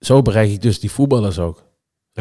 zo 0.00 0.22
bereik 0.22 0.50
ik 0.50 0.62
dus 0.62 0.80
die 0.80 0.90
voetballers 0.90 1.38
ook. 1.38 1.64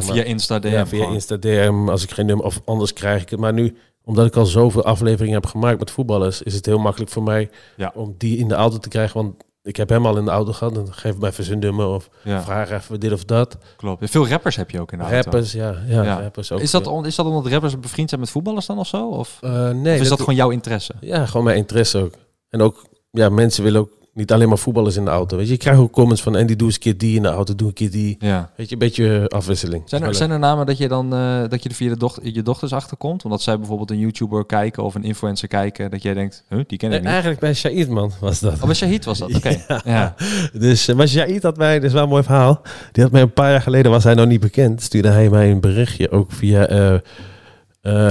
Zeg 0.04 0.06
maar. 0.14 0.16
via 0.24 0.32
Insta 0.32 0.60
DM? 0.60 0.68
ja, 0.68 0.88
via 0.88 1.00
gewoon? 1.00 1.14
Insta 1.14 1.38
DM, 1.38 1.89
als 1.89 2.04
ik 2.04 2.12
geen 2.12 2.26
nummer 2.26 2.45
of 2.45 2.62
anders 2.66 2.93
krijg 2.93 3.22
ik 3.22 3.30
het. 3.30 3.39
Maar 3.39 3.54
nu, 3.54 3.78
omdat 4.04 4.26
ik 4.26 4.36
al 4.36 4.45
zoveel 4.45 4.84
afleveringen 4.84 5.34
heb 5.41 5.45
gemaakt 5.45 5.80
met 5.80 5.91
voetballers, 5.91 6.41
is 6.41 6.54
het 6.54 6.66
heel 6.66 6.80
makkelijk 6.80 7.12
voor 7.12 7.24
mij 7.24 7.50
Ja. 7.76 7.91
om 7.95 8.16
die 8.18 8.38
in 8.38 8.48
de 8.48 8.56
auto 8.56 8.78
te 8.78 8.89
krijgen. 8.89 9.22
Want 9.22 9.34
ik 9.64 9.76
heb 9.76 9.89
hem 9.89 10.06
al 10.06 10.18
in 10.18 10.26
de 10.26 10.32
auto 10.32 10.54
gehad. 10.54 10.76
Dan 10.76 10.93
geef 10.93 11.18
mij 11.18 11.30
even 11.30 11.43
zijn 11.43 11.60
nummer 11.60 11.86
of 11.88 12.10
Ja, 12.24 12.43
vraag 12.43 12.72
even 12.72 13.00
dit 13.00 13.12
of 13.12 13.24
dat. 13.26 13.58
klopt. 13.78 14.10
Veel 14.10 14.28
rappers 14.28 14.56
heb 14.56 14.72
je 14.72 14.82
ook 14.82 14.91
in 14.91 14.98
de 14.98 15.04
auto. 15.04 15.18
Rappers, 15.20 15.52
ja, 15.52 15.76
ja, 15.88 16.04
Ja. 16.04 16.20
rappers 16.22 16.52
ook. 16.52 16.60
Is 16.60 16.72
dat, 16.72 16.88
on- 16.88 17.06
is 17.06 17.16
dat 17.16 17.26
omdat 17.26 17.52
rappers 17.52 17.80
bevriend 17.80 18.10
zijn 18.10 18.22
met 18.22 18.30
voetballers 18.30 18.66
dan 18.66 18.80
of 18.80 18.88
zo? 18.88 19.08
Of, 19.08 19.38
Eh, 19.41 19.70
nee, 19.70 19.95
of 19.95 20.02
is 20.02 20.10
dat, 20.10 20.20
gewoon 20.20 20.36
jouw 20.36 20.50
interesse? 20.50 20.93
Ja, 21.00 21.26
gewoon 21.26 21.43
mijn 21.45 21.58
interesse 21.58 21.98
ook. 21.98 22.14
En 22.50 22.62
ook, 22.62 22.86
ja, 23.12 23.30
mensen 23.30 23.64
willen 23.64 23.82
ook 23.82 23.91
niet 24.18 24.32
alleen 24.32 24.47
maar 24.47 24.57
voetballers 24.57 24.95
in 24.95 25.05
de 25.05 25.11
auto. 25.11 25.38
Weet 25.38 25.45
je, 25.45 25.51
je 25.51 25.57
krijgt 25.57 25.80
ook 25.80 25.91
comments 25.91 26.22
van, 26.22 26.36
en 26.36 26.47
die 26.47 26.55
doe 26.55 26.68
eens 26.68 26.76
een 26.76 26.82
keer 26.82 26.97
die 26.97 27.15
in 27.15 27.22
de 27.22 27.28
auto, 27.28 27.55
doe 27.55 27.68
een 27.68 27.74
keer 27.74 27.91
die. 27.91 28.15
Ja. 28.20 28.49
Weet 28.55 28.68
je, 28.68 28.74
een 28.74 28.80
beetje 28.80 29.26
afwisseling. 29.30 29.84
Zijn 29.86 30.03
er, 30.03 30.15
zijn 30.15 30.32
er 30.32 30.39
namen 30.39 30.65
dat 30.65 30.78
je 30.78 30.88
dan 30.88 31.13
eh, 31.13 31.39
dat 31.49 31.63
je 31.63 31.70
er 31.70 31.76
via 31.76 31.89
de 31.89 31.97
doch 31.97 32.20
je 32.24 32.41
dochters 32.41 32.74
achterkomt? 32.74 33.24
Omdat 33.24 33.41
zij 33.41 33.57
bijvoorbeeld 33.57 33.91
een 33.91 33.99
YouTuber 33.99 34.45
kijken 34.45 34.84
of 34.84 34.95
een 34.95 35.03
influencer 35.03 35.47
kijken, 35.47 35.91
dat 35.91 36.01
jij 36.01 36.13
denkt, 36.13 36.43
huh, 36.49 36.59
die 36.68 36.78
ken 36.78 36.88
ik 36.88 36.93
Nee, 36.93 36.99
niet. 36.99 37.09
eigenlijk 37.09 37.39
bij 37.39 37.53
Shahid, 37.53 37.89
man, 37.89 38.11
was 38.20 38.39
dat. 38.39 38.53
Oh, 38.53 38.63
bij 38.65 38.74
Shahid 38.76 39.05
was 39.05 39.18
dat, 39.20 39.36
oké. 39.36 39.63
ja. 39.86 40.15
Dus, 40.53 40.88
eh, 40.88 40.95
maar 40.95 41.07
Shahid 41.07 41.43
had 41.43 41.57
mij, 41.57 41.76
dat 41.76 41.84
is 41.84 41.93
wel 41.93 42.03
een 42.03 42.09
mooi 42.09 42.24
verhaal. 42.24 42.61
Die 42.91 43.03
had 43.03 43.11
mij 43.11 43.22
een 43.22 43.34
paar 43.34 43.51
jaar 43.51 43.61
geleden, 43.61 43.91
was 43.91 44.03
hij 44.03 44.13
nog 44.13 44.28
niet 44.28 44.39
bekend, 44.39 44.82
stuurde 44.82 45.09
hij 45.09 45.30
mij 45.30 45.51
een 45.51 45.61
berichtje, 45.61 46.11
ook 46.11 46.32
via 46.32 46.68
eh, 46.68 46.95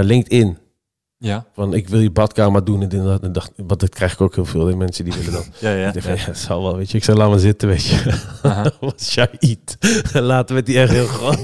LinkedIn. 0.01 0.59
Ja. 1.19 1.45
Van, 1.55 1.75
ik 1.75 1.89
wil 1.89 2.01
je 2.01 2.11
badkamer 2.11 2.65
doen 2.65 2.83
en 2.83 2.89
dit 2.89 3.01
en 3.01 3.07
dat. 3.07 3.23
En 3.23 3.33
dacht, 3.33 3.53
want 3.57 3.81
dat 3.81 3.89
krijg 3.89 4.13
ik 4.13 4.21
ook 4.21 4.35
heel 4.35 4.45
veel, 4.45 4.65
die 4.65 4.77
mensen 4.77 5.05
die 5.05 5.15
willen 5.15 5.33
dat. 5.33 5.49
Ja, 5.61 5.71
ja. 5.71 5.87
Ik 5.87 5.95
dacht, 5.95 6.21
ja, 6.21 6.35
zal 6.35 6.63
wel, 6.63 6.77
weet 6.77 6.91
je. 6.91 6.97
Ik 6.97 7.05
zei, 7.05 7.17
laat 7.17 7.31
maar 7.31 7.39
zitten, 7.39 7.69
weet 7.69 7.85
je. 7.85 8.21
Aha. 8.43 8.71
was 8.81 9.11
Shahid. 9.11 9.77
Later 10.13 10.55
werd 10.55 10.67
hij 10.67 10.83
echt 10.83 10.93
heel 10.93 11.07
groot. 11.07 11.39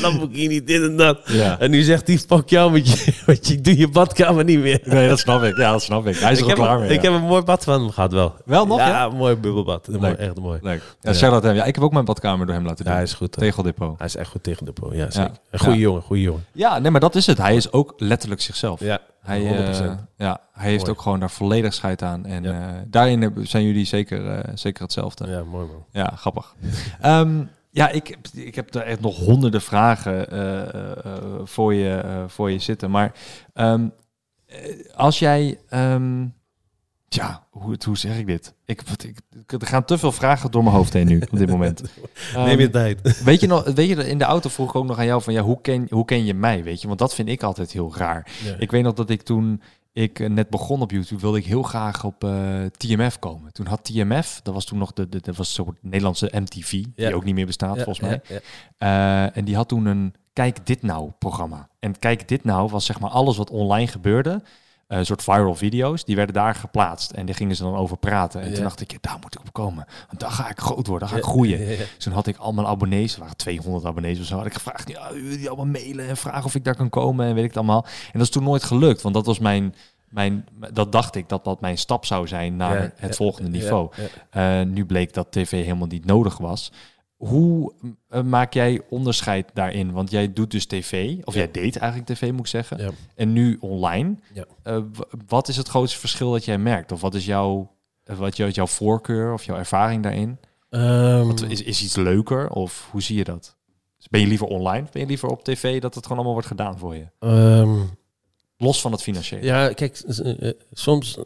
Lamborghini, 0.00 0.64
dit 0.64 0.82
en 0.82 0.96
dat. 0.96 1.20
Ja. 1.24 1.58
En 1.58 1.70
nu 1.70 1.82
zegt 1.82 2.06
hij, 2.06 2.18
fuck 2.18 2.48
jou, 2.48 2.72
met 2.72 2.88
je, 2.88 3.14
met 3.26 3.46
je, 3.46 3.54
ik 3.54 3.64
doe 3.64 3.76
je 3.76 3.88
badkamer 3.88 4.44
niet 4.44 4.58
meer. 4.58 4.80
Nee, 4.84 5.08
dat 5.08 5.18
snap 5.18 5.42
ik. 5.42 5.56
Ja, 5.56 5.72
dat 5.72 5.82
snap 5.82 6.06
ik. 6.06 6.16
Hij 6.16 6.32
is 6.32 6.38
er 6.38 6.42
ik 6.42 6.48
heb, 6.48 6.58
klaar 6.58 6.78
mee. 6.78 6.88
ik 6.88 7.02
ja. 7.02 7.12
heb 7.12 7.20
een 7.20 7.26
mooi 7.26 7.42
bad 7.42 7.64
van 7.64 7.80
hem 7.80 7.90
gehad 7.90 8.12
wel. 8.12 8.34
Wel 8.44 8.66
nog, 8.66 8.78
ja? 8.78 8.88
ja? 8.88 9.04
een 9.04 9.16
mooi 9.16 9.36
bubbelbad. 9.36 9.88
Mooi, 9.88 10.00
Leuk. 10.00 10.16
echt 10.16 10.38
mooi. 10.38 10.58
Leuk. 10.62 10.82
Ja, 11.00 11.40
hem. 11.40 11.54
Ja, 11.54 11.64
ik 11.64 11.74
heb 11.74 11.84
ook 11.84 11.92
mijn 11.92 12.04
badkamer 12.04 12.46
door 12.46 12.54
hem 12.54 12.64
laten 12.66 12.84
doen. 12.84 12.94
hij 12.94 13.02
is 13.02 13.12
goed. 13.12 13.32
Tegeldepot. 13.32 13.98
Hij 13.98 14.06
is 14.06 14.16
echt 14.16 14.30
goed 14.30 14.42
tegen 14.42 14.64
de 14.64 14.72
po. 14.72 14.94
Ja, 14.94 15.10
zeker. 15.10 15.30
Een 15.50 15.58
goede 15.58 15.78
jongen, 15.78 16.02
goede 16.02 16.22
jongen. 16.22 16.44
Ja, 16.52 16.78
nee, 16.78 16.90
maar 16.90 17.00
dat 17.00 17.14
is 17.14 17.26
het. 17.26 17.38
Hij 17.38 17.56
is 17.56 17.72
ook 17.72 17.94
letterlijk 17.96 18.40
zichzelf. 18.40 18.71
Ja, 18.80 19.00
Hij, 19.20 19.40
100%. 19.40 19.44
eh, 19.90 19.92
ja, 20.16 20.40
hij 20.52 20.68
heeft 20.70 20.80
Mooi. 20.84 20.90
ook 20.96 21.00
gewoon 21.02 21.20
daar 21.20 21.30
volledig 21.30 21.74
scheid 21.74 22.02
aan. 22.02 22.26
En 22.26 22.42
Ja. 22.42 22.50
eh, 22.52 22.76
daarin 22.86 23.34
zijn 23.42 23.64
jullie 23.64 23.84
zeker, 23.84 24.30
eh, 24.30 24.50
zeker 24.54 24.82
hetzelfde. 24.82 25.26
ja, 25.28 25.44
mooi 25.44 25.66
man. 25.66 25.84
Ja, 25.90 26.12
grappig. 26.16 26.54
Ehm, 27.00 27.44
ja, 27.70 27.88
ik, 27.88 28.06
heb- 28.06 28.26
ik 28.34 28.54
heb 28.54 28.74
er 28.74 28.82
echt 28.82 29.00
nog 29.00 29.16
honderden 29.16 29.60
vragen 29.62 30.26
voor, 31.48 31.74
je, 31.74 32.24
voor 32.26 32.50
je 32.50 32.58
zitten. 32.58 32.90
Maar 32.90 33.12
ehm, 33.54 33.88
eh, 34.46 34.56
als 34.94 35.18
jij... 35.18 35.58
ehm, 35.68 36.26
Ja, 37.14 37.46
hoe, 37.50 37.76
hoe 37.86 37.98
zeg 37.98 38.18
ik 38.18 38.26
dit? 38.26 38.54
Ik, 38.64 38.82
er 39.46 39.66
gaan 39.66 39.84
te 39.84 39.98
veel 39.98 40.12
vragen 40.12 40.50
door 40.50 40.62
mijn 40.62 40.76
hoofd 40.76 40.92
heen 40.92 41.06
nu, 41.06 41.20
op 41.30 41.38
dit 41.38 41.48
moment. 41.48 41.82
Neem 42.34 42.58
je 42.58 42.64
Ehm, 42.64 42.72
tijd. 42.72 43.00
Weet 43.24 43.40
je 43.40 43.46
nog, 43.46 43.64
weet 43.64 43.88
je, 43.88 44.08
in 44.08 44.18
de 44.18 44.24
auto 44.24 44.48
vroeg 44.48 44.68
ik 44.68 44.74
ook 44.74 44.86
nog 44.86 44.98
aan 44.98 45.04
jou 45.06 45.22
van, 45.22 45.32
ja, 45.32 45.42
hoe 45.42 45.60
ken, 45.60 45.86
hoe 45.90 46.04
ken 46.04 46.24
je 46.24 46.34
mij, 46.34 46.62
weet 46.62 46.80
je? 46.80 46.86
Want 46.86 46.98
dat 46.98 47.14
vind 47.14 47.28
ik 47.28 47.42
altijd 47.42 47.72
heel 47.72 47.94
raar. 47.96 48.30
Ja. 48.44 48.54
Ik 48.58 48.70
weet 48.70 48.82
nog 48.82 48.94
dat 48.94 49.10
ik 49.10 49.22
toen 49.22 49.62
ik 49.92 50.20
eh, 50.20 50.28
net 50.28 50.50
begon 50.50 50.80
op 50.80 50.90
YouTube, 50.90 51.20
wilde 51.20 51.38
ik 51.38 51.46
heel 51.46 51.62
graag 51.62 52.04
op 52.04 52.24
eh, 52.24 52.64
TMF 52.76 53.18
komen. 53.18 53.52
Toen 53.52 53.66
had 53.66 53.84
TMF, 53.84 54.40
dat 54.42 54.54
was 54.54 54.64
toen 54.64 54.78
nog 54.78 54.92
de, 54.92 55.08
de 55.08 55.20
dat 55.20 55.36
was 55.36 55.54
zo'n 55.54 55.76
Nederlandse 55.80 56.32
MTV, 56.34 56.84
die 56.94 57.14
ook 57.14 57.24
niet 57.24 57.34
meer 57.34 57.46
bestaat 57.46 57.76
Ja, 57.76 57.84
volgens 57.84 58.08
mij. 58.08 58.40
Eh, 58.78 59.36
en 59.36 59.44
die 59.44 59.56
had 59.56 59.68
toen 59.68 59.86
een 59.86 60.14
Kijk 60.32 60.66
Dit 60.66 60.82
Nou 60.82 61.10
programma. 61.18 61.68
En 61.80 61.98
Kijk 61.98 62.28
Dit 62.28 62.44
Nou 62.44 62.70
was 62.70 62.84
zeg 62.86 63.00
maar 63.00 63.10
alles 63.10 63.36
wat 63.36 63.50
online 63.50 63.86
gebeurde. 63.86 64.42
Een 64.98 65.06
soort 65.06 65.22
viral 65.22 65.54
video's, 65.54 66.04
die 66.04 66.16
werden 66.16 66.34
daar 66.34 66.54
geplaatst. 66.54 67.10
En 67.10 67.26
die 67.26 67.34
gingen 67.34 67.56
ze 67.56 67.62
dan 67.62 67.74
over 67.74 67.96
praten. 67.96 68.40
En 68.40 68.48
Ja. 68.48 68.54
toen 68.54 68.62
dacht 68.62 68.80
ik, 68.80 68.90
ja, 68.92 68.98
daar 69.00 69.16
moet 69.20 69.34
ik 69.34 69.40
op 69.40 69.52
komen. 69.52 69.86
Want 70.06 70.20
dan 70.20 70.30
ga 70.30 70.50
ik 70.50 70.58
groot 70.60 70.86
worden, 70.86 70.98
dan 70.98 71.08
ga 71.08 71.16
ik 71.16 71.30
groeien. 71.30 71.60
Ja. 71.70 71.76
Dus 71.76 72.04
toen 72.04 72.12
had 72.12 72.26
ik 72.26 72.36
al 72.36 72.52
mijn 72.52 72.66
abonnees, 72.66 73.14
er 73.14 73.20
waren 73.20 73.36
200 73.36 73.84
abonnees 73.84 74.20
of 74.20 74.24
zo, 74.26 74.36
had 74.36 74.46
ik 74.46 74.52
gevraagd, 74.52 74.88
ja, 74.88 75.12
jullie 75.14 75.48
allemaal 75.48 75.66
mailen 75.66 76.08
en 76.08 76.16
vragen 76.16 76.44
of 76.44 76.54
ik 76.54 76.64
daar 76.64 76.76
kan 76.76 76.88
komen 76.88 77.26
en 77.26 77.34
weet 77.34 77.42
ik 77.44 77.48
het 77.48 77.58
allemaal. 77.58 77.84
En 77.84 78.12
dat 78.18 78.22
is 78.22 78.30
toen 78.30 78.42
nooit 78.42 78.64
gelukt, 78.64 79.02
want 79.02 79.14
dat 79.14 79.26
was 79.26 79.38
mijn, 79.38 79.74
mijn 80.08 80.44
dat 80.72 80.92
dacht 80.92 81.14
ik 81.14 81.28
dat 81.28 81.44
dat 81.44 81.60
mijn 81.60 81.78
stap 81.78 82.04
zou 82.06 82.26
zijn 82.26 82.56
naar 82.56 82.92
het 82.96 83.16
volgende 83.16 83.50
niveau. 83.50 83.90
Eh, 84.30 84.60
nu 84.62 84.86
bleek 84.86 85.14
dat 85.14 85.32
tv 85.32 85.50
helemaal 85.64 85.86
niet 85.86 86.04
nodig 86.04 86.38
was. 86.38 86.72
Hoe 87.28 87.72
eh, 88.08 88.22
maak 88.22 88.52
jij 88.54 88.80
onderscheid 88.90 89.50
daarin? 89.54 89.92
Want 89.92 90.10
jij 90.10 90.32
doet 90.32 90.50
dus 90.50 90.66
tv, 90.66 91.16
of 91.24 91.34
Ja. 91.34 91.40
jij 91.40 91.50
deed 91.50 91.76
eigenlijk 91.76 92.10
tv 92.12 92.30
moet 92.30 92.40
ik 92.40 92.46
zeggen, 92.46 92.78
Ja. 92.78 92.90
en 93.14 93.32
nu 93.32 93.56
online. 93.60 94.14
Ja. 94.34 94.44
Eh, 94.62 94.78
wat 95.26 95.48
is 95.48 95.56
het 95.56 95.68
grootste 95.68 95.98
verschil 95.98 96.32
dat 96.32 96.44
jij 96.44 96.58
merkt? 96.58 96.92
Of 96.92 97.00
wat 97.00 97.14
is 97.14 97.24
jouw, 97.26 97.72
eh, 98.04 98.16
wat 98.16 98.36
jou- 98.36 98.50
jouw 98.50 98.66
voorkeur 98.66 99.32
of 99.32 99.44
jouw 99.44 99.56
ervaring 99.56 100.02
daarin? 100.02 100.38
Ehm, 100.70 101.26
Want 101.26 101.50
is, 101.50 101.62
is 101.62 101.82
iets 101.82 101.96
leuker 101.96 102.48
of 102.50 102.88
hoe 102.90 103.02
zie 103.02 103.16
je 103.16 103.24
dat? 103.24 103.56
Dus 103.96 104.08
ben 104.08 104.20
je 104.20 104.26
liever 104.26 104.46
online? 104.46 104.86
Ben 104.92 105.02
je 105.02 105.08
liever 105.08 105.28
op 105.28 105.44
tv 105.44 105.80
dat 105.80 105.94
het 105.94 106.02
gewoon 106.02 106.16
allemaal 106.16 106.32
wordt 106.36 106.48
gedaan 106.48 106.78
voor 106.78 106.94
je? 106.94 107.06
ehm, 107.18 107.80
Los 108.56 108.80
van 108.80 108.92
het 108.92 109.02
financiële. 109.02 109.44
Ja, 109.44 109.72
kijk, 109.72 110.02
soms 110.72 111.18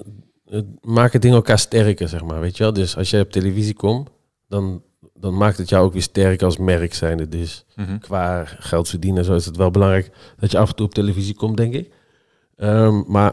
maken 0.81 1.21
dingen 1.21 1.37
elkaar 1.37 1.59
sterker, 1.59 2.09
zeg 2.09 2.23
maar. 2.25 2.41
Weet 2.41 2.57
je 2.57 2.63
wel? 2.63 2.73
Dus 2.73 2.97
als 2.97 3.11
jij 3.11 3.21
op 3.21 3.31
televisie 3.31 3.75
komt, 3.75 4.11
dan, 4.49 4.83
dan 5.21 5.37
maakt 5.37 5.59
het 5.59 5.69
jou 5.69 5.85
ook 5.87 5.93
weer 5.93 6.03
sterk 6.03 6.43
als 6.43 6.57
merk 6.57 6.95
zijnde. 6.95 7.29
Dus 7.29 7.65
Mhm. 7.75 7.99
qua 7.99 8.45
geld 8.45 8.89
verdienen, 8.89 9.25
zo 9.25 9.35
is 9.35 9.45
het 9.47 9.57
wel 9.57 9.71
belangrijk 9.71 10.11
dat 10.37 10.51
je 10.51 10.59
af 10.59 10.69
en 10.69 10.75
toe 10.75 10.87
op 10.87 10.95
televisie 10.95 11.35
komt, 11.35 11.57
denk 11.57 11.75
ik. 11.75 11.93
Ehm, 12.57 13.03
maar 13.07 13.33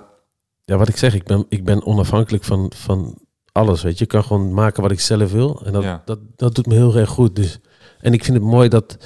ja, 0.65 0.77
wat 0.77 0.87
ik 0.87 0.97
zeg, 0.97 1.13
ik 1.13 1.23
ben, 1.23 1.45
ik 1.49 1.63
ben 1.63 1.85
onafhankelijk 1.85 2.43
van, 2.43 2.71
van 2.75 3.17
alles. 3.51 3.81
Weet 3.83 3.97
je, 3.97 4.03
ik 4.03 4.09
kan 4.09 4.23
gewoon 4.23 4.53
maken 4.53 4.81
wat 4.81 4.91
ik 4.91 4.99
zelf 4.99 5.31
wil. 5.31 5.61
En 5.65 5.73
dat, 5.73 5.83
Ja. 5.83 6.01
dat, 6.05 6.19
dat 6.35 6.55
doet 6.55 6.65
me 6.67 6.73
heel 6.73 6.95
erg 6.95 7.09
goed. 7.09 7.35
Dus, 7.35 7.59
en 7.99 8.13
ik 8.13 8.23
vind 8.23 8.37
het 8.37 8.45
mooi 8.45 8.69
dat, 8.69 8.97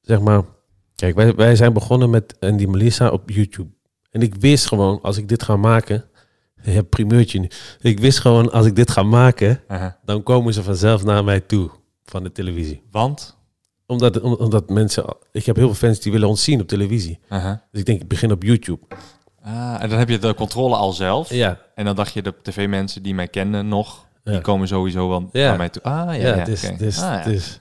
zeg 0.00 0.20
maar, 0.20 0.42
kijk, 0.94 1.14
wij, 1.14 1.34
wij 1.34 1.56
zijn 1.56 1.72
begonnen 1.72 2.10
met 2.10 2.36
Andy 2.40 2.64
Melissa 2.66 3.08
op 3.10 3.30
YouTube. 3.30 3.70
En 4.10 4.22
ik 4.22 4.34
wist 4.34 4.66
gewoon, 4.66 5.00
als 5.02 5.16
ik 5.16 5.28
dit 5.28 5.42
ga 5.42 5.56
maken, 5.56 6.04
hebt 6.60 6.88
primeurtje 6.88 7.38
nu. 7.38 7.48
Ik 7.80 8.00
wist 8.00 8.18
gewoon, 8.20 8.52
als 8.52 8.66
ik 8.66 8.76
dit 8.76 8.90
ga 8.90 9.02
maken, 9.02 9.60
dan 10.04 10.22
komen 10.22 10.52
ze 10.54 10.62
vanzelf 10.62 11.04
naar 11.04 11.24
mij 11.24 11.40
toe 11.40 11.70
van 12.04 12.22
de 12.22 12.32
televisie. 12.32 12.82
Want? 12.90 13.36
Omdat, 13.86 14.20
om- 14.20 14.34
omdat 14.34 14.68
mensen, 14.70 15.04
ik 15.32 15.46
heb 15.46 15.56
heel 15.56 15.66
veel 15.74 15.88
fans 15.88 16.00
die 16.00 16.12
willen 16.12 16.28
ons 16.28 16.44
zien 16.44 16.60
op 16.60 16.68
televisie. 16.68 17.18
Dus 17.70 17.80
ik 17.80 17.84
denk, 17.86 18.00
ik 18.00 18.08
begin 18.08 18.32
op 18.32 18.42
YouTube. 18.42 18.80
Ah, 19.44 19.76
en 19.82 19.88
dan 19.88 19.98
heb 19.98 20.08
je 20.08 20.18
de 20.18 20.34
controle 20.34 20.76
al 20.76 20.92
zelf. 20.92 21.30
Ja, 21.30 21.58
En 21.74 21.84
dan 21.84 21.96
dacht 21.96 22.12
je, 22.12 22.22
de 22.22 22.34
tv-mensen 22.42 23.02
die 23.02 23.14
mij 23.14 23.28
kennen 23.28 23.68
nog, 23.68 24.06
die 24.24 24.34
Ja. 24.34 24.40
komen 24.40 24.68
sowieso 24.68 25.08
wel 25.08 25.28
Ja. 25.32 25.48
naar 25.48 25.56
mij 25.56 25.68
toe. 25.68 25.82
Ah, 25.82 26.20
ja, 26.20 26.44
dus, 26.44 26.70
dus, 26.78 26.98
Ah, 27.00 27.24
dus 27.24 27.60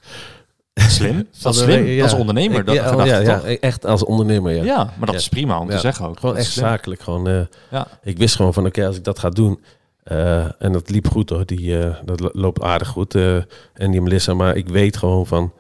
Slim. 0.74 1.28
Dat 1.42 1.54
is 1.54 1.60
slim. 1.62 1.84
Ja. 1.98 2.04
Als 2.04 2.14
ondernemer. 2.14 2.66
Dat 2.66 2.76
ja, 2.76 2.88
gedachte, 2.88 3.10
ja, 3.12 3.20
ja, 3.20 3.38
toch? 3.40 3.46
echt 3.48 3.86
als 3.86 4.04
ondernemer, 4.06 4.54
ja. 4.56 4.64
Ja, 4.64 4.94
maar 4.98 5.06
dat 5.06 5.16
is 5.16 5.30
prima 5.30 5.60
om 5.60 5.70
te 5.70 5.80
zeggen 5.80 6.08
ook. 6.08 6.20
Gewoon 6.20 6.38
echt 6.38 6.52
zakelijk. 6.52 7.02
Gewoon, 7.02 7.28
eh, 7.28 7.42
Ja. 7.72 7.88
Ik 8.04 8.18
wist 8.18 8.36
gewoon 8.36 8.54
van, 8.54 8.66
oké, 8.66 8.86
als 8.86 8.96
ik 8.98 9.04
dat 9.04 9.20
ga 9.20 9.30
doen... 9.30 9.60
eh, 10.04 10.62
en 10.62 10.72
dat 10.72 10.90
liep 10.90 11.08
goed 11.08 11.30
hoor, 11.30 11.46
die, 11.46 11.80
eh, 11.80 11.96
dat 12.06 12.20
lo- 12.20 12.30
loopt 12.34 12.62
aardig 12.62 12.88
goed. 12.88 13.16
eh, 13.16 13.36
en 13.74 13.92
die 13.92 14.02
Melissa, 14.02 14.34
maar 14.34 14.56
ik 14.56 14.68
weet 14.70 14.98
gewoon 14.98 15.28
van... 15.28 15.54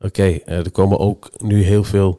Oké, 0.00 0.22
er 0.44 0.70
komen 0.70 0.98
ook 0.98 1.30
nu 1.42 1.62
heel 1.62 1.84
veel 1.84 2.18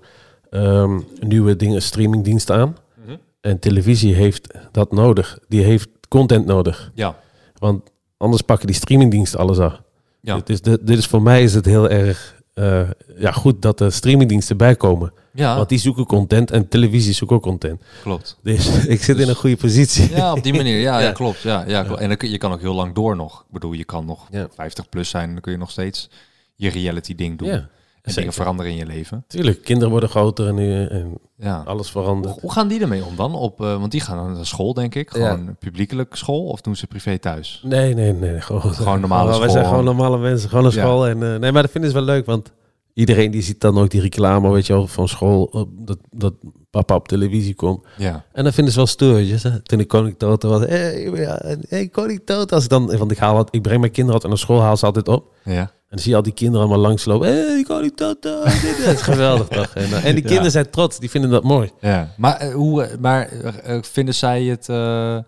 ehm, 0.49 0.99
nieuwe 1.19 1.55
dingen, 1.55 1.81
streamingdiensten 1.81 2.55
aan. 2.55 2.75
Mhm. 3.05 3.15
En 3.41 3.59
televisie 3.59 4.13
heeft 4.15 4.53
dat 4.71 4.91
nodig. 4.91 5.39
Die 5.47 5.63
heeft 5.63 5.89
content 6.09 6.45
nodig. 6.45 6.91
Ja. 6.93 7.19
Want 7.57 7.89
anders 8.17 8.41
pakken 8.41 8.67
die 8.67 8.75
streamingdiensten 8.75 9.39
alles 9.39 9.59
af. 9.59 9.81
Ja. 10.21 10.35
Dit, 10.35 10.49
is, 10.49 10.61
dit, 10.61 10.87
dit 10.87 10.97
is 10.97 11.05
voor 11.05 11.21
mij 11.21 11.43
is 11.43 11.53
het 11.53 11.65
heel 11.65 11.89
erg 11.89 12.35
ja, 13.17 13.31
goed 13.31 13.61
dat 13.61 13.79
er 13.79 13.91
streamingdiensten 13.91 14.57
bij 14.57 14.75
komen. 14.75 15.13
Ja, 15.35 15.55
Want 15.55 15.69
die 15.69 15.77
zoeken 15.79 16.05
content 16.05 16.51
en 16.51 16.67
televisie 16.67 17.13
zoekt 17.13 17.31
ook 17.31 17.41
content. 17.41 17.81
klopt. 18.01 18.37
Dus 18.43 18.69
ik 18.95 19.03
zit 19.03 19.19
in 19.19 19.29
een 19.29 19.35
goede 19.35 19.57
positie. 19.57 20.09
Ja, 20.15 20.31
op 20.33 20.43
die 20.43 20.53
manier. 20.53 20.79
Ja, 20.79 20.97
ja. 20.99 21.05
Ja. 21.05 21.11
klopt. 21.11 21.39
Ja, 21.41 21.63
ja, 21.67 21.83
klopt. 21.83 22.01
En 22.01 22.07
dan 22.07 22.17
kun, 22.17 22.29
je 22.29 22.37
kan 22.37 22.51
ook 22.51 22.61
heel 22.61 22.73
lang 22.75 22.93
door 22.95 23.15
nog. 23.15 23.39
Ik 23.39 23.51
bedoel, 23.51 23.71
je 23.73 23.83
kan 23.83 24.05
nog 24.05 24.27
Ja. 24.31 24.47
50 24.55 24.89
plus 24.89 25.09
zijn. 25.09 25.31
Dan 25.31 25.41
kun 25.41 25.51
je 25.51 25.57
nog 25.57 25.71
steeds 25.71 26.09
je 26.55 26.69
reality 26.69 27.15
ding 27.15 27.37
doen. 27.37 27.47
Ja, 27.47 27.53
en 27.53 27.67
zeker. 28.01 28.15
dingen 28.15 28.33
veranderen 28.33 28.71
in 28.71 28.77
je 28.77 28.85
leven. 28.85 29.23
Tuurlijk, 29.27 29.63
kinderen 29.63 29.89
worden 29.91 30.09
groter 30.09 30.47
en, 30.47 30.55
nu, 30.55 30.85
en 30.85 31.13
Ja. 31.37 31.63
alles 31.65 31.89
verandert. 31.91 32.31
Hoe, 32.33 32.41
hoe 32.41 32.51
gaan 32.51 32.67
die 32.67 32.81
ermee 32.81 33.05
om 33.05 33.15
dan? 33.15 33.35
Op, 33.35 33.61
eh, 33.61 33.79
want 33.79 33.91
die 33.91 34.01
gaan 34.01 34.33
naar 34.33 34.45
school, 34.45 34.73
denk 34.73 34.95
ik. 34.95 35.09
Gewoon 35.09 35.55
publiekelijk 35.59 36.15
school 36.15 36.45
of 36.45 36.61
doen 36.61 36.75
ze 36.75 36.87
privé 36.87 37.17
thuis? 37.19 37.61
Nee, 37.63 37.93
nee, 37.93 38.13
nee. 38.13 38.41
Gewoon, 38.41 38.61
Gewoon 38.61 38.99
normale 38.99 39.25
Wij 39.29 39.35
school. 39.37 39.49
zijn 39.49 39.65
gewoon 39.65 39.83
normale 39.83 40.17
mensen. 40.17 40.49
Gewoon 40.49 40.63
naar 40.63 40.73
Ja. 40.73 40.81
school. 40.81 41.07
En, 41.07 41.23
eh, 41.33 41.39
nee, 41.39 41.51
maar 41.51 41.61
dat 41.61 41.71
vinden 41.71 41.89
ze 41.89 41.95
wel 41.95 42.05
leuk, 42.05 42.25
want 42.25 42.51
iedereen 42.95 43.31
die 43.31 43.41
ziet 43.41 43.61
dan 43.61 43.77
ook 43.77 43.89
die 43.89 44.01
reclame, 44.01 44.49
weet 44.51 44.65
je 44.67 44.73
wel, 44.73 44.87
van 44.87 45.07
school. 45.07 45.43
op- 45.43 45.69
Dat, 45.73 45.97
dat 46.11 46.33
papa 46.69 46.95
op 46.95 47.07
televisie 47.07 47.55
komt. 47.55 47.85
Ja. 47.97 48.25
En 48.33 48.43
dat 48.43 48.53
vinden 48.53 48.73
ze 48.73 48.79
wel 48.97 49.13
weet 49.13 49.41
je. 49.41 49.61
Toen 49.63 49.79
ik 49.79 49.87
koning 49.87 50.17
Toto 50.17 50.49
was, 50.49 50.59
hey, 50.65 51.09
hey, 51.69 51.87
koning 51.87 52.21
Toto. 52.25 52.55
Als 52.55 52.63
ik 52.63 52.69
dan, 52.69 52.97
want 52.97 53.11
ik, 53.11 53.17
haal, 53.17 53.37
het- 53.37 53.47
ik 53.51 53.61
breng 53.61 53.79
mijn 53.79 53.91
kinderen 53.91 54.13
altijd 54.21 54.33
naar 54.33 54.41
school, 54.41 54.61
haal 54.61 54.77
ze 54.77 54.85
altijd 54.85 55.07
op. 55.07 55.33
Ja. 55.43 55.59
En 55.61 55.71
dan 55.89 55.99
zie 55.99 56.09
je 56.11 56.17
al 56.17 56.23
die 56.23 56.33
kinderen 56.33 56.61
allemaal 56.67 56.87
langslopen. 56.87 57.27
Hé, 57.27 57.33
hey, 57.33 57.63
koning 57.63 57.95
Toto. 57.95 58.43
dat 58.43 58.93
is 58.95 59.01
geweldig 59.01 59.47
toch? 59.47 59.73
En, 59.75 59.83
eh, 59.83 60.05
en 60.05 60.15
die 60.15 60.23
kinderen 60.23 60.51
zijn 60.51 60.69
trots, 60.69 60.99
die 60.99 61.09
vinden 61.09 61.29
dat 61.29 61.43
mooi. 61.43 61.71
ja. 61.81 62.13
Maar, 62.17 62.37
eh, 62.37 62.53
hoe, 62.53 62.83
eh, 62.83 62.97
maar 62.97 63.27
eh, 63.29 63.75
eh, 63.75 63.83
vinden 63.83 64.15
zij 64.15 64.43
het... 64.43 64.69
eh, 64.69 65.15
ehm, 65.15 65.23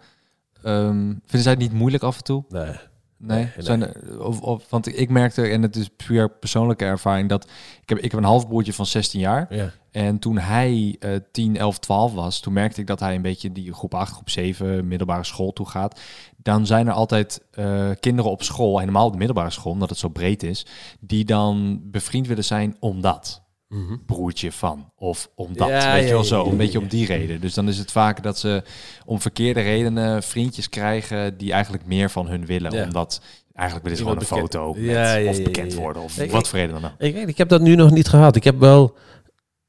vinden 1.05 1.41
zij 1.41 1.51
het 1.51 1.61
niet 1.61 1.73
moeilijk 1.73 2.03
af 2.03 2.17
en 2.17 2.23
toe? 2.23 2.43
Nee. 2.49 2.71
Nee, 3.19 3.37
Nee, 3.37 3.49
zijn 3.57 3.81
er- 3.81 4.23
of, 4.25 4.41
of, 4.41 4.69
want 4.69 4.99
ik 4.99 5.09
merkte, 5.09 5.41
en 5.47 5.61
het 5.61 5.75
is 5.75 5.89
puur 6.07 6.29
persoonlijke 6.29 6.85
ervaring, 6.85 7.29
dat 7.29 7.43
ik 7.81 7.89
heb, 7.89 7.97
ik 7.97 8.11
heb 8.11 8.19
een 8.19 8.25
halfbroertje 8.25 8.73
van 8.73 8.85
16 8.85 9.19
jaar. 9.19 9.55
Ja. 9.55 9.71
En 9.91 10.19
toen 10.19 10.37
hij 10.37 10.95
eh 10.99 11.11
10, 11.31 11.57
11, 11.57 11.79
12 11.79 12.13
was, 12.13 12.39
toen 12.39 12.53
merkte 12.53 12.81
ik 12.81 12.87
dat 12.87 12.99
hij 12.99 13.15
een 13.15 13.21
beetje 13.21 13.51
die 13.51 13.73
groep 13.73 13.93
8, 13.93 14.11
groep 14.13 14.29
7 14.29 14.87
middelbare 14.87 15.23
school 15.23 15.53
toe 15.53 15.69
gaat. 15.69 15.99
Dan 16.37 16.65
zijn 16.65 16.87
er 16.87 16.93
altijd 16.93 17.41
eh, 17.51 17.89
kinderen 17.99 18.31
op 18.31 18.43
school, 18.43 18.79
helemaal 18.79 19.05
op 19.05 19.11
de 19.11 19.17
middelbare 19.17 19.49
school, 19.49 19.71
omdat 19.71 19.89
het 19.89 19.97
zo 19.99 20.09
breed 20.09 20.43
is, 20.43 20.65
die 20.99 21.25
dan 21.25 21.79
bevriend 21.83 22.27
willen 22.27 22.43
zijn 22.43 22.75
omdat 22.79 23.41
Mhm. 23.67 23.95
broertje 24.05 24.51
van. 24.51 24.91
Of 24.95 25.29
omdat, 25.35 25.67
Ja, 25.67 25.93
weet 25.93 26.07
je 26.07 26.13
wel 26.13 26.23
zo. 26.23 26.45
Een 26.45 26.57
beetje 26.57 26.79
om 26.79 26.87
die 26.87 27.05
reden. 27.05 27.41
Dus 27.41 27.53
dan 27.53 27.67
is 27.67 27.77
het 27.77 27.91
vaak 27.91 28.23
dat 28.23 28.39
ze 28.39 28.63
om 29.05 29.21
verkeerde 29.21 29.61
redenen 29.61 30.23
vriendjes 30.23 30.69
krijgen 30.69 31.37
die 31.37 31.51
eigenlijk 31.51 31.85
meer 31.85 32.09
van 32.09 32.27
hun 32.27 32.45
willen. 32.45 32.71
Ja. 32.71 32.83
Omdat 32.83 33.21
eigenlijk 33.53 33.87
willen 33.87 33.97
ze 34.03 34.03
gewoon 34.13 34.19
een 34.19 34.41
foto 34.41 34.73
met, 34.73 34.83
Ja, 34.83 35.29
of 35.29 35.43
bekend 35.43 35.73
worden. 35.73 36.01
Of 36.01 36.19
Ik- 36.19 36.31
wat 36.31 36.47
voor 36.47 36.59
reden 36.59 36.81
dan 36.81 36.91
ook. 36.91 36.99
Ik, 37.01 37.15
ik 37.15 37.37
heb 37.37 37.49
dat 37.49 37.61
nu 37.61 37.75
nog 37.75 37.91
niet 37.91 38.07
gehad. 38.07 38.35
Ik 38.35 38.43
heb 38.43 38.59
wel. 38.59 38.95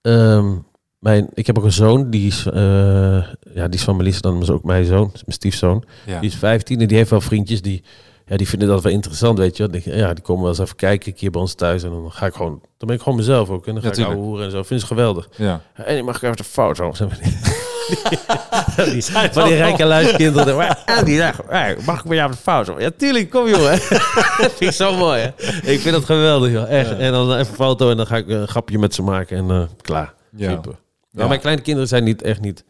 ehm, 0.01 0.57
mijn, 0.99 1.29
ik 1.35 1.47
heb 1.47 1.59
ook 1.59 1.65
een 1.65 1.73
zoon, 1.73 2.11
die 2.11 2.27
is, 2.27 2.47
eh, 2.47 2.55
ja, 3.55 3.69
die 3.69 3.75
is 3.79 3.83
van 3.85 3.97
Melissa, 3.97 4.21
dan 4.21 4.43
is 4.43 4.51
ook 4.51 4.65
mijn 4.65 4.85
zoon, 4.85 5.07
mijn 5.13 5.23
stiefzoon. 5.27 5.85
Die 6.21 6.31
is 6.31 6.35
15 6.37 6.81
en 6.81 6.87
die 6.89 6.97
heeft 6.97 7.11
wel 7.11 7.21
vriendjes 7.21 7.63
die, 7.63 7.83
ja, 8.29 8.37
die 8.37 8.49
vinden 8.49 8.69
dat 8.69 8.83
wel 8.83 8.93
interessant, 8.93 9.39
weet 9.39 9.57
je. 9.57 9.81
Ja, 9.85 10.15
die 10.15 10.23
komen 10.25 10.43
wel 10.43 10.51
eens 10.51 10.61
even 10.61 10.77
kijken, 10.77 11.09
een 11.09 11.15
keer 11.15 11.31
bij 11.31 11.41
ons 11.41 11.55
thuis. 11.55 11.83
En 11.83 11.91
dan 11.91 12.13
ga 12.13 12.27
ik 12.27 12.35
gewoon, 12.35 12.61
dan 12.79 12.87
ben 12.89 12.97
ik 12.97 13.03
gewoon 13.03 13.19
mezelf 13.19 13.49
ook. 13.51 13.67
En 13.67 13.73
dan 13.75 13.83
ga 13.83 13.89
Ja, 13.89 13.95
ik 13.97 14.05
ouwe 14.05 14.17
hoeren 14.23 14.45
en 14.45 14.51
zo. 14.51 14.63
Vinden 14.63 14.81
ze 14.81 14.87
geweldig. 14.87 15.29
ja. 15.37 15.61
En 15.75 15.95
die 15.95 16.03
mag 16.03 16.17
ik 16.17 16.23
even 16.23 16.37
de 16.37 16.45
foto. 16.45 16.93
Maar. 16.99 17.19
die, 18.93 19.03
van 19.33 19.45
die 19.45 19.55
rijke 19.57 19.85
luiskinderen. 19.85 20.57
Maar, 20.57 20.83
en 20.87 21.05
die 21.05 21.19
dacht, 21.19 21.41
"Hey, 21.49 21.77
mag 21.87 21.99
ik 21.99 22.05
bij 22.05 22.17
jou 22.17 22.31
de 22.31 22.37
foto? 22.37 22.81
Ja, 22.81 22.91
tuurlijk, 22.97 23.31
kom 23.31 23.49
jongen. 23.49 23.71
dat 24.41 24.53
vind 24.57 24.61
ik 24.61 24.71
zo 24.73 24.97
mooi, 24.97 25.21
hè. 25.21 25.29
Ik 25.71 25.81
vind 25.81 25.95
dat 25.95 26.05
geweldig, 26.05 26.53
joh. 26.53 26.71
Echt. 26.71 26.91
En 26.91 27.13
dan 27.13 27.27
even 27.33 27.39
een 27.39 27.55
foto 27.55 27.91
en 27.91 27.97
dan 27.97 28.07
ga 28.07 28.17
ik 28.17 28.29
een 28.29 28.49
grapje 28.49 28.79
met 28.79 28.95
ze 28.95 29.03
maken 29.03 29.37
en 29.37 29.51
eh, 29.51 29.63
klaar. 29.83 30.15
Ja. 30.37 30.51
Super. 30.51 30.71
Ja. 30.73 30.79
Maar 31.19 31.29
mijn 31.29 31.41
kleine 31.41 31.63
kinderen 31.63 31.89
zijn 31.89 32.05
niet 32.05 32.23
echt 32.23 32.41
niet 32.41 32.65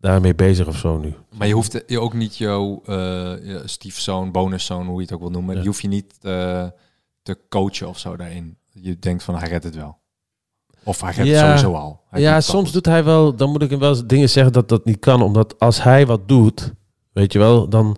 daarmee 0.00 0.34
bezig 0.34 0.66
of 0.66 0.76
zo 0.76 0.98
nu. 0.98 1.14
Maar 1.36 1.46
je 1.46 1.54
hoeft 1.54 1.82
je 1.86 2.00
ook 2.00 2.14
niet 2.14 2.36
jouw 2.36 2.82
je 2.86 3.62
stiefzoon, 3.64 4.32
bonuszoon, 4.32 4.86
hoe 4.86 4.96
je 4.96 5.02
het 5.02 5.12
ook 5.12 5.20
wil 5.20 5.30
noemen, 5.30 5.54
Ja. 5.54 5.60
die 5.60 5.70
hoef 5.70 5.80
je 5.82 5.88
niet 5.88 6.14
eh, 6.22 6.66
te 7.22 7.38
coachen 7.48 7.88
of 7.88 7.98
zo 7.98 8.16
daarin. 8.16 8.56
Je 8.72 8.98
denkt 8.98 9.22
van 9.22 9.34
hij 9.36 9.48
redt 9.48 9.64
het 9.64 9.74
wel. 9.74 9.98
Of 10.84 11.00
hij 11.00 11.12
redt 11.12 11.28
Ja. 11.28 11.34
het 11.34 11.58
sowieso 11.58 11.78
al. 11.80 12.00
Hij 12.10 12.20
ja, 12.20 12.34
het 12.34 12.44
soms 12.44 12.72
doet 12.72 12.86
hij 12.86 13.04
wel, 13.04 13.36
dan 13.36 13.50
moet 13.50 13.62
ik 13.62 13.70
hem 13.70 13.78
wel 13.78 13.88
eens 13.90 14.06
dingen 14.06 14.28
zeggen 14.30 14.52
dat 14.52 14.68
dat 14.68 14.84
niet 14.84 14.98
kan. 14.98 15.22
Omdat 15.22 15.58
als 15.58 15.82
hij 15.82 16.06
wat 16.06 16.28
doet, 16.28 16.72
weet 17.12 17.32
je 17.32 17.38
wel, 17.38 17.68
dan, 17.68 17.96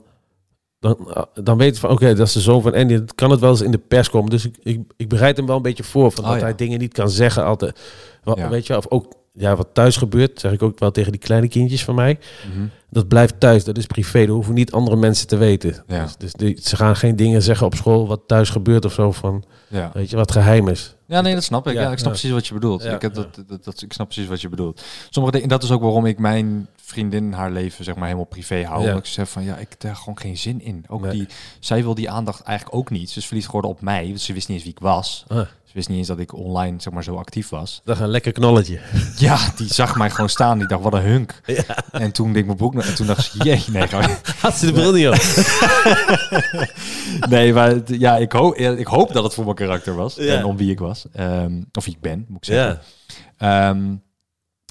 dan, 0.79 1.11
eh, 1.15 1.23
dan 1.43 1.59
weet 1.59 1.75
je 1.75 1.81
van, 1.81 1.91
oké, 1.91 2.15
dat 2.15 2.27
is 2.27 2.33
de 2.33 2.41
zoon 2.41 2.63
van 2.63 2.75
Andy. 2.75 2.93
Het 2.95 3.15
kan 3.15 3.31
het 3.31 3.41
wel 3.41 3.51
eens 3.51 3.61
in 3.61 3.71
de 3.71 3.79
pers 3.79 4.11
komen. 4.11 4.31
Dus 4.31 4.45
ik, 4.47 4.57
ik, 4.63 4.81
ik 4.97 5.09
bereid 5.09 5.37
hem 5.37 5.47
wel 5.47 5.57
een 5.57 5.63
beetje 5.63 5.85
voor. 5.85 6.13
Van 6.13 6.25
Oh, 6.25 6.31
dat 6.31 6.39
ja. 6.39 6.45
hij 6.45 6.55
dingen 6.55 6.79
niet 6.79 6.93
kan 6.93 7.11
zeggen 7.11 7.45
altijd. 7.45 7.81
Wat. 8.25 8.49
Weet 8.49 8.67
je, 8.67 8.77
of 8.77 8.87
ook 8.89 9.13
ja, 9.39 9.57
wat 9.57 9.69
thuis 9.73 9.97
gebeurt, 9.97 10.41
zeg 10.41 10.53
ik 10.53 10.63
ook 10.63 10.79
wel 10.79 10.91
tegen 10.91 11.13
die 11.13 11.21
kleine 11.21 11.49
kindjes 11.49 11.85
van 11.85 11.95
mij. 11.95 12.19
Mhm. 12.53 12.67
Dat 12.91 13.09
blijft 13.09 13.41
thuis, 13.41 13.65
dat 13.65 13.77
is 13.79 13.87
privé. 13.87 14.19
Dat 14.27 14.35
hoeven 14.35 14.55
niet 14.55 14.73
andere 14.73 14.97
mensen 14.97 15.27
te 15.27 15.37
weten. 15.37 15.85
Ja. 15.87 16.03
Dus, 16.05 16.17
dus 16.17 16.33
die, 16.33 16.59
ze 16.63 16.77
gaan 16.77 16.97
geen 16.97 17.17
dingen 17.17 17.43
zeggen 17.43 17.67
op 17.67 17.75
school 17.75 18.07
wat 18.07 18.21
thuis 18.27 18.51
gebeurt 18.51 18.85
of 18.85 18.93
zo 18.93 19.13
van, 19.13 19.45
Ja. 19.69 19.91
weet 19.95 20.11
je, 20.11 20.17
wat 20.17 20.33
geheim 20.33 20.69
is. 20.69 20.95
Ja, 21.07 21.21
nee, 21.21 21.35
dat 21.35 21.43
snap 21.45 21.67
ik. 21.69 21.75
Ja, 21.75 21.81
Ja, 21.83 21.91
ik 21.93 21.99
snap 21.99 22.11
precies 22.13 22.31
wat 22.31 22.47
je 22.47 22.55
bedoelt. 22.55 22.85
Ik, 22.85 23.03
heb 23.03 23.15
dat, 23.15 23.43
dat, 23.47 23.65
dat, 23.65 23.83
ik 23.83 23.93
snap 23.93 24.07
precies 24.09 24.29
wat 24.29 24.41
je 24.41 24.49
bedoelt. 24.49 24.83
Sommige 25.11 25.35
dingen, 25.35 25.49
dat 25.49 25.63
is 25.63 25.71
ook 25.71 25.81
waarom 25.83 26.07
ik 26.07 26.19
mijn 26.19 26.69
vriendin 26.77 27.33
haar 27.33 27.51
leven 27.51 27.85
zeg 27.85 27.95
maar 27.95 28.05
helemaal 28.05 28.25
privé 28.27 28.65
hou. 28.65 28.85
Ja. 28.85 28.97
Ik 28.97 29.07
zeg 29.07 29.29
van 29.29 29.45
ja, 29.45 29.57
ik 29.57 29.67
heb 29.69 29.81
daar 29.81 29.97
gewoon 29.97 30.19
geen 30.19 30.37
zin 30.37 30.61
in. 30.63 30.85
Ook 30.89 31.01
Nee. 31.03 31.11
die, 31.13 31.27
zij 31.61 31.83
wil 31.83 31.95
die 31.95 32.11
aandacht 32.11 32.43
eigenlijk 32.43 32.77
ook 32.79 32.91
niet. 32.91 33.11
Ze 33.11 33.19
is 33.19 33.27
verliefd 33.27 33.47
geworden 33.47 33.71
op 33.71 33.81
mij. 33.81 34.07
Want 34.07 34.21
ze 34.21 34.33
wist 34.33 34.49
niet 34.49 34.57
eens 34.57 34.67
wie 34.67 34.75
ik 34.77 34.81
was. 34.83 35.25
Ah, 35.29 35.41
Ze 35.69 35.75
wist 35.75 35.89
niet 35.89 35.99
eens 35.99 36.07
dat 36.07 36.19
ik 36.19 36.35
online 36.35 36.81
zeg 36.81 36.93
maar 36.93 37.05
zo 37.05 37.17
actief 37.17 37.49
was. 37.49 37.81
dat 37.85 38.01
een 38.01 38.09
lekker 38.09 38.33
knolletje. 38.33 38.79
Ja, 39.17 39.39
die 39.57 39.75
zag 39.75 39.97
mij 39.97 40.11
gewoon 40.11 40.29
staan. 40.29 40.59
Die 40.59 40.67
dacht, 40.69 40.83
wat 40.83 40.95
een 40.95 41.03
hunk. 41.03 41.41
En 41.93 42.13
toen 42.13 42.27
deed 42.29 42.37
ik 42.37 42.47
mijn 42.47 42.59
boek 42.59 42.75
nog- 42.75 42.87
en 42.87 42.95
toen 42.95 43.07
dacht 43.07 43.25
ze, 43.31 43.43
jee, 43.43 43.65
nee, 43.71 43.89
ga 43.89 44.09
Had 44.41 44.55
ze 44.55 44.67
de 44.67 44.73
bril 44.73 44.93
niet 44.93 45.09
op? 45.09 45.15
Nee, 47.31 47.53
maar 47.53 47.75
ja, 47.87 48.17
ik, 48.17 48.33
hoop, 48.33 48.55
ik 48.55 48.87
hoop 48.87 49.13
dat 49.13 49.25
het 49.25 49.35
voor 49.35 49.45
mijn 49.45 49.57
karakter 49.57 49.95
was. 49.95 50.15
Ja. 50.15 50.37
En 50.37 50.45
om 50.45 50.57
wie 50.57 50.71
ik 50.71 50.79
was. 50.79 51.07
Ehm, 51.13 51.63
of 51.73 51.85
wie 51.85 51.95
ik 51.95 52.01
ben, 52.01 52.25
moet 52.29 52.37
ik 52.37 52.45
zeggen. 52.55 52.81
Ja. 53.39 53.69
Ehm, 53.71 53.95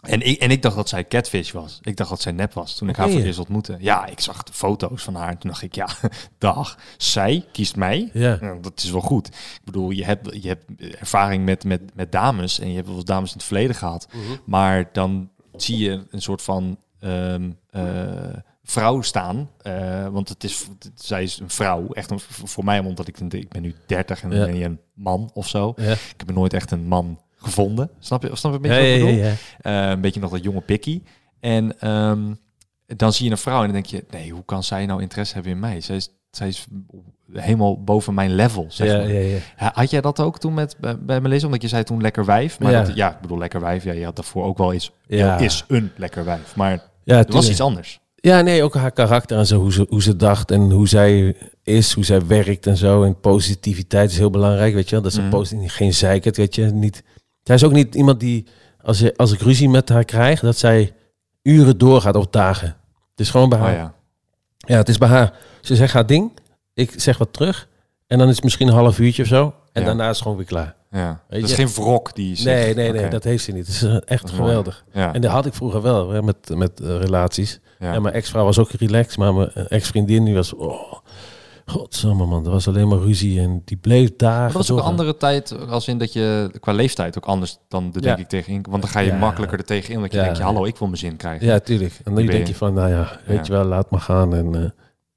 en, 0.02 0.22
ik, 0.22 0.42
en 0.42 0.52
ik 0.52 0.62
dacht 0.62 0.76
dat 0.76 0.90
zij 0.90 1.08
catfish 1.08 1.52
was. 1.52 1.80
Ik 1.84 1.98
dacht 1.98 2.10
dat 2.10 2.22
zij 2.22 2.32
nep 2.32 2.54
was 2.54 2.76
toen 2.76 2.90
ik 2.90 2.96
haar 2.96 3.08
voor 3.08 3.18
het 3.18 3.26
eerst 3.26 3.40
ontmoette. 3.40 3.78
Ja, 3.80 4.06
ik 4.06 4.20
zag 4.20 4.44
de 4.44 4.54
foto's 4.54 5.04
van 5.04 5.16
haar. 5.16 5.30
En 5.30 5.38
toen 5.38 5.50
dacht 5.50 5.62
ik, 5.62 5.76
ja, 5.76 5.88
dag. 6.38 6.78
Zij 6.98 7.46
kiest 7.52 7.76
mij. 7.76 8.10
Ja. 8.14 8.38
Nou, 8.42 8.62
dat 8.62 8.84
is 8.84 8.92
wel 8.92 9.02
goed. 9.02 9.28
Ik 9.28 9.62
bedoel, 9.64 9.90
je 9.90 10.06
hebt, 10.06 10.42
je 10.42 10.48
hebt 10.48 10.64
ervaring 11.00 11.46
met, 11.46 11.64
met, 11.64 11.82
met 11.96 12.12
dames. 12.12 12.60
En 12.60 12.70
je 12.70 12.76
hebt 12.76 12.88
wel 12.88 12.96
eens 12.96 13.06
dames 13.06 13.30
in 13.32 13.38
het 13.38 13.46
verleden 13.46 13.76
gehad. 13.76 14.08
Mhm. 14.12 14.22
Maar 14.46 14.90
dan 14.94 15.30
zie 15.56 15.78
je 15.78 16.06
een 16.12 16.22
soort 16.22 16.42
van 16.42 16.78
eh, 17.00 17.36
vrouw 18.64 19.02
staan. 19.02 19.50
Eh, 19.62 20.08
want 20.08 20.30
het 20.30 20.44
is, 20.44 20.68
zij 20.96 21.24
is 21.24 21.40
een 21.40 21.50
vrouw. 21.50 21.88
Echt 21.92 22.12
een, 22.12 22.20
voor 22.30 22.64
mij, 22.64 22.80
omdat 22.80 23.08
ik, 23.08 23.20
ik 23.20 23.50
ben 23.50 23.62
nu 23.62 23.76
30 23.86 24.24
en 24.24 24.30
dan 24.30 24.40
Ja. 24.40 24.46
ben 24.46 24.56
je 24.56 24.66
een 24.66 24.80
man 24.94 25.30
of 25.34 25.48
zo. 25.48 25.74
Ja. 25.76 25.92
Ik 25.92 26.14
heb 26.18 26.32
nooit 26.32 26.54
echt 26.54 26.72
een 26.72 26.88
man 26.88 27.20
gevonden. 27.38 27.90
Snap 28.00 28.24
je, 28.24 28.36
snap 28.36 28.52
je 28.64 28.70
een 28.70 28.76
Ja, 28.76 28.80
beetje 28.82 29.00
wat 29.04 29.10
ik 29.10 29.16
ja, 29.16 29.22
bedoel? 29.22 29.26
ja, 29.26 29.36
ja. 29.74 29.84
Eh, 29.86 29.90
een 29.92 30.02
beetje 30.02 30.20
nog 30.20 30.32
dat 30.32 30.44
jonge 30.44 30.62
pikkie. 30.62 31.04
En 31.40 31.80
ehm, 31.80 32.34
dan 32.86 33.14
zie 33.14 33.26
je 33.26 33.32
een 33.32 33.38
vrouw 33.38 33.58
en 33.60 33.64
dan 33.64 33.74
denk 33.74 33.86
je, 33.86 34.06
nee, 34.12 34.32
hoe 34.32 34.46
kan 34.46 34.64
zij 34.64 34.86
nou 34.86 35.02
interesse 35.02 35.34
hebben 35.34 35.52
in 35.52 35.60
mij? 35.60 35.82
Zij 35.82 35.96
is, 35.96 36.10
zij 36.32 36.48
is 36.48 36.66
helemaal 37.34 37.84
boven 37.84 38.14
mijn 38.14 38.36
level, 38.36 38.66
zeg 38.70 38.88
Ja, 38.88 38.98
maar. 38.98 39.12
ja, 39.14 39.20
ja. 39.20 39.38
Ha- 39.56 39.72
Had 39.74 39.90
jij 39.90 40.02
dat 40.02 40.20
ook 40.20 40.40
toen 40.40 40.54
met 40.54 40.76
bij, 40.80 41.00
bij 41.00 41.22
Melissa? 41.22 41.46
Omdat 41.46 41.62
je 41.62 41.68
zei 41.68 41.84
toen 41.84 42.02
lekker 42.02 42.26
wijf. 42.26 42.60
Maar 42.60 42.72
Ja. 42.72 42.82
ja, 42.82 42.92
ja 42.96 43.12
ik 43.12 43.20
bedoel 43.22 43.38
lekker 43.38 43.60
wijf. 43.62 43.84
Ja, 43.84 43.94
je 43.94 44.04
had 44.06 44.16
daarvoor 44.16 44.44
ook 44.46 44.58
wel 44.58 44.74
eens. 44.74 44.92
Ja. 45.08 45.38
Is 45.38 45.64
een 45.68 45.92
lekker 45.96 46.26
wijf. 46.26 46.56
Maar 46.56 46.80
Ja, 47.04 47.18
er 47.18 47.32
was 47.32 47.50
iets 47.50 47.62
anders. 47.62 48.00
Ja, 48.16 48.42
nee, 48.42 48.64
ook 48.64 48.74
haar 48.76 48.92
karakter 48.92 49.38
en 49.38 49.46
zo, 49.48 49.60
hoe 49.60 49.74
ze, 49.74 49.86
hoe 49.90 50.02
ze 50.02 50.16
dacht 50.16 50.52
en 50.52 50.72
hoe 50.72 50.88
zij 50.88 51.36
is, 51.64 51.94
hoe 51.94 52.06
zij 52.06 52.26
werkt 52.26 52.68
en 52.68 52.78
zo. 52.78 53.04
En 53.04 53.20
positiviteit 53.20 54.12
is 54.12 54.18
heel 54.18 54.30
belangrijk, 54.30 54.74
weet 54.74 54.86
je 54.90 54.92
wel. 54.96 55.04
Dat 55.04 55.14
ze 55.14 55.22
Mhm. 55.22 55.30
positief, 55.30 55.74
geen 55.74 55.94
zeikert, 55.94 56.38
weet 56.38 56.56
je. 56.56 56.66
Niet, 56.66 57.04
zij 57.48 57.56
is 57.56 57.64
ook 57.64 57.72
niet 57.72 57.96
iemand 57.96 58.20
die, 58.20 58.46
als, 58.82 59.00
je, 59.00 59.14
als 59.18 59.32
ik 59.32 59.42
ruzie 59.42 59.70
met 59.70 59.90
haar 59.90 60.04
krijg, 60.06 60.40
dat 60.40 60.58
zij 60.58 60.94
uren 61.42 61.78
doorgaat 61.78 62.16
of 62.16 62.28
dagen. 62.28 62.68
Het 63.12 63.20
is 63.20 63.30
gewoon 63.30 63.50
bij 63.50 63.60
Oh 63.60 63.66
haar. 63.66 63.74
ja. 63.76 63.94
Ja, 64.58 64.78
het 64.78 64.90
is 64.90 64.98
bij 64.98 65.08
haar. 65.10 65.34
Ze 65.62 65.76
zegt 65.76 65.94
haar 65.94 66.06
ding, 66.06 66.32
ik 66.74 66.94
zeg 66.96 67.18
wat 67.18 67.34
terug. 67.34 67.68
En 68.08 68.18
dan 68.18 68.28
is 68.30 68.36
het 68.36 68.44
misschien 68.44 68.68
een 68.68 68.74
half 68.74 69.00
uurtje 69.00 69.22
of 69.22 69.28
zo. 69.28 69.54
En 69.72 69.82
Ja. 69.82 69.88
daarna 69.88 70.04
is 70.04 70.10
het 70.10 70.22
gewoon 70.22 70.38
weer 70.38 70.46
klaar. 70.46 70.76
ja. 70.92 71.22
Weet 71.28 71.42
Het 71.42 71.50
is 71.50 71.56
geen 71.56 71.68
wrok 71.68 72.16
die. 72.16 72.44
Nee, 72.44 72.76
nee, 72.76 72.92
nee, 72.92 73.10
dat 73.10 73.24
heeft 73.24 73.44
ze 73.44 73.52
niet. 73.52 73.66
Het 73.68 73.76
is 73.76 73.84
eh, 73.84 73.94
echt 74.06 74.22
Dat 74.22 74.32
is 74.32 74.38
geweldig. 74.38 74.84
Ja. 74.94 75.14
En 75.14 75.22
dat 75.22 75.32
had 75.32 75.46
ik 75.46 75.54
vroeger 75.54 75.82
wel, 75.82 76.10
hè, 76.10 76.22
met, 76.22 76.50
met 76.50 76.80
eh, 76.80 76.88
relaties. 76.98 77.60
Ja. 77.80 77.94
En 77.94 78.02
mijn 78.02 78.14
ex-vrouw 78.16 78.44
was 78.46 78.60
ook 78.60 78.72
relaxed, 78.72 79.18
maar 79.18 79.34
mijn 79.34 79.52
eh, 79.54 79.64
ex-vriendin 79.68 80.24
die 80.26 80.34
was... 80.36 80.54
Oh, 80.54 80.94
godsamme 81.70 82.26
man, 82.26 82.44
dat 82.44 82.54
was 82.54 82.68
alleen 82.68 82.88
maar 82.88 82.98
ruzie 83.00 83.40
en 83.40 83.62
die 83.66 83.78
bleef 83.78 84.16
daar. 84.16 84.44
Dat 84.44 84.54
was 84.54 84.72
ook 84.72 84.78
een 84.78 84.84
andere 84.84 85.18
tijd, 85.18 85.68
als 85.70 85.88
in 85.88 85.98
dat 85.98 86.14
je 86.14 86.52
qua 86.60 86.72
leeftijd 86.74 87.18
ook 87.18 87.26
anders 87.26 87.58
dan 87.68 87.92
de 87.92 88.00
Ja. 88.00 88.06
denk 88.06 88.18
ik 88.18 88.28
tegenin. 88.28 88.66
Want 88.70 88.82
dan 88.82 88.92
ga 88.92 89.00
je 89.00 89.12
Ja. 89.12 89.18
makkelijker 89.18 89.58
er 89.58 89.66
tegenin. 89.66 90.02
Dat 90.02 90.12
je 90.12 90.18
Ja. 90.18 90.24
denkt, 90.24 90.38
ja, 90.38 90.44
hallo, 90.46 90.66
ik 90.66 90.78
wil 90.78 90.88
mijn 90.88 91.00
zin 91.00 91.16
krijgen. 91.16 91.48
Ja, 91.48 91.60
tuurlijk. 91.60 91.94
En 92.04 92.16
dan 92.16 92.26
denk 92.26 92.32
je. 92.46 92.48
je 92.48 92.56
van, 92.56 92.74
nou 92.74 92.90
ja, 92.90 93.20
weet 93.26 93.46
je 93.48 93.52
wel, 93.54 93.66
laat 93.66 93.90
maar 93.92 94.00
gaan. 94.02 94.36
En 94.36 94.56
eh, 94.56 94.70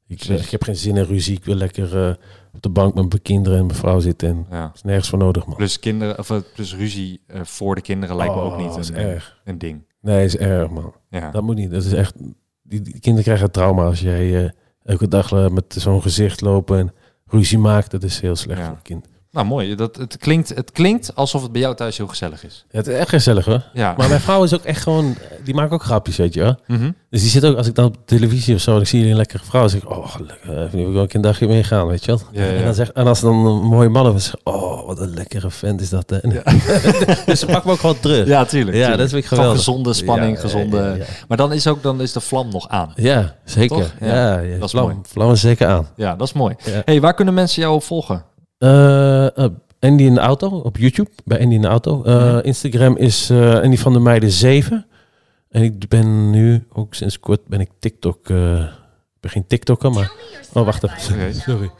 ik, 0.06 0.24
ik 0.24 0.50
heb 0.50 0.62
geen 0.62 0.76
zin 0.76 0.96
in 0.96 1.04
ruzie. 1.04 1.36
Ik 1.36 1.44
wil 1.44 1.54
lekker 1.54 2.06
eh, 2.08 2.14
op 2.54 2.62
de 2.62 2.68
bank 2.68 2.94
met 2.94 3.08
mijn 3.08 3.22
kinderen 3.22 3.58
en 3.58 3.66
mijn 3.66 3.78
vrouw 3.78 4.00
zitten. 4.00 4.28
En 4.28 4.46
Ja. 4.50 4.62
er 4.64 4.70
is 4.74 4.82
nergens 4.82 5.08
voor 5.08 5.18
nodig, 5.18 5.46
man. 5.46 5.56
Plus 5.56 5.78
kinderen, 5.78 6.18
of 6.18 6.30
eh, 6.30 6.36
plus 6.54 6.74
ruzie 6.76 7.20
voor 7.42 7.74
de 7.74 7.80
kinderen 7.80 8.16
lijkt 8.16 8.34
me 8.34 8.40
ook 8.40 8.52
Oh, 8.52 8.58
niet 8.58 8.68
dat 8.68 8.78
is 8.78 8.88
een, 8.88 8.94
erg. 8.96 9.40
een 9.44 9.58
ding. 9.58 9.84
Nee, 10.00 10.24
is 10.24 10.36
erg, 10.36 10.70
man. 10.70 10.92
Ja. 11.10 11.30
Dat 11.30 11.42
moet 11.42 11.56
niet. 11.56 11.70
Dat 11.70 11.84
is 11.84 11.92
echt... 11.92 12.14
Die, 12.62 12.80
die 12.82 12.92
kinderen 13.00 13.22
krijgen 13.24 13.50
trauma 13.50 13.84
als 13.84 14.00
jij 14.00 14.52
elke 14.90 15.08
dag 15.08 15.50
met 15.50 15.64
zo'n 15.78 16.02
gezicht 16.02 16.40
lopen 16.40 16.78
en 16.78 16.92
ruzie 17.26 17.58
maakt. 17.58 17.90
Dat 17.90 18.02
is 18.02 18.20
heel 18.20 18.36
slecht 18.36 18.58
Ja. 18.60 18.66
voor 18.66 18.74
een 18.76 18.82
kind. 18.82 19.06
Nou, 19.32 19.46
mooi. 19.46 19.74
Dat, 19.74 19.96
het, 19.96 20.16
klinkt, 20.16 20.48
het 20.48 20.70
klinkt 20.72 21.14
alsof 21.14 21.42
het 21.42 21.52
bij 21.52 21.60
jou 21.60 21.74
thuis 21.74 21.96
heel 21.96 22.06
gezellig 22.06 22.44
is. 22.44 22.64
Ja, 22.70 22.78
het 22.78 22.86
is 22.86 22.94
echt 22.94 23.08
gezellig, 23.08 23.44
hoor. 23.44 23.62
Ja. 23.72 23.94
Maar 23.96 24.08
mijn 24.08 24.20
vrouw 24.20 24.44
is 24.44 24.54
ook 24.54 24.62
echt 24.64 24.82
gewoon... 24.82 25.16
Die 25.44 25.54
maakt 25.54 25.72
ook 25.72 25.82
grapjes, 25.82 26.16
weet 26.16 26.34
je 26.34 26.40
wel. 26.40 26.56
Mhm. 26.66 26.90
Dus 27.10 27.20
die 27.20 27.30
zit 27.30 27.44
ook, 27.44 27.56
als 27.56 27.66
ik 27.66 27.74
dan 27.74 27.84
op 27.84 27.96
televisie 28.04 28.54
of 28.54 28.60
zo, 28.60 28.76
dan 28.76 28.86
zie 28.86 29.04
je 29.04 29.10
een 29.10 29.16
lekkere 29.16 29.44
vrouw. 29.44 29.60
Dan 29.60 29.70
zeg 29.70 29.82
ik, 29.82 29.90
oh, 29.90 30.08
gelukkig, 30.08 30.50
eh, 30.50 30.72
nu 30.72 30.84
wil 30.84 30.92
ik 30.94 30.98
ook 30.98 31.12
een 31.12 31.20
dagje 31.20 31.46
meegaan, 31.46 31.86
weet 31.86 32.04
je 32.04 32.10
wel. 32.10 32.20
Ja, 32.32 32.44
ja. 32.44 32.52
En, 32.58 32.64
dan 32.64 32.74
zeg, 32.74 32.90
en 32.90 33.06
als 33.06 33.20
dan 33.20 33.46
een 33.46 33.62
mooie 33.62 33.88
man 33.88 34.14
is, 34.14 34.34
oh, 34.44 34.86
wat 34.86 34.98
een 35.00 35.14
lekkere 35.14 35.50
vent 35.50 35.80
is 35.80 35.88
dat. 35.88 36.10
Hè. 36.10 36.18
dus 37.26 37.40
ze 37.40 37.46
pakt 37.46 37.64
me 37.64 37.72
ook 37.72 37.80
gewoon 37.80 38.00
terug. 38.00 38.26
Ja, 38.26 38.44
tuurlijk. 38.44 38.76
Ja, 38.76 38.82
tuurlijk. 38.82 38.98
dat 39.00 39.10
vind 39.10 39.22
ik 39.22 39.28
Van 39.28 39.36
geweldig. 39.36 39.58
gezonde 39.64 39.92
spanning, 39.92 40.40
gezonde... 40.40 41.06
Maar 41.28 41.36
dan 41.36 41.52
is, 41.52 41.66
ook, 41.66 41.82
dan 41.82 42.00
is 42.00 42.12
de 42.12 42.20
vlam 42.20 42.48
nog 42.50 42.68
aan. 42.68 42.92
Ja, 42.96 43.36
zeker. 43.44 43.94
Ja, 44.00 44.36
dat 44.36 44.64
is 44.64 44.70
vlam, 44.70 44.84
mooi. 44.84 44.96
vlam 45.02 45.32
is 45.32 45.40
zeker 45.40 45.66
aan. 45.66 45.88
Ja, 45.96 46.16
dat 46.16 46.26
is 46.26 46.32
mooi. 46.32 46.54
Hey, 46.84 47.00
waar 47.00 47.14
kunnen 47.14 47.34
mensen 47.34 47.62
jou 47.62 47.74
op 47.74 47.82
volgen? 47.82 48.24
Eh, 48.64 49.36
eh, 49.38 49.50
Andy 49.78 50.02
in 50.02 50.14
de 50.14 50.20
auto 50.20 50.48
op 50.58 50.76
YouTube, 50.76 51.10
bij 51.24 51.40
Andy 51.40 51.54
in 51.54 51.60
de 51.60 51.68
auto. 51.68 52.02
Eh, 52.04 52.14
Mhm. 52.14 52.38
Instagram 52.46 52.96
is 52.96 53.30
eh 53.30 53.54
Andy 53.60 53.76
van 53.76 53.92
der 53.92 54.02
Meijden 54.02 54.30
7. 54.30 54.86
En 55.48 55.62
ik 55.62 55.88
ben 55.88 56.30
nu, 56.30 56.66
ook 56.72 56.94
sinds 56.94 57.20
kort, 57.20 57.46
ben 57.46 57.60
ik 57.60 57.70
TikTok... 57.78 58.28
eh, 58.28 58.60
ik 58.60 59.20
ben 59.20 59.30
geen 59.30 59.46
TikToker, 59.46 59.90
maar... 59.92 60.12
Oh, 60.52 60.64
wacht 60.64 60.82
even. 60.84 61.34
Sorry. 61.34 61.70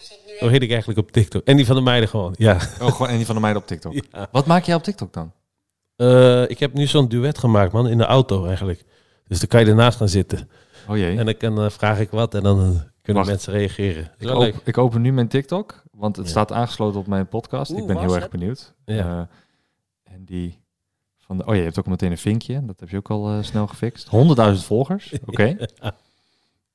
Hoe 0.40 0.48
heet 0.50 0.62
ik 0.62 0.70
eigenlijk 0.70 0.98
op 0.98 1.10
TikTok? 1.12 1.48
Andy 1.48 1.64
van 1.64 1.74
der 1.74 1.84
Meijden 1.84 2.08
gewoon, 2.08 2.34
ja. 2.38 2.58
Oh, 2.80 2.92
gewoon 2.92 3.08
een 3.10 3.24
van 3.26 3.34
de 3.34 3.40
meiden 3.40 3.62
op 3.62 3.68
TikTok. 3.68 3.92
Ja. 3.92 4.28
Wat 4.32 4.46
maak 4.46 4.64
jij 4.64 4.74
op 4.74 4.82
TikTok 4.82 5.12
dan? 5.12 5.32
Eh, 5.96 6.42
ik 6.50 6.58
heb 6.58 6.72
nu 6.72 6.86
zo'n 6.86 7.08
duet 7.08 7.38
gemaakt, 7.38 7.72
man, 7.72 7.88
in 7.88 7.98
de 7.98 8.04
auto 8.04 8.46
eigenlijk. 8.46 8.84
Dus 9.28 9.38
dan 9.38 9.48
kan 9.48 9.60
je 9.60 9.66
ernaast 9.66 9.96
gaan 9.98 10.08
zitten. 10.08 10.48
Oh 10.88 10.96
jee. 10.96 11.18
En 11.18 11.24
dan 11.24 11.36
kan, 11.36 11.60
eh, 11.60 11.70
vraag 11.70 11.98
ik 12.00 12.10
wat 12.10 12.34
en 12.34 12.42
dan 12.42 12.60
eh, 12.60 12.80
kunnen 13.14 13.28
Wacht. 13.28 13.28
mensen 13.28 13.52
reageren. 13.52 14.12
Ik, 14.18 14.26
wel 14.26 14.36
op- 14.36 14.42
leuk. 14.42 14.54
ik 14.64 14.78
open 14.78 15.00
nu 15.00 15.12
mijn 15.12 15.28
TikTok, 15.28 15.82
want 15.92 16.16
het 16.16 16.24
Ja. 16.24 16.30
staat 16.30 16.52
aangesloten 16.52 17.00
op 17.00 17.06
mijn 17.06 17.28
podcast. 17.28 17.70
ik 17.70 17.86
ben 17.86 17.98
heel 17.98 18.14
erg 18.14 18.28
benieuwd. 18.28 18.74
Ja. 18.84 19.28
Eh, 20.04 20.14
en 20.14 20.24
die 20.24 20.58
van 21.18 21.36
de, 21.36 21.44
oh, 21.46 21.54
je 21.54 21.62
hebt 21.62 21.78
ook 21.78 21.86
meteen 21.86 22.10
een 22.10 22.18
vinkje. 22.18 22.64
Dat 22.64 22.80
heb 22.80 22.88
je 22.88 22.96
ook 22.96 23.10
al 23.10 23.30
eh, 23.30 23.42
snel 23.42 23.66
gefixt. 23.66 24.08
100.000 24.08 24.64
volgers. 24.66 25.12
Oké. 25.26 25.56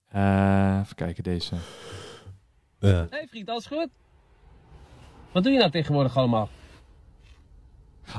Eh, 0.07 0.79
even 0.81 0.95
kijken 0.95 1.23
deze. 1.23 1.55
Ja. 2.79 3.07
Hey 3.09 3.27
vriend, 3.29 3.49
alles 3.49 3.65
goed? 3.65 3.87
Wat 5.31 5.43
doe 5.43 5.51
je 5.51 5.57
nou 5.59 5.71
tegenwoordig 5.71 6.17
allemaal? 6.17 6.49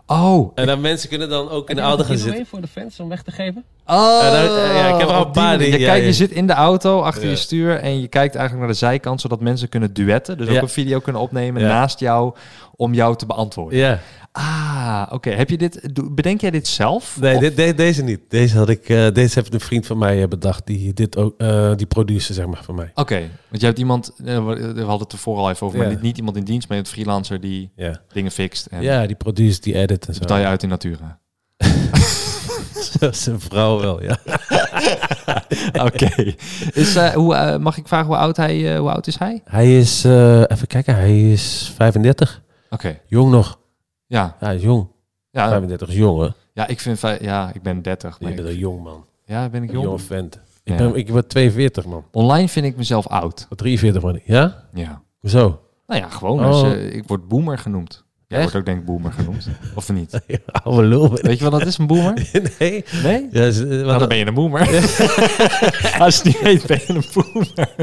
Oh, 0.07 0.53
En 0.55 0.67
dan 0.67 0.81
mensen 0.81 1.09
kunnen 1.09 1.29
dan 1.29 1.51
ook 1.51 1.71
in 1.71 1.77
de 1.77 1.83
auto 1.83 2.03
gaan 2.05 2.13
een 2.13 2.19
zitten. 2.19 2.47
voor 2.47 2.61
de 2.61 2.67
fans 2.67 3.01
om 3.01 3.09
weg 3.09 3.23
te 3.23 3.31
geven? 3.31 3.65
Oh, 3.87 4.19
Ja, 4.23 4.43
ja, 4.75 4.89
ik 4.95 4.99
heb 5.01 5.09
er 5.09 5.15
al 5.15 5.27
een 5.27 5.31
paar 5.31 5.59
die- 5.59 5.71
Je, 5.73 5.79
ja, 5.79 5.87
kijkt, 5.87 6.01
je 6.01 6.07
ja. 6.11 6.13
zit 6.17 6.31
in 6.31 6.47
de 6.47 6.53
auto 6.53 7.01
achter 7.01 7.25
Ja. 7.25 7.31
je 7.31 7.37
stuur 7.37 7.77
en 7.79 8.01
je 8.01 8.09
kijkt 8.09 8.35
eigenlijk 8.35 8.67
naar 8.67 8.75
de 8.75 8.79
zijkant 8.87 9.21
zodat 9.21 9.41
mensen 9.41 9.69
kunnen 9.69 9.93
duetten. 9.95 10.39
Dus 10.39 10.49
ook 10.49 10.63
een 10.63 10.69
video 10.69 10.99
kunnen 11.01 11.23
opnemen 11.23 11.63
Ja. 11.63 11.69
naast 11.69 12.01
jou 12.01 12.35
om 12.77 12.95
jou 12.95 13.17
te 13.17 13.27
beantwoorden. 13.27 13.79
Ja. 13.79 13.99
Ah, 14.39 15.07
oké. 15.11 15.31
Heb 15.31 15.51
je 15.51 15.57
dit? 15.57 15.81
Bedenk 16.15 16.41
jij 16.41 16.51
dit 16.51 16.67
zelf? 16.67 17.17
Nee, 17.21 17.35
Of- 17.35 17.41
dit, 17.41 17.57
de- 17.57 17.75
deze 17.75 18.03
niet. 18.03 18.21
Deze 18.29 18.57
had 18.59 18.69
ik, 18.69 18.89
eh, 18.89 19.07
deze 19.13 19.39
heeft 19.39 19.55
een 19.55 19.61
vriend 19.61 19.87
van 19.87 19.99
mij 19.99 20.23
eh, 20.23 20.29
bedacht. 20.29 20.67
Die 20.67 20.93
dit 20.93 21.17
ook, 21.17 21.35
eh, 21.39 21.73
die 21.77 21.87
producer 21.87 22.35
zeg 22.35 22.47
maar 22.47 22.65
van 22.65 22.75
mij. 22.75 22.91
Oké, 22.95 23.19
want 23.49 23.61
je 23.61 23.67
hebt 23.67 23.79
iemand, 23.79 24.13
we 24.17 24.33
hadden 24.77 24.99
het 24.99 25.13
er 25.13 25.19
vooral 25.19 25.51
even 25.51 25.67
over, 25.67 25.79
maar 25.79 25.89
niet, 25.89 26.03
niet 26.03 26.17
iemand 26.17 26.37
in 26.37 26.45
dienst, 26.45 26.69
maar 26.69 26.79
een 26.79 26.87
freelancer 26.87 27.41
die 27.41 27.73
dingen 28.13 28.31
fixt 28.31 28.67
en 28.67 28.83
ja 28.83 29.07
die 29.07 29.17
producer, 29.17 29.63
die 29.63 29.75
edit 29.75 30.07
en 30.07 30.15
zo. 30.15 30.21
betaal 30.21 30.39
je 30.39 30.47
uit 30.47 30.63
in 30.63 30.69
natura. 30.69 31.19
Een 33.01 33.41
vrouw 33.41 33.81
wel, 33.81 34.03
ja. 34.03 34.19
Oké. 35.87 36.35
Is, 36.73 36.97
hoe, 36.99 37.59
mag 37.61 37.77
ik 37.77 37.89
vragen 37.89 38.07
hoe 38.07 38.17
oud 38.17 38.37
hij, 38.37 38.77
hoe 38.77 38.91
oud 38.91 39.07
is 39.07 39.19
hij? 39.19 39.41
Hij 39.45 39.79
is, 39.79 40.05
even 40.47 40.67
kijken, 40.67 40.95
hij 40.95 41.33
is 41.33 41.73
35. 41.77 42.43
Oké, 42.71 42.99
Jong 43.07 43.31
nog. 43.31 43.59
Ja. 44.07 44.37
Ja, 44.41 44.47
hij 44.47 44.55
is 44.57 44.63
jong. 44.63 44.89
Ja, 45.31 45.49
35 45.49 45.89
is 45.89 45.95
jong, 45.95 46.21
hè? 46.21 46.29
ja, 46.53 46.67
ik 46.67 46.81
vind, 46.81 47.01
ja, 47.21 47.51
ik 47.55 47.63
ben 47.63 47.83
30. 47.83 48.17
Je 48.19 48.25
maar 48.25 48.35
bent 48.35 48.47
ik- 48.49 48.53
een 48.55 48.59
jong 48.61 48.83
man. 48.83 49.05
ja, 49.25 49.49
ben 49.49 49.63
ik 49.63 49.69
Een 49.69 49.75
jong? 49.75 49.87
jonge 49.87 49.99
vent. 49.99 50.41
Ik, 50.65 50.77
ben, 50.77 50.95
ik 50.95 51.13
ben 51.13 51.27
42, 51.27 51.85
man. 51.87 52.05
Online 52.13 52.49
vind 52.49 52.67
ik 52.67 52.77
mezelf 52.77 53.07
oud. 53.07 53.47
43, 53.51 54.03
man. 54.03 54.21
Ja? 54.25 54.65
Ja. 54.75 55.03
Hoezo? 55.21 55.61
Nou 55.87 56.01
ja, 56.01 56.09
gewoon. 56.09 56.69
Je- 56.71 56.91
ik 56.91 57.07
word 57.09 57.29
boomer 57.29 57.59
genoemd. 57.59 58.05
Jij 58.29 58.39
Echt? 58.41 58.53
wordt 58.53 58.57
ook 58.69 58.75
denk 58.75 58.79
ik 58.81 58.85
boomer 58.95 59.13
genoemd. 59.13 59.49
Of 59.75 59.93
niet? 59.93 60.21
Ja, 60.27 60.39
oude 60.63 60.83
lul. 60.87 61.11
Weet 61.13 61.39
je 61.39 61.45
wat 61.51 61.53
dat 61.53 61.67
is, 61.69 61.79
een 61.79 61.87
boomer? 61.87 62.31
nee. 62.59 62.85
Nee? 63.03 63.29
Ja, 63.31 63.43
is- 63.45 63.59
Nou, 63.65 63.99
dan 63.99 64.09
ben 64.09 64.17
je 64.17 64.27
een 64.27 64.35
boomer. 64.35 64.61
Als 65.99 66.17
je 66.17 66.23
niet 66.25 66.41
weet, 66.43 66.67
ben 66.67 66.81
je 66.87 66.93
een 66.95 67.05
boomer. 67.15 67.75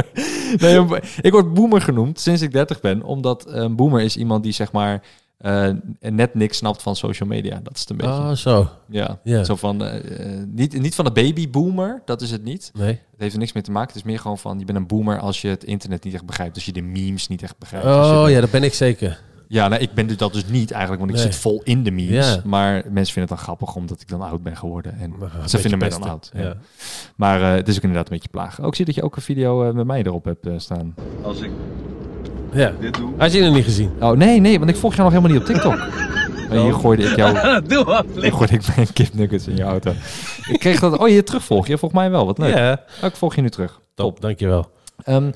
Nee, 0.57 0.75
een 0.75 1.01
ik 1.21 1.31
word 1.31 1.53
boomer 1.53 1.81
genoemd 1.81 2.19
sinds 2.19 2.41
ik 2.41 2.51
30 2.51 2.81
ben. 2.81 3.03
Omdat 3.03 3.45
een 3.47 3.75
boomer 3.75 4.01
is 4.01 4.17
iemand 4.17 4.43
die 4.43 4.51
zeg 4.53 4.71
maar 4.71 5.03
eh, 5.43 5.69
net 5.99 6.33
niks 6.33 6.57
snapt 6.57 6.81
van 6.81 6.95
social 6.95 7.29
media. 7.29 7.59
Dat 7.63 7.73
is 7.73 7.79
het 7.79 7.89
een 7.89 7.97
beetje. 7.97 8.11
Oh, 8.13 8.31
zo. 8.31 8.69
Ja. 8.89 9.43
Zo 9.43 9.55
van, 9.55 9.83
eh, 9.83 10.39
eh, 10.39 10.47
niet, 10.47 10.79
niet 10.79 10.95
van 10.95 11.05
de 11.05 11.11
babyboomer, 11.11 12.01
dat 12.05 12.21
is 12.21 12.31
het 12.31 12.43
niet. 12.43 12.71
Nee. 12.73 12.87
Het 12.87 12.99
heeft 13.17 13.33
er 13.33 13.39
niks 13.39 13.53
mee 13.53 13.63
te 13.63 13.71
maken. 13.71 13.87
Het 13.87 13.97
is 13.97 14.03
meer 14.03 14.19
gewoon 14.19 14.37
van, 14.37 14.59
je 14.59 14.65
bent 14.65 14.77
een 14.77 14.87
boomer 14.87 15.19
als 15.19 15.41
je 15.41 15.47
het 15.47 15.63
internet 15.63 16.03
niet 16.03 16.13
echt 16.13 16.25
begrijpt. 16.25 16.55
Als 16.55 16.65
je 16.65 16.71
de 16.71 16.81
memes 16.81 17.27
niet 17.27 17.43
echt 17.43 17.57
begrijpt. 17.57 17.87
Oh 17.87 18.25
ja, 18.29 18.39
dat 18.39 18.51
ben 18.51 18.63
ik 18.63 18.73
zeker. 18.73 19.21
Ja, 19.47 19.67
nou, 19.67 19.81
ik 19.81 19.93
ben 19.93 20.07
dus 20.07 20.17
dat 20.17 20.33
dus 20.33 20.45
niet 20.45 20.71
eigenlijk, 20.71 21.01
want 21.01 21.13
ik 21.13 21.23
Nee. 21.23 21.31
zit 21.31 21.41
vol 21.41 21.61
in 21.63 21.83
de 21.83 21.91
memes. 21.91 22.33
Ja. 22.33 22.41
Maar 22.45 22.73
mensen 22.73 23.13
vinden 23.13 23.21
het 23.21 23.29
dan 23.29 23.37
grappig 23.37 23.75
omdat 23.75 24.01
ik 24.01 24.07
dan 24.07 24.21
oud 24.21 24.43
ben 24.43 24.57
geworden. 24.57 24.97
En 24.99 25.13
een 25.19 25.49
ze 25.49 25.57
vinden 25.57 25.79
mij 25.79 25.89
dan 25.89 26.03
oud. 26.03 26.31
Ja. 26.33 26.41
Ja. 26.41 26.57
Maar 27.15 27.41
eh, 27.41 27.51
het 27.51 27.67
is 27.67 27.75
ook 27.75 27.81
inderdaad 27.81 28.07
een 28.07 28.13
beetje 28.13 28.29
plagen. 28.29 28.63
Ook 28.63 28.75
zie 28.75 28.85
dat 28.85 28.95
je 28.95 29.03
ook 29.03 29.15
een 29.15 29.21
video 29.21 29.63
eh, 29.63 29.73
met 29.73 29.85
mij 29.85 30.03
erop 30.03 30.25
hebt 30.25 30.47
staan. 30.57 30.95
Als 31.23 31.41
ik 31.41 31.51
Ja. 32.53 32.73
dit 32.79 32.93
doe. 32.97 33.09
Had 33.17 33.33
je 33.33 33.41
nog 33.41 33.53
niet 33.53 33.63
gezien? 33.63 33.91
Oh 33.99 34.11
nee, 34.11 34.39
nee, 34.39 34.57
want 34.59 34.69
ik 34.69 34.75
volg 34.75 34.95
jou 34.95 35.11
nog 35.11 35.21
helemaal 35.21 35.39
niet 35.39 35.49
op 35.49 35.55
TikTok. 35.55 35.77
Maar 36.49 36.57
hier 36.57 36.73
gooide 36.73 37.03
ik 37.03 37.15
jou. 37.15 37.61
doe 37.67 37.83
wat. 37.83 38.05
Hier 38.15 38.31
gooide 38.31 38.53
ik 38.53 38.75
mijn 38.75 38.93
kipnuggets 38.93 39.47
in 39.47 39.55
je 39.55 39.63
auto. 39.63 39.93
Ik 40.49 40.59
kreeg 40.59 40.79
dat. 40.79 40.97
Oh, 40.97 41.09
je 41.09 41.23
terugvolg. 41.23 41.67
Je 41.67 41.77
volgt 41.77 41.95
mij 41.95 42.11
wel. 42.11 42.25
Wat 42.25 42.37
leuk. 42.37 42.55
Ja. 42.55 42.71
Oh, 43.01 43.09
ik 43.09 43.15
volg 43.15 43.35
je 43.35 43.41
nu 43.41 43.49
terug. 43.49 43.81
Top, 43.95 44.21
dankjewel. 44.21 44.71
Ehm, 45.03 45.31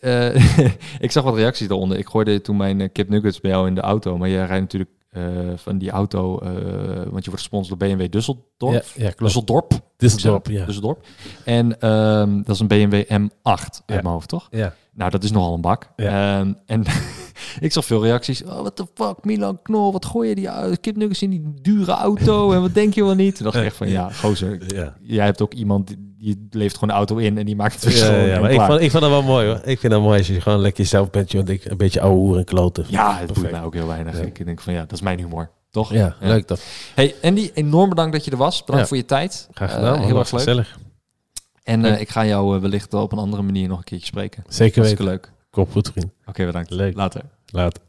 eh, 0.00 0.34
ik 1.06 1.10
zag 1.10 1.24
wat 1.24 1.34
reacties 1.34 1.68
daaronder. 1.68 1.98
Ik 1.98 2.08
gooide 2.08 2.40
toen 2.40 2.56
mijn 2.56 2.80
eh, 2.80 2.88
kip 2.92 3.08
nuggets 3.08 3.40
bij 3.40 3.50
jou 3.50 3.66
in 3.66 3.74
de 3.74 3.80
auto. 3.80 4.18
Maar 4.18 4.28
jij 4.28 4.46
rijdt 4.46 4.62
natuurlijk 4.62 4.90
eh, 5.12 5.22
van 5.56 5.78
die 5.78 5.90
auto, 5.90 6.38
eh, 6.38 6.50
want 6.94 7.24
je 7.24 7.30
wordt 7.30 7.30
gesponsord 7.30 7.80
door 7.80 7.88
BMW 7.88 8.06
Düsseldorf. 8.16 8.94
Ja, 8.96 9.04
ja. 9.04 9.10
Düsseldorp. 9.10 9.78
Düsseldorp, 9.96 10.50
ja. 10.50 10.66
Düsseldorp. 10.66 11.06
En 11.44 11.80
ehm, 11.80 12.36
dat 12.42 12.54
is 12.54 12.60
een 12.60 12.66
BMW 12.66 13.02
M8 13.02 13.30
uit 13.42 13.82
Ja. 13.86 13.94
mijn 13.94 14.06
hoofd, 14.06 14.28
toch? 14.28 14.48
Ja. 14.50 14.74
Nou, 14.94 15.10
dat 15.10 15.24
is 15.24 15.30
nogal 15.30 15.54
een 15.54 15.60
bak. 15.60 15.88
Ja. 15.96 16.38
Ehm, 16.40 16.52
en 16.66 16.82
ik 17.66 17.72
zag 17.72 17.84
veel 17.84 18.02
reacties. 18.02 18.42
Oh, 18.44 18.48
what 18.60 18.76
the 18.76 18.86
fuck, 18.94 19.24
Milan 19.24 19.62
Knol, 19.62 19.92
wat 19.92 20.04
gooi 20.06 20.28
je 20.28 20.34
die 20.34 20.44
uh, 20.44 20.64
kipnuggets 20.80 21.22
in 21.22 21.30
die 21.30 21.52
dure 21.62 21.92
auto? 21.92 22.52
En 22.52 22.60
wat 22.60 22.74
denk 22.74 22.94
je 22.94 23.04
wel 23.04 23.14
niet? 23.14 23.34
Toen 23.36 23.44
dacht 23.44 23.56
ik 23.56 23.64
echt 23.64 23.76
van, 23.76 23.88
ja, 23.88 24.10
gozer, 24.10 24.74
Ja. 24.74 24.96
jij 25.02 25.24
hebt 25.24 25.42
ook 25.42 25.52
iemand, 25.54 25.86
die, 25.86 26.11
die 26.22 26.46
leeft 26.50 26.74
gewoon 26.74 26.88
de 26.88 26.94
auto 26.94 27.16
in 27.16 27.38
en 27.38 27.46
die 27.46 27.56
maakt 27.56 27.84
het 27.84 27.92
Ja, 27.92 27.98
schoon. 28.04 28.14
ja, 28.26 28.34
en 28.34 28.40
maar 28.40 28.50
ik 28.52 28.60
vond, 28.60 28.80
ik 28.80 28.90
vond 28.90 29.02
dat 29.02 29.12
wel 29.12 29.22
mooi 29.22 29.46
hoor. 29.46 29.60
Ik 29.64 29.78
vind 29.78 29.92
dat 29.92 30.02
mooi 30.02 30.18
als 30.18 30.26
je 30.26 30.40
gewoon 30.40 30.60
lekker 30.60 30.82
jezelf 30.82 31.10
bent, 31.10 31.30
joh. 31.32 31.48
Ik- 31.48 31.64
Een 31.64 31.76
beetje 31.76 32.00
ouwe 32.00 32.16
hoer 32.18 32.36
en 32.38 32.44
kloten. 32.44 32.84
Ja, 32.88 33.16
het 33.18 33.26
Perfect. 33.32 33.50
mij 33.52 33.62
ook 33.62 33.74
heel 33.74 33.86
weinig. 33.86 34.18
Ja. 34.18 34.24
Ik 34.24 34.44
denk 34.44 34.60
van 34.60 34.72
ja, 34.72 34.80
dat 34.80 34.92
is 34.92 35.00
mijn 35.00 35.18
humor. 35.18 35.50
Toch? 35.70 35.92
Ja, 35.92 36.16
leuk 36.20 36.48
dat. 36.48 36.62
Hey, 36.94 37.14
Andy, 37.22 37.50
enorm 37.54 37.88
bedankt 37.88 38.12
dat 38.12 38.24
je 38.24 38.30
er 38.30 38.36
was. 38.36 38.58
Bedankt 38.64 38.80
Ja. 38.80 38.86
voor 38.88 38.96
je 38.96 39.04
tijd. 39.04 39.48
Graag 39.52 39.70
Eh, 39.70 39.74
gedaan. 39.76 39.98
heel 39.98 40.18
erg 40.18 40.30
leuk. 40.30 40.40
Gezellig. 40.40 40.78
En 41.62 41.84
eh, 41.84 42.00
ik 42.00 42.08
ga 42.08 42.26
jou 42.26 42.54
eh, 42.56 42.60
wellicht 42.60 42.94
op 42.94 43.12
een 43.12 43.18
andere 43.18 43.42
manier 43.42 43.68
nog 43.68 43.78
een 43.78 43.84
keertje 43.84 44.06
spreken. 44.06 44.44
Zeker 44.48 44.82
weten. 44.82 45.04
leuk. 45.04 45.32
Kop 45.50 45.70
goed, 45.72 45.88
vriend. 45.92 46.06
Oké, 46.26 46.44
bedankt. 46.46 46.70
Leuk. 46.70 46.94
Later. 46.96 47.22
Later. 47.46 47.82